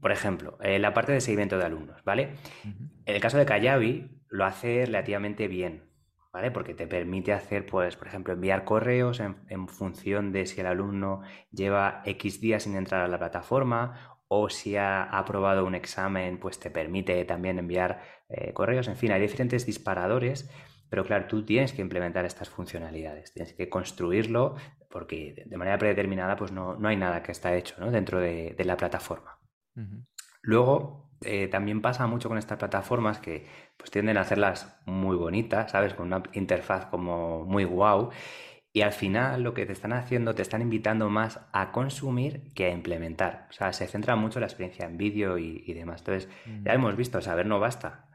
Por 0.01 0.13
ejemplo, 0.13 0.57
eh, 0.63 0.79
la 0.79 0.95
parte 0.95 1.13
de 1.13 1.21
seguimiento 1.21 1.59
de 1.59 1.65
alumnos, 1.65 2.03
¿vale? 2.05 2.37
En 2.65 3.15
el 3.15 3.21
caso 3.21 3.39
de 3.39 3.45
Kayabi, 3.45 4.23
lo 4.29 4.45
hace 4.45 4.87
relativamente 4.87 5.49
bien. 5.49 5.93
¿vale? 6.33 6.51
Porque 6.51 6.75
te 6.75 6.87
permite 6.87 7.33
hacer, 7.33 7.67
pues, 7.67 7.97
por 7.97 8.09
ejemplo, 8.09 8.33
enviar 8.33 8.65
correos 8.65 9.21
en, 9.21 9.69
función 9.69 10.33
de 10.33 10.47
si 10.47 10.61
el 10.61 10.67
alumno 10.67 11.23
lleva 11.51 12.03
X 12.07 12.41
días 12.41 12.63
sin 12.63 12.77
entrar 12.77 13.03
a 13.03 13.09
la 13.09 13.19
plataforma 13.19 14.17
o 14.29 14.49
si 14.49 14.77
ha 14.77 15.03
aprobado 15.03 15.67
un 15.67 15.75
examen, 15.75 16.41
pues 16.41 16.59
te 16.59 16.71
permite 16.71 17.23
también 17.27 17.59
enviar 17.59 18.01
eh, 18.31 18.53
correos. 18.55 18.89
En 18.89 18.97
fin, 18.97 19.13
hay 19.13 19.21
diferentes 19.21 19.67
disparadores, 19.67 20.51
pero 20.93 21.07
claro, 21.07 21.25
tú 21.27 21.43
tienes 21.43 21.73
que 21.73 21.81
implementar 21.81 22.27
estas 22.27 22.51
funcionalidades, 22.51 23.33
tienes 23.33 23.55
que 23.55 23.71
construirlo 23.71 24.57
porque 24.91 25.43
de 25.47 25.57
manera 25.57 25.79
predeterminada 25.79 26.37
pues 26.37 26.53
no, 26.53 26.77
hay 26.85 26.99
nada 26.99 27.23
que 27.23 27.33
está 27.33 27.57
hecho 27.57 27.75
dentro 27.91 28.21
de, 28.21 28.55
la 28.59 28.77
plataforma. 28.77 29.39
Luego, 30.43 31.09
eh, 31.23 31.49
también 31.49 31.81
pasa 31.81 32.07
mucho 32.07 32.29
con 32.29 32.37
estas 32.37 32.59
plataformas 32.59 33.21
que 33.21 33.47
pues 33.79 33.91
tienden 33.91 34.19
a 34.19 34.21
hacerlas 34.21 34.83
muy 34.85 35.17
bonitas, 35.17 35.71
¿sabes? 35.71 35.95
Con 35.95 36.09
una 36.09 36.23
interfaz 36.35 36.85
como 36.85 37.47
muy 37.47 37.65
guau. 37.65 38.11
Y 38.75 38.81
al 38.81 38.93
final 38.93 39.43
lo 39.43 39.53
que 39.53 39.67
te 39.67 39.73
están 39.73 39.93
haciendo, 39.93 40.35
te 40.35 40.41
están 40.41 40.63
invitando 40.63 41.11
más 41.11 41.41
a 41.53 41.73
consumir 41.73 42.53
que 42.55 42.67
a 42.67 42.71
implementar. 42.71 43.47
O 43.51 43.53
sea, 43.53 43.73
se 43.75 43.87
centra 43.87 44.17
mucho 44.17 44.41
la 44.41 44.47
experiencia 44.47 44.87
en 44.87 44.97
vídeo 44.97 45.37
y, 45.37 45.73
demás. 45.75 46.01
Entonces, 46.01 46.31
ya 46.47 46.73
mm. 46.73 46.77
hemos 46.77 46.97
visto, 46.97 47.21
saber 47.21 47.45
no 47.45 47.61
basta. 47.61 48.07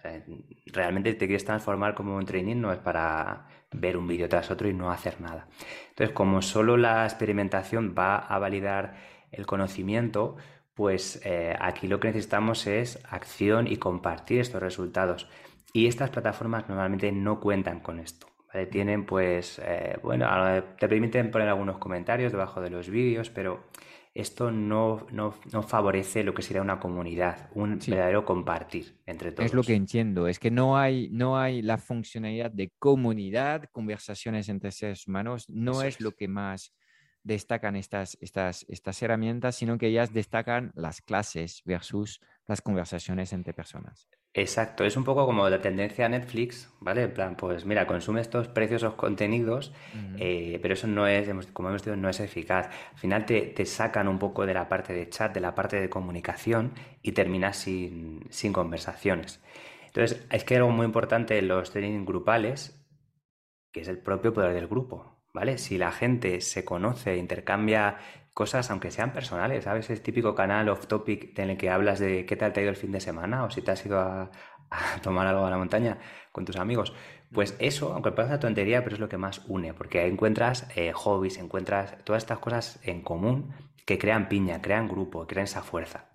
realmente 0.65 1.13
te 1.13 1.27
quieres 1.27 1.45
transformar 1.45 1.93
como 1.93 2.15
un 2.15 2.25
training, 2.25 2.55
no 2.59 2.73
es 2.73 2.79
para 2.79 3.45
ver 3.71 3.97
un 3.97 4.07
vídeo 4.07 4.27
tras 4.27 4.49
otro 4.49 4.67
y 4.67 4.73
no 4.73 4.89
hacer 4.89 5.21
nada. 5.21 5.47
Entonces, 5.89 6.15
como 6.15 6.41
solo 6.41 6.75
la 6.75 7.05
experimentación 7.05 7.93
va 7.95 8.17
a 8.17 8.39
validar 8.39 8.95
el 9.31 9.45
conocimiento, 9.45 10.37
pues 10.73 11.21
eh, 11.23 11.55
aquí 11.59 11.87
lo 11.87 11.99
que 11.99 12.07
necesitamos 12.07 12.65
es 12.65 12.99
acción 13.09 13.67
y 13.67 13.77
compartir 13.77 14.39
estos 14.39 14.61
resultados. 14.61 15.29
Y 15.71 15.85
estas 15.85 16.09
plataformas 16.09 16.67
normalmente 16.67 17.11
no 17.11 17.39
cuentan 17.39 17.79
con 17.79 17.99
esto. 17.99 18.26
Tienen 18.71 19.05
pues, 19.05 19.59
eh, 19.63 19.97
bueno, 20.01 20.27
te 20.79 20.87
permiten 20.87 21.29
poner 21.29 21.49
algunos 21.49 21.77
comentarios 21.77 22.31
debajo 22.31 22.61
de 22.61 22.69
los 22.69 22.89
vídeos, 22.89 23.29
pero 23.29 23.65
esto 24.17 24.49
no, 24.49 25.05
no, 25.11 25.31
favorece 25.61 26.23
lo 26.23 26.33
que 26.33 26.41
sería 26.41 26.63
una 26.63 26.79
comunidad, 26.79 27.51
un 27.53 27.77
verdadero 27.77 28.25
compartir 28.25 28.99
entre 29.05 29.31
todos. 29.31 29.45
Es 29.45 29.53
lo 29.53 29.61
que 29.61 29.75
entiendo, 29.75 30.27
es 30.27 30.39
que 30.39 30.49
no 30.49 30.75
hay, 30.75 31.09
no 31.11 31.37
hay 31.37 31.61
la 31.61 31.77
funcionalidad 31.77 32.49
de 32.49 32.71
comunidad, 32.79 33.65
conversaciones 33.71 34.49
entre 34.49 34.71
seres 34.71 35.07
humanos, 35.07 35.47
no 35.49 35.83
es, 35.83 36.01
lo 36.01 36.13
que 36.13 36.27
más 36.27 36.73
destacan 37.21 37.75
estas, 37.75 38.17
estas, 38.19 38.65
estas 38.69 38.99
herramientas, 39.03 39.55
sino 39.55 39.77
que 39.77 39.87
ellas 39.87 40.11
destacan 40.11 40.71
las 40.73 41.01
clases 41.01 41.61
versus 41.63 42.19
las 42.47 42.61
conversaciones 42.61 43.33
entre 43.33 43.53
personas. 43.53 44.09
Exacto, 44.37 44.83
es 44.83 44.95
un 44.95 45.03
poco 45.03 45.25
como 45.25 45.49
la 45.49 45.59
tendencia 45.59 46.07
Netflix, 46.07 46.71
¿vale? 46.79 47.01
En 47.01 47.11
plan, 47.11 47.35
pues 47.35 47.65
mira, 47.65 47.87
consume 47.87 48.21
estos 48.21 48.47
preciosos 48.47 48.93
contenidos, 48.93 49.73
eh, 50.19 50.59
pero 50.61 50.75
eso 50.75 50.85
no 50.85 51.07
es, 51.07 51.27
como 51.53 51.69
hemos 51.69 51.83
dicho, 51.83 51.95
no 51.95 52.07
es 52.07 52.19
eficaz. 52.19 52.67
Al 52.67 52.99
final 52.99 53.25
te, 53.25 53.65
sacan 53.65 54.07
un 54.07 54.19
poco 54.19 54.45
de 54.45 54.53
la 54.53 54.69
parte 54.69 54.93
de 54.93 55.09
chat, 55.09 55.33
de 55.33 55.39
la 55.39 55.55
parte 55.55 55.81
de 55.81 55.89
comunicación 55.89 56.73
y 57.01 57.13
terminas 57.13 57.57
sin, 57.57 58.27
sin 58.29 58.53
conversaciones. 58.53 59.41
Entonces, 59.87 60.23
es 60.29 60.43
que 60.43 60.57
algo 60.57 60.69
muy 60.69 60.85
importante 60.85 61.39
en 61.39 61.47
los 61.47 61.71
training 61.71 62.05
grupales, 62.05 62.85
que 63.71 63.81
es 63.81 63.87
el 63.87 63.97
propio 63.97 64.35
poder 64.35 64.53
del 64.53 64.67
grupo. 64.67 65.17
¿vale? 65.33 65.57
Si 65.57 65.79
la 65.79 65.91
gente 65.91 66.41
se 66.41 66.63
conoce, 66.63 67.17
intercambia 67.17 67.97
cosas, 68.37 68.69
aunque 68.69 68.91
sean 68.91 69.13
personales, 69.13 69.63
¿sabes? 69.63 69.89
Es 69.89 70.03
típico 70.03 70.35
canal 70.35 70.69
off 70.69 70.85
topic 70.85 71.37
en 71.39 71.49
el 71.49 71.57
que 71.57 71.71
hablas 71.71 71.97
de 71.97 72.27
qué 72.27 72.35
tal 72.35 72.53
te 72.53 72.59
ha 72.59 72.63
ido 72.63 72.69
el 72.69 72.75
fin 72.75 72.91
de 72.91 72.99
semana 72.99 73.43
o 73.43 73.49
si 73.49 73.63
te 73.63 73.71
has 73.71 73.83
ido 73.83 73.99
a, 73.99 74.29
tomar 75.01 75.25
algo 75.25 75.43
a 75.43 75.49
la 75.49 75.57
montaña 75.57 75.97
con 76.31 76.45
tus 76.45 76.55
amigos. 76.57 76.93
Pues 77.33 77.55
eso, 77.57 77.93
aunque 77.93 78.11
parezca 78.11 78.35
una 78.35 78.39
tontería, 78.39 78.83
pero 78.83 78.95
es 78.95 78.99
lo 78.99 79.09
que 79.09 79.17
más 79.17 79.41
une, 79.47 79.73
porque 79.73 80.01
ahí 80.01 80.11
encuentras 80.11 80.67
eh, 80.75 80.91
hobbies, 80.93 81.39
encuentras 81.39 81.97
todas 82.03 82.21
estas 82.21 82.37
cosas 82.37 82.79
en 82.83 83.01
común 83.01 83.55
que 83.87 83.97
crean 83.97 84.29
piña, 84.29 84.61
crean 84.61 84.87
grupo, 84.87 85.25
crean 85.25 85.45
esa 85.45 85.63
fuerza. 85.63 86.11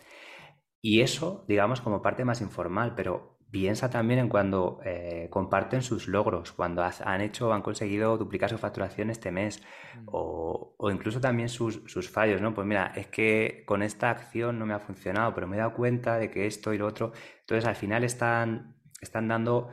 Y 0.81 1.01
eso, 1.01 1.45
digamos, 1.49 1.81
como 1.81 2.03
parte 2.03 2.25
más 2.25 2.41
informal, 2.41 2.95
pero 2.95 3.32
piensa 3.53 3.91
también 3.91 4.19
en 4.19 4.29
cuando 4.31 4.81
eh, 4.83 5.29
comparten 5.31 5.83
sus 5.83 6.09
logros, 6.09 6.53
cuando 6.53 6.83
han 6.83 7.21
hecho 7.21 7.53
han 7.53 7.61
conseguido 7.61 8.17
duplicar 8.17 8.49
su 8.49 8.57
facturación 8.57 9.11
este 9.11 9.31
mes, 9.31 9.63
mm. 9.95 10.09
o, 10.11 10.75
incluso 10.91 11.21
también 11.21 11.51
sus, 11.51 11.83
sus, 11.87 12.09
fallos, 12.09 12.41
¿no? 12.41 12.55
Pues 12.55 12.67
mira, 12.67 12.93
es 12.97 13.09
que 13.09 13.63
con 13.67 13.83
esta 13.83 14.09
acción 14.09 14.59
no 14.59 14.65
me 14.65 14.73
ha 14.73 14.81
funcionado, 14.81 15.35
pero 15.35 15.47
me 15.47 15.57
he 15.57 15.59
dado 15.59 15.75
cuenta 15.75 16.17
de 16.17 16.31
que 16.31 16.47
esto 16.47 16.73
y 16.73 16.79
lo 16.79 16.87
otro. 16.87 17.13
Entonces, 17.41 17.67
al 17.67 17.77
final 17.77 18.05
están, 18.05 18.75
están 19.03 19.29
dando, 19.29 19.69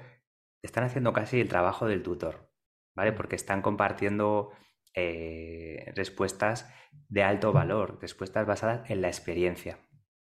están 0.61 0.83
haciendo 0.83 1.13
casi 1.13 1.39
el 1.39 1.47
trabajo 1.47 1.87
del 1.87 2.03
tutor, 2.03 2.51
¿vale? 2.95 3.13
Mm. 3.13 3.15
Porque 3.15 3.37
están 3.37 3.61
compartiendo 3.61 4.51
eh, 4.93 5.93
respuestas 5.95 6.69
de 7.07 7.23
alto 7.23 7.53
valor, 7.53 7.97
respuestas 8.01 8.45
basadas 8.45 8.89
en 8.89 9.01
la 9.01 9.07
experiencia. 9.07 9.79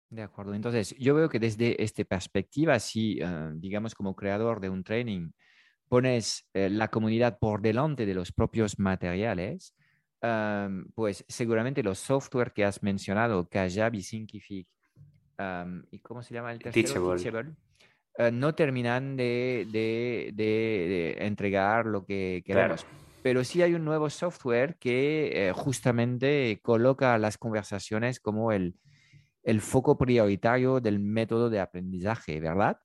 De 0.08 0.22
acuerdo. 0.22 0.54
Entonces, 0.54 0.94
yo 0.98 1.14
veo 1.14 1.28
que 1.28 1.40
desde 1.40 1.82
esta 1.82 2.04
perspectiva, 2.04 2.78
si, 2.78 3.18
eh, 3.20 3.50
digamos, 3.54 3.94
como 3.94 4.14
creador 4.14 4.60
de 4.60 4.70
un 4.70 4.84
training, 4.84 5.30
pones 5.88 6.48
eh, 6.54 6.70
la 6.70 6.88
comunidad 6.88 7.38
por 7.38 7.60
delante 7.60 8.06
de 8.06 8.14
los 8.14 8.32
propios 8.32 8.78
materiales, 8.78 9.74
pues 10.96 11.24
seguramente 11.28 11.84
los 11.84 12.00
software 12.00 12.52
que 12.52 12.64
has 12.64 12.82
mencionado, 12.82 13.48
Kajabi, 13.48 14.02
Thinkific, 14.02 14.66
¿y 15.92 15.98
cómo 16.00 16.20
se 16.24 16.34
llama 16.34 16.50
el 16.50 16.58
tercero? 16.58 17.14
Teachable. 17.14 17.52
Eh, 18.18 18.32
no 18.32 18.52
terminan 18.52 19.16
de, 19.16 19.68
de, 19.70 21.16
entregar 21.20 21.86
lo 21.86 22.04
que 22.04 22.42
queremos. 22.44 22.84
Pero 23.22 23.44
sí 23.44 23.62
hay 23.62 23.74
un 23.74 23.84
nuevo 23.84 24.10
software 24.10 24.76
que 24.80 25.52
justamente 25.54 26.58
coloca 26.60 27.16
las 27.18 27.38
conversaciones 27.38 28.18
como 28.18 28.50
el, 28.50 28.74
el 29.46 29.60
foco 29.60 29.96
prioritario 29.96 30.80
del 30.80 30.98
método 30.98 31.48
de 31.48 31.60
aprendizaje, 31.60 32.40
¿verdad? 32.40 32.80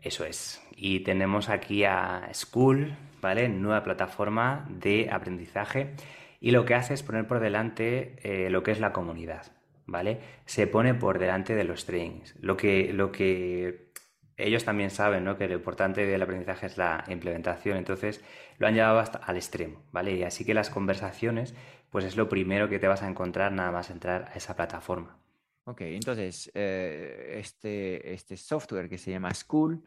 Eso 0.00 0.24
es. 0.24 0.62
Y 0.76 1.00
tenemos 1.00 1.48
aquí 1.48 1.82
a 1.82 2.30
School, 2.32 2.96
¿vale? 3.20 3.48
Nueva 3.48 3.82
plataforma 3.82 4.68
de 4.70 5.08
aprendizaje. 5.10 5.94
Y 6.40 6.52
lo 6.52 6.64
que 6.64 6.76
hace 6.76 6.94
es 6.94 7.02
poner 7.02 7.26
por 7.26 7.40
delante 7.40 8.14
eh, 8.22 8.50
lo 8.50 8.62
que 8.62 8.70
es 8.70 8.78
la 8.78 8.92
comunidad, 8.92 9.46
¿vale? 9.84 10.20
Se 10.44 10.68
pone 10.68 10.94
por 10.94 11.18
delante 11.18 11.56
de 11.56 11.64
los 11.64 11.86
trainings. 11.86 12.36
Lo 12.40 12.56
que, 12.56 12.92
lo 12.92 13.10
que 13.10 13.90
ellos 14.36 14.64
también 14.64 14.90
saben, 14.90 15.24
¿no? 15.24 15.36
Que 15.36 15.48
lo 15.48 15.54
importante 15.54 16.06
del 16.06 16.22
aprendizaje 16.22 16.66
es 16.66 16.78
la 16.78 17.04
implementación. 17.08 17.78
Entonces 17.78 18.22
lo 18.58 18.68
han 18.68 18.74
llevado 18.74 19.00
hasta 19.00 19.18
al 19.18 19.36
extremo, 19.36 19.82
¿vale? 19.90 20.14
Y 20.14 20.22
así 20.22 20.44
que 20.44 20.54
las 20.54 20.70
conversaciones 20.70 21.56
pues 21.96 22.04
es 22.04 22.16
lo 22.18 22.28
primero 22.28 22.68
que 22.68 22.78
te 22.78 22.86
vas 22.86 23.02
a 23.02 23.08
encontrar 23.08 23.52
nada 23.52 23.72
más 23.72 23.88
entrar 23.88 24.30
a 24.30 24.34
esa 24.34 24.54
plataforma. 24.54 25.18
Ok, 25.64 25.80
entonces 25.80 26.50
eh, 26.52 27.38
este, 27.38 28.12
este 28.12 28.36
software 28.36 28.90
que 28.90 28.98
se 28.98 29.12
llama 29.12 29.32
School, 29.32 29.82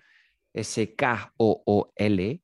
S-K-O-O-L, 0.52 2.42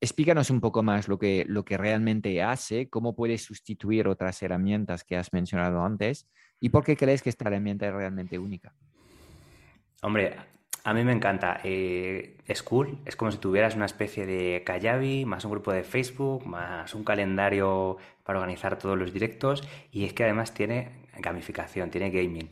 explícanos 0.00 0.50
un 0.50 0.60
poco 0.60 0.82
más 0.82 1.06
lo 1.06 1.16
que, 1.16 1.44
lo 1.46 1.64
que 1.64 1.78
realmente 1.78 2.42
hace, 2.42 2.88
cómo 2.88 3.14
puede 3.14 3.38
sustituir 3.38 4.08
otras 4.08 4.42
herramientas 4.42 5.04
que 5.04 5.16
has 5.16 5.32
mencionado 5.32 5.80
antes 5.84 6.26
y 6.58 6.70
por 6.70 6.82
qué 6.82 6.96
crees 6.96 7.22
que 7.22 7.30
esta 7.30 7.46
herramienta 7.46 7.86
es 7.86 7.94
realmente 7.94 8.36
única. 8.36 8.74
Hombre, 10.02 10.34
a 10.86 10.94
mí 10.94 11.02
me 11.02 11.10
encanta. 11.10 11.60
Eh, 11.64 12.36
School 12.54 13.00
es 13.04 13.16
como 13.16 13.32
si 13.32 13.38
tuvieras 13.38 13.74
una 13.74 13.86
especie 13.86 14.24
de 14.24 14.62
Kajabi, 14.64 15.24
más 15.24 15.44
un 15.44 15.50
grupo 15.50 15.72
de 15.72 15.82
Facebook, 15.82 16.46
más 16.46 16.94
un 16.94 17.02
calendario 17.02 17.96
para 18.22 18.38
organizar 18.38 18.78
todos 18.78 18.96
los 18.96 19.12
directos 19.12 19.66
y 19.90 20.04
es 20.04 20.12
que 20.12 20.22
además 20.22 20.54
tiene 20.54 21.08
gamificación, 21.18 21.90
tiene 21.90 22.10
gaming. 22.10 22.50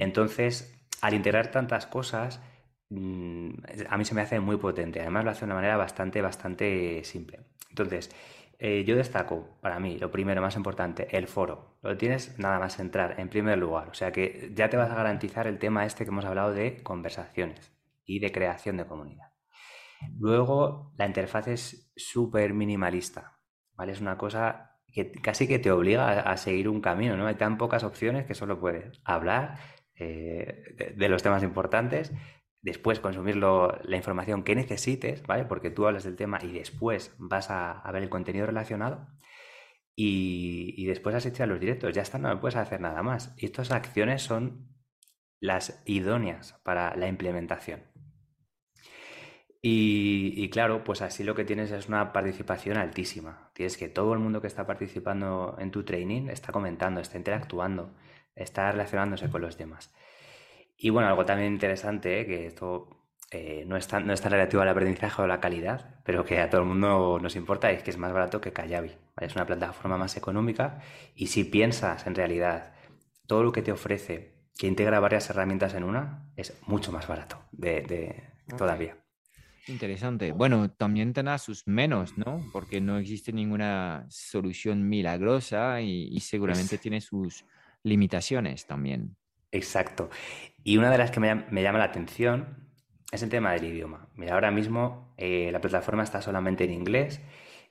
Entonces, 0.00 0.76
al 1.00 1.14
integrar 1.14 1.52
tantas 1.52 1.86
cosas, 1.86 2.40
mm, 2.88 3.50
a 3.88 3.98
mí 3.98 4.04
se 4.04 4.16
me 4.16 4.22
hace 4.22 4.40
muy 4.40 4.56
potente. 4.56 5.00
Además 5.00 5.24
lo 5.24 5.30
hace 5.30 5.40
de 5.42 5.46
una 5.46 5.54
manera 5.54 5.76
bastante, 5.76 6.20
bastante 6.22 7.04
simple. 7.04 7.38
Entonces, 7.68 8.10
eh, 8.58 8.84
yo 8.86 8.96
destaco, 8.96 9.58
para 9.60 9.78
mí, 9.80 9.98
lo 9.98 10.10
primero, 10.10 10.40
más 10.40 10.56
importante, 10.56 11.08
el 11.16 11.26
foro. 11.26 11.78
Lo 11.82 11.96
tienes 11.96 12.38
nada 12.38 12.58
más 12.58 12.78
entrar, 12.78 13.18
en 13.18 13.28
primer 13.28 13.58
lugar. 13.58 13.88
O 13.88 13.94
sea 13.94 14.12
que 14.12 14.50
ya 14.54 14.68
te 14.68 14.76
vas 14.76 14.90
a 14.90 14.94
garantizar 14.94 15.46
el 15.46 15.58
tema 15.58 15.84
este 15.84 16.04
que 16.04 16.10
hemos 16.10 16.24
hablado 16.24 16.52
de 16.52 16.82
conversaciones 16.82 17.72
y 18.04 18.20
de 18.20 18.32
creación 18.32 18.76
de 18.76 18.86
comunidad. 18.86 19.32
Luego, 20.18 20.92
la 20.96 21.06
interfaz 21.06 21.48
es 21.48 21.92
súper 21.96 22.52
minimalista, 22.54 23.38
¿vale? 23.74 23.92
Es 23.92 24.00
una 24.00 24.18
cosa 24.18 24.78
que 24.92 25.10
casi 25.10 25.48
que 25.48 25.58
te 25.58 25.70
obliga 25.70 26.20
a, 26.20 26.36
seguir 26.36 26.68
un 26.68 26.80
camino, 26.80 27.16
¿no? 27.16 27.26
Hay 27.26 27.34
tan 27.34 27.58
pocas 27.58 27.82
opciones 27.82 28.26
que 28.26 28.34
solo 28.34 28.60
puedes 28.60 29.00
hablar 29.04 29.58
eh, 29.96 30.92
de, 30.96 31.08
los 31.08 31.22
temas 31.22 31.42
importantes, 31.42 32.12
después 32.64 32.98
consumir 32.98 33.36
la 33.36 33.96
información 33.96 34.42
que 34.42 34.54
necesites, 34.54 35.22
¿vale? 35.26 35.44
Porque 35.44 35.70
tú 35.70 35.86
hablas 35.86 36.04
del 36.04 36.16
tema 36.16 36.38
y 36.42 36.50
después 36.50 37.14
vas 37.18 37.50
a, 37.50 37.82
ver 37.92 38.02
el 38.02 38.08
contenido 38.08 38.46
relacionado 38.46 39.06
y, 39.94 40.86
después 40.86 41.14
has 41.14 41.26
hecho 41.26 41.44
los 41.46 41.60
directos, 41.60 41.92
ya 41.94 42.00
está, 42.02 42.18
no 42.18 42.40
puedes 42.40 42.56
hacer 42.56 42.80
nada 42.80 43.02
más. 43.02 43.34
Y 43.36 43.44
estas 43.44 43.70
acciones 43.70 44.22
son 44.22 44.74
las 45.40 45.82
idóneas 45.84 46.54
para 46.64 46.96
la 46.96 47.06
implementación. 47.06 47.82
Y, 49.60 50.48
claro, 50.50 50.84
pues 50.84 51.02
así 51.02 51.22
lo 51.22 51.34
que 51.34 51.44
tienes 51.44 51.70
es 51.70 51.88
una 51.88 52.12
participación 52.12 52.78
altísima. 52.78 53.50
Tienes 53.54 53.76
que 53.76 53.88
todo 53.88 54.14
el 54.14 54.20
mundo 54.20 54.40
que 54.40 54.46
está 54.46 54.66
participando 54.66 55.56
en 55.58 55.70
tu 55.70 55.84
training 55.84 56.28
está 56.28 56.52
comentando, 56.52 57.00
está 57.00 57.18
interactuando, 57.18 57.94
está 58.34 58.72
relacionándose 58.72 59.30
con 59.30 59.42
los 59.42 59.58
demás. 59.58 59.92
Y 60.84 60.90
bueno, 60.90 61.08
algo 61.08 61.24
también 61.24 61.50
interesante, 61.50 62.20
¿eh? 62.20 62.26
que 62.26 62.46
esto 62.46 62.90
eh, 63.30 63.64
no, 63.66 63.78
es 63.78 63.88
tan, 63.88 64.06
no 64.06 64.12
es 64.12 64.22
relativo 64.22 64.60
al 64.60 64.68
aprendizaje 64.68 65.22
o 65.22 65.24
a 65.24 65.26
la 65.26 65.40
calidad, 65.40 65.98
pero 66.04 66.26
que 66.26 66.38
a 66.38 66.50
todo 66.50 66.60
el 66.60 66.66
mundo 66.66 67.18
nos 67.22 67.36
importa, 67.36 67.70
es 67.70 67.82
que 67.82 67.90
es 67.90 67.96
más 67.96 68.12
barato 68.12 68.38
que 68.38 68.52
Kajabi. 68.52 68.90
Es 69.18 69.34
una 69.34 69.46
plataforma 69.46 69.96
más 69.96 70.18
económica 70.18 70.82
y 71.14 71.28
si 71.28 71.44
piensas 71.44 72.06
en 72.06 72.14
realidad 72.14 72.74
todo 73.26 73.42
lo 73.44 73.50
que 73.50 73.62
te 73.62 73.72
ofrece, 73.72 74.34
que 74.58 74.66
integra 74.66 75.00
varias 75.00 75.30
herramientas 75.30 75.72
en 75.72 75.84
una, 75.84 76.28
es 76.36 76.54
mucho 76.66 76.92
más 76.92 77.08
barato 77.08 77.38
de, 77.50 78.22
todavía. 78.58 78.98
Interesante. 79.68 80.32
Bueno, 80.32 80.70
también 80.70 81.14
tendrá 81.14 81.38
sus 81.38 81.66
menos, 81.66 82.18
¿no? 82.18 82.42
Porque 82.52 82.82
no 82.82 82.98
existe 82.98 83.32
ninguna 83.32 84.04
solución 84.10 84.86
milagrosa 84.86 85.80
y, 85.80 86.20
seguramente 86.20 86.76
tiene 86.76 87.00
sus 87.00 87.46
limitaciones 87.82 88.66
también. 88.66 89.16
Exacto. 89.54 90.10
Y 90.64 90.78
una 90.78 90.90
de 90.90 90.98
las 90.98 91.10
que 91.12 91.20
me, 91.20 91.62
llama 91.62 91.78
la 91.78 91.84
atención 91.84 92.70
es 93.12 93.22
el 93.22 93.30
tema 93.30 93.52
del 93.52 93.64
idioma. 93.64 94.08
Mira, 94.16 94.34
ahora 94.34 94.50
mismo 94.50 95.14
eh, 95.16 95.50
la 95.52 95.60
plataforma 95.60 96.02
está 96.02 96.20
solamente 96.22 96.64
en 96.64 96.72
inglés 96.72 97.20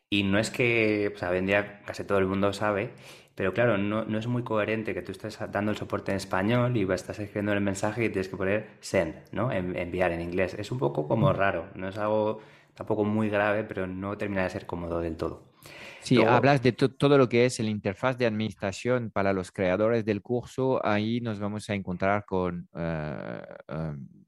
y 0.10 0.24
no 0.24 0.40
es 0.40 0.50
que, 0.52 1.12
o 1.16 1.18
sea, 1.18 1.30
hoy 1.32 1.40
en 1.40 1.48
día 1.48 1.82
casi 1.86 2.06
todo 2.06 2.20
el 2.20 2.28
mundo 2.28 2.54
sabe, 2.54 2.94
pero 3.36 3.54
claro, 3.54 3.78
no, 3.78 4.18
es 4.18 4.28
muy 4.28 4.44
coherente 4.44 4.94
que 4.94 5.02
tú 5.02 5.12
estés 5.12 5.38
dando 5.52 5.72
el 5.72 5.78
soporte 5.78 6.12
en 6.12 6.18
español 6.18 6.78
y 6.78 6.84
estás 6.94 7.20
escribiendo 7.20 7.54
el 7.54 7.62
mensaje 7.62 8.06
y 8.06 8.10
tienes 8.10 8.30
que 8.30 8.38
poner 8.38 8.78
send, 8.80 9.16
¿no? 9.32 9.52
enviar 9.52 10.12
en 10.12 10.22
inglés. 10.22 10.54
Es 10.58 10.72
un 10.72 10.80
poco 10.80 11.08
como 11.08 11.34
raro, 11.34 11.70
no 11.76 11.90
es 11.90 11.98
algo 11.98 12.40
tampoco 12.76 13.04
muy 13.06 13.30
grave, 13.30 13.64
pero 13.66 13.88
no 13.88 14.18
termina 14.18 14.44
de 14.44 14.50
ser 14.52 14.66
cómodo 14.66 15.02
del 15.02 15.18
todo. 15.18 15.53
Sí, 16.04 16.22
hablas 16.22 16.62
de 16.62 16.74
todo 16.74 17.18
lo 17.18 17.30
que 17.30 17.46
es 17.46 17.60
el 17.60 17.70
interfaz 17.70 18.18
de 18.18 18.26
administración 18.26 19.10
para 19.10 19.34
los 19.34 19.52
creadores 19.52 20.04
del 20.04 20.22
curso. 20.22 20.86
Ahí 20.86 21.22
nos 21.22 21.40
vamos 21.40 21.70
a 21.70 21.74
encontrar 21.74 22.26
con 22.26 22.68
eh, 22.76 23.42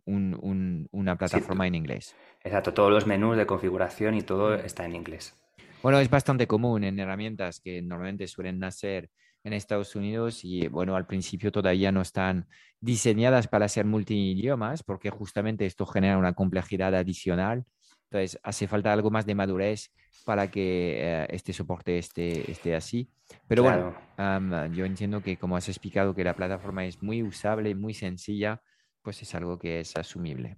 um, 0.06 0.88
una 0.92 1.18
plataforma 1.18 1.68
en 1.68 1.76
inglés. 1.76 2.16
Exacto, 2.44 2.74
todos 2.74 2.92
los 2.92 3.06
menús 3.06 3.38
de 3.38 3.46
configuración 3.46 4.16
y 4.16 4.22
todo 4.22 4.56
está 4.56 4.86
en 4.86 4.96
inglés. 4.96 5.36
Bueno, 5.84 6.00
es 6.00 6.10
bastante 6.10 6.48
común 6.48 6.84
en 6.84 7.00
herramientas 7.00 7.60
que 7.60 7.82
normalmente 7.82 8.28
suelen 8.28 8.58
nacer 8.58 9.10
en 9.44 9.54
Estados 9.54 9.96
Unidos 9.96 10.44
y 10.44 10.68
bueno, 10.68 10.96
al 10.96 11.06
principio 11.06 11.52
todavía 11.52 11.92
no 11.92 12.02
están 12.02 12.48
diseñadas 12.80 13.48
para 13.48 13.68
ser 13.68 13.86
multidiomas 13.86 14.82
porque 14.82 15.12
justamente 15.12 15.66
esto 15.66 15.86
genera 15.86 16.18
una 16.18 16.34
complejidad 16.34 16.96
adicional. 16.96 17.66
Entonces, 18.10 18.40
hace 18.44 18.68
falta 18.68 18.94
algo 18.94 19.10
más 19.10 19.26
de 19.26 19.36
madurez 19.36 19.92
para 20.26 20.50
que 20.50 20.96
eh, 20.98 21.28
este 21.30 21.54
soporte 21.54 21.98
esté, 21.98 22.50
esté 22.50 22.76
así. 22.76 23.10
Pero 23.48 23.64
bueno, 23.64 23.96
yo 24.74 24.86
entiendo 24.86 25.22
que 25.22 25.38
como 25.38 25.58
has 25.58 25.68
explicado 25.68 26.14
que 26.14 26.24
la 26.24 26.36
plataforma 26.36 26.86
es 26.86 27.02
muy 27.02 27.24
usable, 27.24 27.76
muy 27.76 27.94
sencilla, 27.94 28.62
pues 29.02 29.22
es 29.22 29.34
algo 29.36 29.58
que 29.58 29.80
es 29.80 29.96
asumible. 29.96 30.58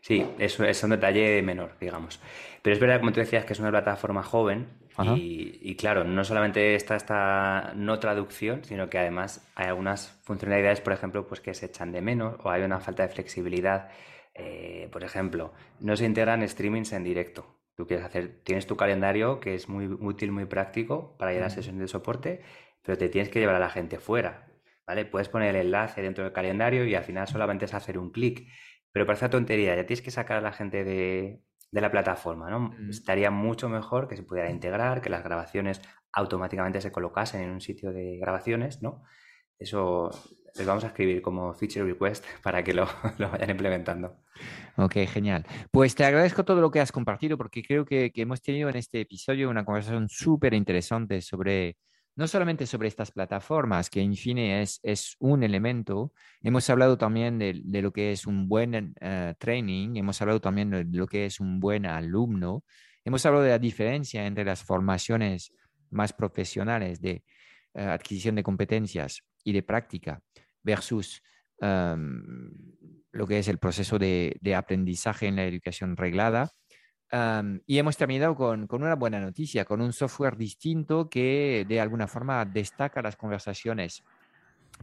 Sí, 0.00 0.24
eso 0.38 0.64
es 0.64 0.82
un 0.84 0.90
detalle 0.90 1.42
menor, 1.42 1.76
digamos. 1.80 2.20
Pero 2.62 2.74
es 2.74 2.80
verdad, 2.80 3.00
como 3.00 3.12
tú 3.12 3.20
decías, 3.20 3.44
que 3.44 3.54
es 3.54 3.60
una 3.60 3.70
plataforma 3.70 4.22
joven 4.22 4.68
y, 5.02 5.76
claro, 5.76 6.04
no 6.04 6.22
solamente 6.24 6.74
está 6.74 6.94
esta 6.96 7.72
no 7.74 7.98
traducción, 7.98 8.64
sino 8.64 8.88
que 8.88 8.98
además 8.98 9.50
hay 9.54 9.66
algunas 9.66 10.20
funcionalidades, 10.24 10.80
por 10.80 10.92
ejemplo, 10.92 11.26
pues 11.26 11.40
que 11.40 11.52
se 11.54 11.66
echan 11.66 11.92
de 11.92 12.00
menos 12.00 12.36
o 12.44 12.50
hay 12.50 12.62
una 12.62 12.80
falta 12.80 13.02
de 13.02 13.08
flexibilidad 13.08 13.90
Eh, 14.36 14.88
por 14.92 15.04
ejemplo, 15.04 15.52
no 15.78 15.96
se 15.96 16.04
integran 16.06 16.46
streamings 16.48 16.92
en 16.92 17.04
directo. 17.04 17.60
Tú 17.76 17.86
quieres 17.86 18.04
hacer, 18.04 18.42
tienes 18.44 18.66
tu 18.66 18.76
calendario 18.76 19.38
que 19.40 19.54
es 19.54 19.68
muy 19.68 19.86
útil, 19.86 20.32
muy 20.32 20.46
práctico 20.46 21.16
para 21.18 21.32
ir 21.32 21.38
a 21.38 21.42
las 21.42 21.54
sesiones 21.54 21.80
de 21.80 21.88
soporte, 21.88 22.42
pero 22.82 22.98
te 22.98 23.08
tienes 23.08 23.30
que 23.30 23.38
llevar 23.40 23.54
a 23.56 23.60
la 23.60 23.70
gente 23.70 23.98
fuera. 23.98 24.48
¿Vale? 24.86 25.04
Puedes 25.06 25.28
poner 25.28 25.54
el 25.54 25.66
enlace 25.66 26.02
dentro 26.02 26.24
del 26.24 26.32
calendario 26.32 26.84
y 26.84 26.94
al 26.94 27.04
final 27.04 27.26
solamente 27.28 27.64
es 27.66 27.74
hacer 27.74 27.96
un 27.98 28.10
clic. 28.10 28.48
Pero 28.92 29.06
parece 29.06 29.28
tontería, 29.28 29.74
ya 29.76 29.86
tienes 29.86 30.02
que 30.02 30.10
sacar 30.10 30.38
a 30.38 30.40
la 30.40 30.52
gente 30.52 30.84
de, 30.84 31.42
la 31.80 31.90
plataforma, 31.90 32.50
¿no? 32.50 32.74
Estaría 32.88 33.30
mucho 33.30 33.68
mejor 33.68 34.08
que 34.08 34.16
se 34.16 34.22
pudiera 34.22 34.50
integrar, 34.50 35.00
que 35.00 35.10
las 35.10 35.24
grabaciones 35.24 35.80
automáticamente 36.12 36.80
se 36.80 36.92
colocasen 36.92 37.42
en 37.42 37.50
un 37.50 37.60
sitio 37.60 37.92
de 37.92 38.16
grabaciones, 38.18 38.82
¿no? 38.82 39.02
Eso 39.58 40.10
les 40.56 40.66
vamos 40.66 40.84
a 40.84 40.88
escribir 40.88 41.20
como 41.20 41.52
feature 41.54 41.84
request 41.84 42.24
para 42.42 42.62
que 42.62 42.74
lo, 42.74 42.86
vayan 43.18 43.50
implementando. 43.50 44.16
Ok, 44.76 44.94
genial. 45.08 45.46
Pues 45.70 45.94
te 45.94 46.04
agradezco 46.04 46.44
todo 46.44 46.60
lo 46.60 46.70
que 46.70 46.80
has 46.80 46.92
compartido 46.92 47.36
porque 47.36 47.62
creo 47.62 47.84
que, 47.84 48.10
hemos 48.14 48.42
tenido 48.42 48.68
en 48.68 48.76
este 48.76 49.00
episodio 49.00 49.50
una 49.50 49.64
conversación 49.64 50.08
súper 50.08 50.54
interesante 50.54 51.20
sobre, 51.20 51.76
no 52.16 52.28
solamente 52.28 52.66
sobre 52.66 52.88
estas 52.88 53.10
plataformas, 53.10 53.90
que 53.90 54.00
en 54.00 54.14
fin 54.14 54.38
es, 54.38 54.80
un 55.18 55.42
elemento, 55.42 56.12
hemos 56.42 56.68
hablado 56.70 56.96
también 56.96 57.38
de, 57.38 57.82
lo 57.82 57.92
que 57.92 58.12
es 58.12 58.26
un 58.26 58.48
buen 58.48 58.94
eh, 59.00 59.34
training, 59.38 59.96
hemos 59.96 60.20
hablado 60.22 60.40
también 60.40 60.70
de 60.70 60.84
lo 60.84 61.06
que 61.06 61.26
es 61.26 61.40
un 61.40 61.58
buen 61.58 61.86
alumno, 61.86 62.64
hemos 63.04 63.26
hablado 63.26 63.44
de 63.44 63.50
la 63.50 63.58
diferencia 63.58 64.26
entre 64.26 64.44
las 64.44 64.62
formaciones 64.62 65.52
más 65.90 66.12
profesionales 66.12 67.00
de 67.00 67.24
eh, 67.74 67.82
adquisición 67.82 68.36
de 68.36 68.42
competencias 68.42 69.22
y 69.42 69.52
de 69.52 69.62
práctica 69.62 70.22
versus 70.62 71.20
em, 71.60 72.52
lo 73.10 73.26
que 73.26 73.38
es 73.38 73.48
el 73.48 73.58
proceso 73.58 73.98
de, 73.98 74.54
aprendizaje 74.56 75.26
en 75.26 75.36
la 75.36 75.44
educación 75.44 75.96
reglada. 75.96 76.52
Y 77.66 77.78
hemos 77.78 77.96
terminado 77.96 78.34
con, 78.34 78.66
una 78.70 78.96
buena 78.96 79.20
noticia, 79.20 79.64
con 79.64 79.80
un 79.80 79.92
software 79.92 80.36
distinto 80.36 81.08
que 81.08 81.64
de 81.68 81.80
alguna 81.80 82.08
forma 82.08 82.44
destaca 82.44 83.02
las 83.02 83.16
conversaciones 83.16 84.02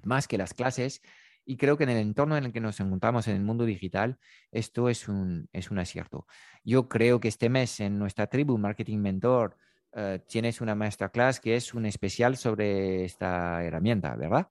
más 0.04 0.28
que 0.28 0.38
las 0.38 0.54
clases. 0.54 1.02
Y 1.44 1.58
creo 1.58 1.76
que 1.76 1.84
en 1.84 1.90
el 1.90 1.98
entorno 1.98 2.38
en 2.38 2.46
el 2.46 2.54
que 2.54 2.62
nos 2.62 2.80
encontramos 2.80 3.28
en 3.28 3.36
el 3.36 3.42
mundo 3.42 3.66
digital, 3.66 4.18
esto 4.52 4.88
es 4.88 5.10
un, 5.10 5.50
es 5.52 5.72
un 5.72 5.80
acierto. 5.80 6.26
Yo 6.64 6.88
creo 6.88 7.20
que 7.20 7.28
este 7.28 7.50
mes 7.50 7.80
en 7.80 8.00
nuestra 8.00 8.28
tribu 8.28 8.58
Marketing 8.58 9.00
Mentor 9.00 9.58
eh, 9.94 10.22
tienes 10.26 10.62
una 10.62 10.76
masterclass 10.76 11.42
que 11.42 11.56
es 11.56 11.74
un 11.74 11.86
especial 11.86 12.38
sobre 12.38 13.04
esta 13.04 13.62
herramienta, 13.64 14.16
¿verdad? 14.16 14.48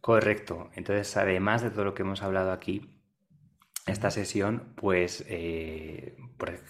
Correcto. 0.00 0.70
Entonces, 0.74 1.14
además 1.16 1.62
de 1.62 1.70
todo 1.70 1.84
lo 1.84 1.94
que 1.94 2.02
hemos 2.02 2.22
hablado 2.22 2.52
aquí, 2.52 2.88
esta 3.86 4.10
sesión, 4.10 4.72
pues, 4.74 5.24
eh, 5.28 6.16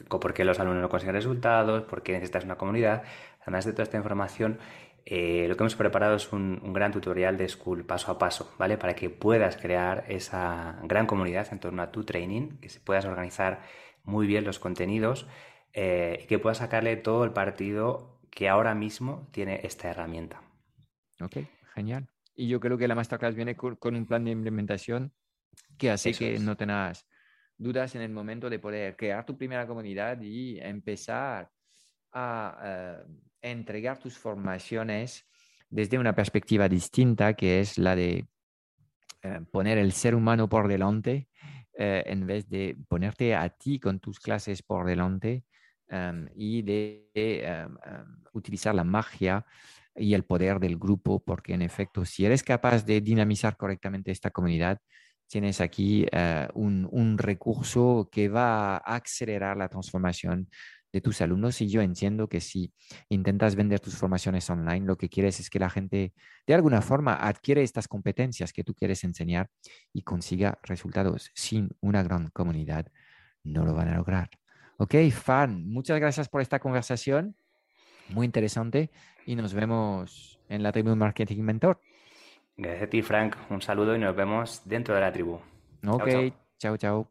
por, 0.09 0.35
qué 0.35 0.45
los 0.45 0.61
alumnos 0.61 0.83
no 0.83 0.89
consiguen 0.89 1.15
resultados, 1.15 1.85
por 1.85 2.03
qué 2.03 2.13
necesitas 2.13 2.45
una 2.45 2.57
comunidad, 2.57 3.05
además 3.41 3.65
de 3.65 3.73
toda 3.73 3.85
esta 3.85 3.97
información, 3.97 4.59
eh, 5.07 5.47
lo 5.49 5.57
que 5.57 5.63
hemos 5.63 5.77
preparado 5.77 6.17
es 6.17 6.33
un, 6.33 6.73
gran 6.73 6.93
tutorial 6.93 7.37
de 7.37 7.49
School 7.49 7.85
paso 7.85 8.11
a 8.11 8.19
paso, 8.19 8.53
¿vale? 8.59 8.77
Para 8.77 8.95
que 8.95 9.09
puedas 9.09 9.57
crear 9.57 10.05
esa 10.09 10.81
gran 10.83 11.07
comunidad 11.07 11.47
en 11.53 11.61
torno 11.61 11.83
a 11.83 11.93
tu 11.93 12.05
training, 12.05 12.59
que 12.61 12.69
puedas 12.85 13.05
organizar 13.05 13.63
muy 14.03 14.27
bien 14.27 14.45
los 14.45 14.59
contenidos 14.59 15.27
eh, 15.73 16.21
y 16.23 16.27
que 16.27 16.39
puedas 16.39 16.59
sacarle 16.59 16.97
todo 16.97 17.25
el 17.25 17.33
partido 17.33 18.21
que 18.31 18.49
ahora 18.49 18.75
mismo 18.75 19.29
tiene 19.31 19.61
esta 19.63 19.89
herramienta. 19.89 20.43
Ok, 21.21 21.39
genial. 21.75 22.09
Y 22.35 22.49
yo 22.49 22.61
creo 22.61 22.77
que 22.77 22.89
la 22.89 22.95
masterclass 22.95 23.35
viene 23.35 23.57
con, 23.57 23.79
un 23.83 24.07
plan 24.07 24.25
de 24.25 24.33
implementación 24.33 25.13
que 25.77 25.91
hace 25.91 26.13
que 26.13 26.39
no 26.39 26.57
tengas 26.57 27.07
dudas 27.59 27.95
en 27.95 28.03
el 28.03 28.11
momento 28.11 28.51
de 28.51 28.59
poder 28.59 28.97
crear 28.97 29.25
tu 29.25 29.37
primera 29.37 29.67
comunidad 29.67 30.21
y 30.21 30.59
empezar 30.59 31.51
a 32.13 32.59
eh, 32.63 33.05
entregar 33.43 33.99
tus 33.99 34.17
formaciones 34.17 35.27
desde 35.69 35.99
una 35.99 36.15
perspectiva 36.15 36.69
distinta, 36.69 37.35
que 37.35 37.61
es 37.61 37.79
la 37.79 37.97
de 37.97 38.27
eh, 39.23 39.41
poner 39.51 39.79
el 39.79 39.93
ser 39.93 40.15
humano 40.15 40.49
por 40.49 40.69
delante 40.69 41.29
eh, 41.79 42.05
en 42.07 42.27
vez 42.27 42.49
de 42.49 42.77
ponerte 42.89 43.35
a 43.35 43.49
ti 43.51 43.79
con 43.79 44.01
tus 44.01 44.21
clases 44.21 44.63
por 44.63 44.87
delante 44.87 45.45
y 46.35 46.63
de 46.63 47.69
utilizar 48.33 48.75
la 48.75 48.83
magia 48.83 49.47
y 49.95 50.15
el 50.15 50.25
poder 50.25 50.59
del 50.59 50.79
grupo, 50.79 51.23
porque 51.23 51.55
en 51.55 51.63
efecto, 51.63 52.05
si 52.05 52.27
eres 52.27 52.43
capaz 52.43 52.85
de 52.85 53.01
dinamizar 53.01 53.57
correctamente 53.57 54.11
esta 54.11 54.33
comunidad, 54.33 54.81
tienes 55.29 55.61
aquí 55.61 56.07
eh, 56.13 56.49
un, 56.55 57.19
recurso 57.19 58.09
que 58.11 58.29
va 58.29 58.77
a 58.77 58.97
acelerar 58.97 59.57
la 59.57 59.69
transformación 59.69 60.49
de 60.93 61.01
tus 61.01 61.21
alumnos. 61.21 61.61
Y 61.61 61.69
yo 61.69 61.83
entiendo 61.83 62.29
que 62.29 62.41
si 62.41 62.73
intentas 63.09 63.57
vender 63.57 63.81
tus 63.81 63.97
formaciones 63.97 64.49
online, 64.51 64.87
lo 64.87 64.97
que 64.97 65.09
quieres 65.09 65.41
es 65.41 65.51
que 65.51 65.59
la 65.59 65.71
gente 65.71 66.15
de 66.47 66.55
alguna 66.55 66.81
forma 66.83 67.15
adquiere 67.15 67.63
estas 67.63 67.89
competencias 67.89 68.53
que 68.53 68.65
tú 68.65 68.75
quieres 68.75 69.05
enseñar 69.05 69.51
y 69.93 70.03
consiga 70.03 70.59
resultados. 70.63 71.31
Sin 71.35 71.71
una 71.81 72.03
gran 72.03 72.29
comunidad, 72.29 72.87
no 73.43 73.65
lo 73.65 73.75
van 73.75 73.89
a 73.89 73.97
lograr. 73.97 74.31
Ok, 74.79 74.95
fan, 75.11 75.67
muchas 75.69 75.99
gracias 75.99 76.29
por 76.29 76.43
esta 76.43 76.59
conversación. 76.59 77.37
Muy 78.09 78.27
interesante 78.27 78.91
y 79.25 79.35
nos 79.35 79.55
vemos 79.55 80.39
en 80.49 80.63
la 80.63 80.71
tribu 80.71 80.95
Marketing 80.95 81.43
Mentor. 81.43 81.81
Gracias 82.57 82.83
a 82.83 82.87
ti, 82.91 83.03
Frank. 83.03 83.37
Un 83.51 83.61
saludo 83.61 83.95
y 83.95 83.99
nos 83.99 84.17
vemos 84.17 84.63
dentro 84.65 84.95
de 84.95 85.01
la 85.01 85.13
tribu. 85.13 85.41
Ok, 85.87 86.09
chao, 86.59 86.77
chao. 86.77 87.07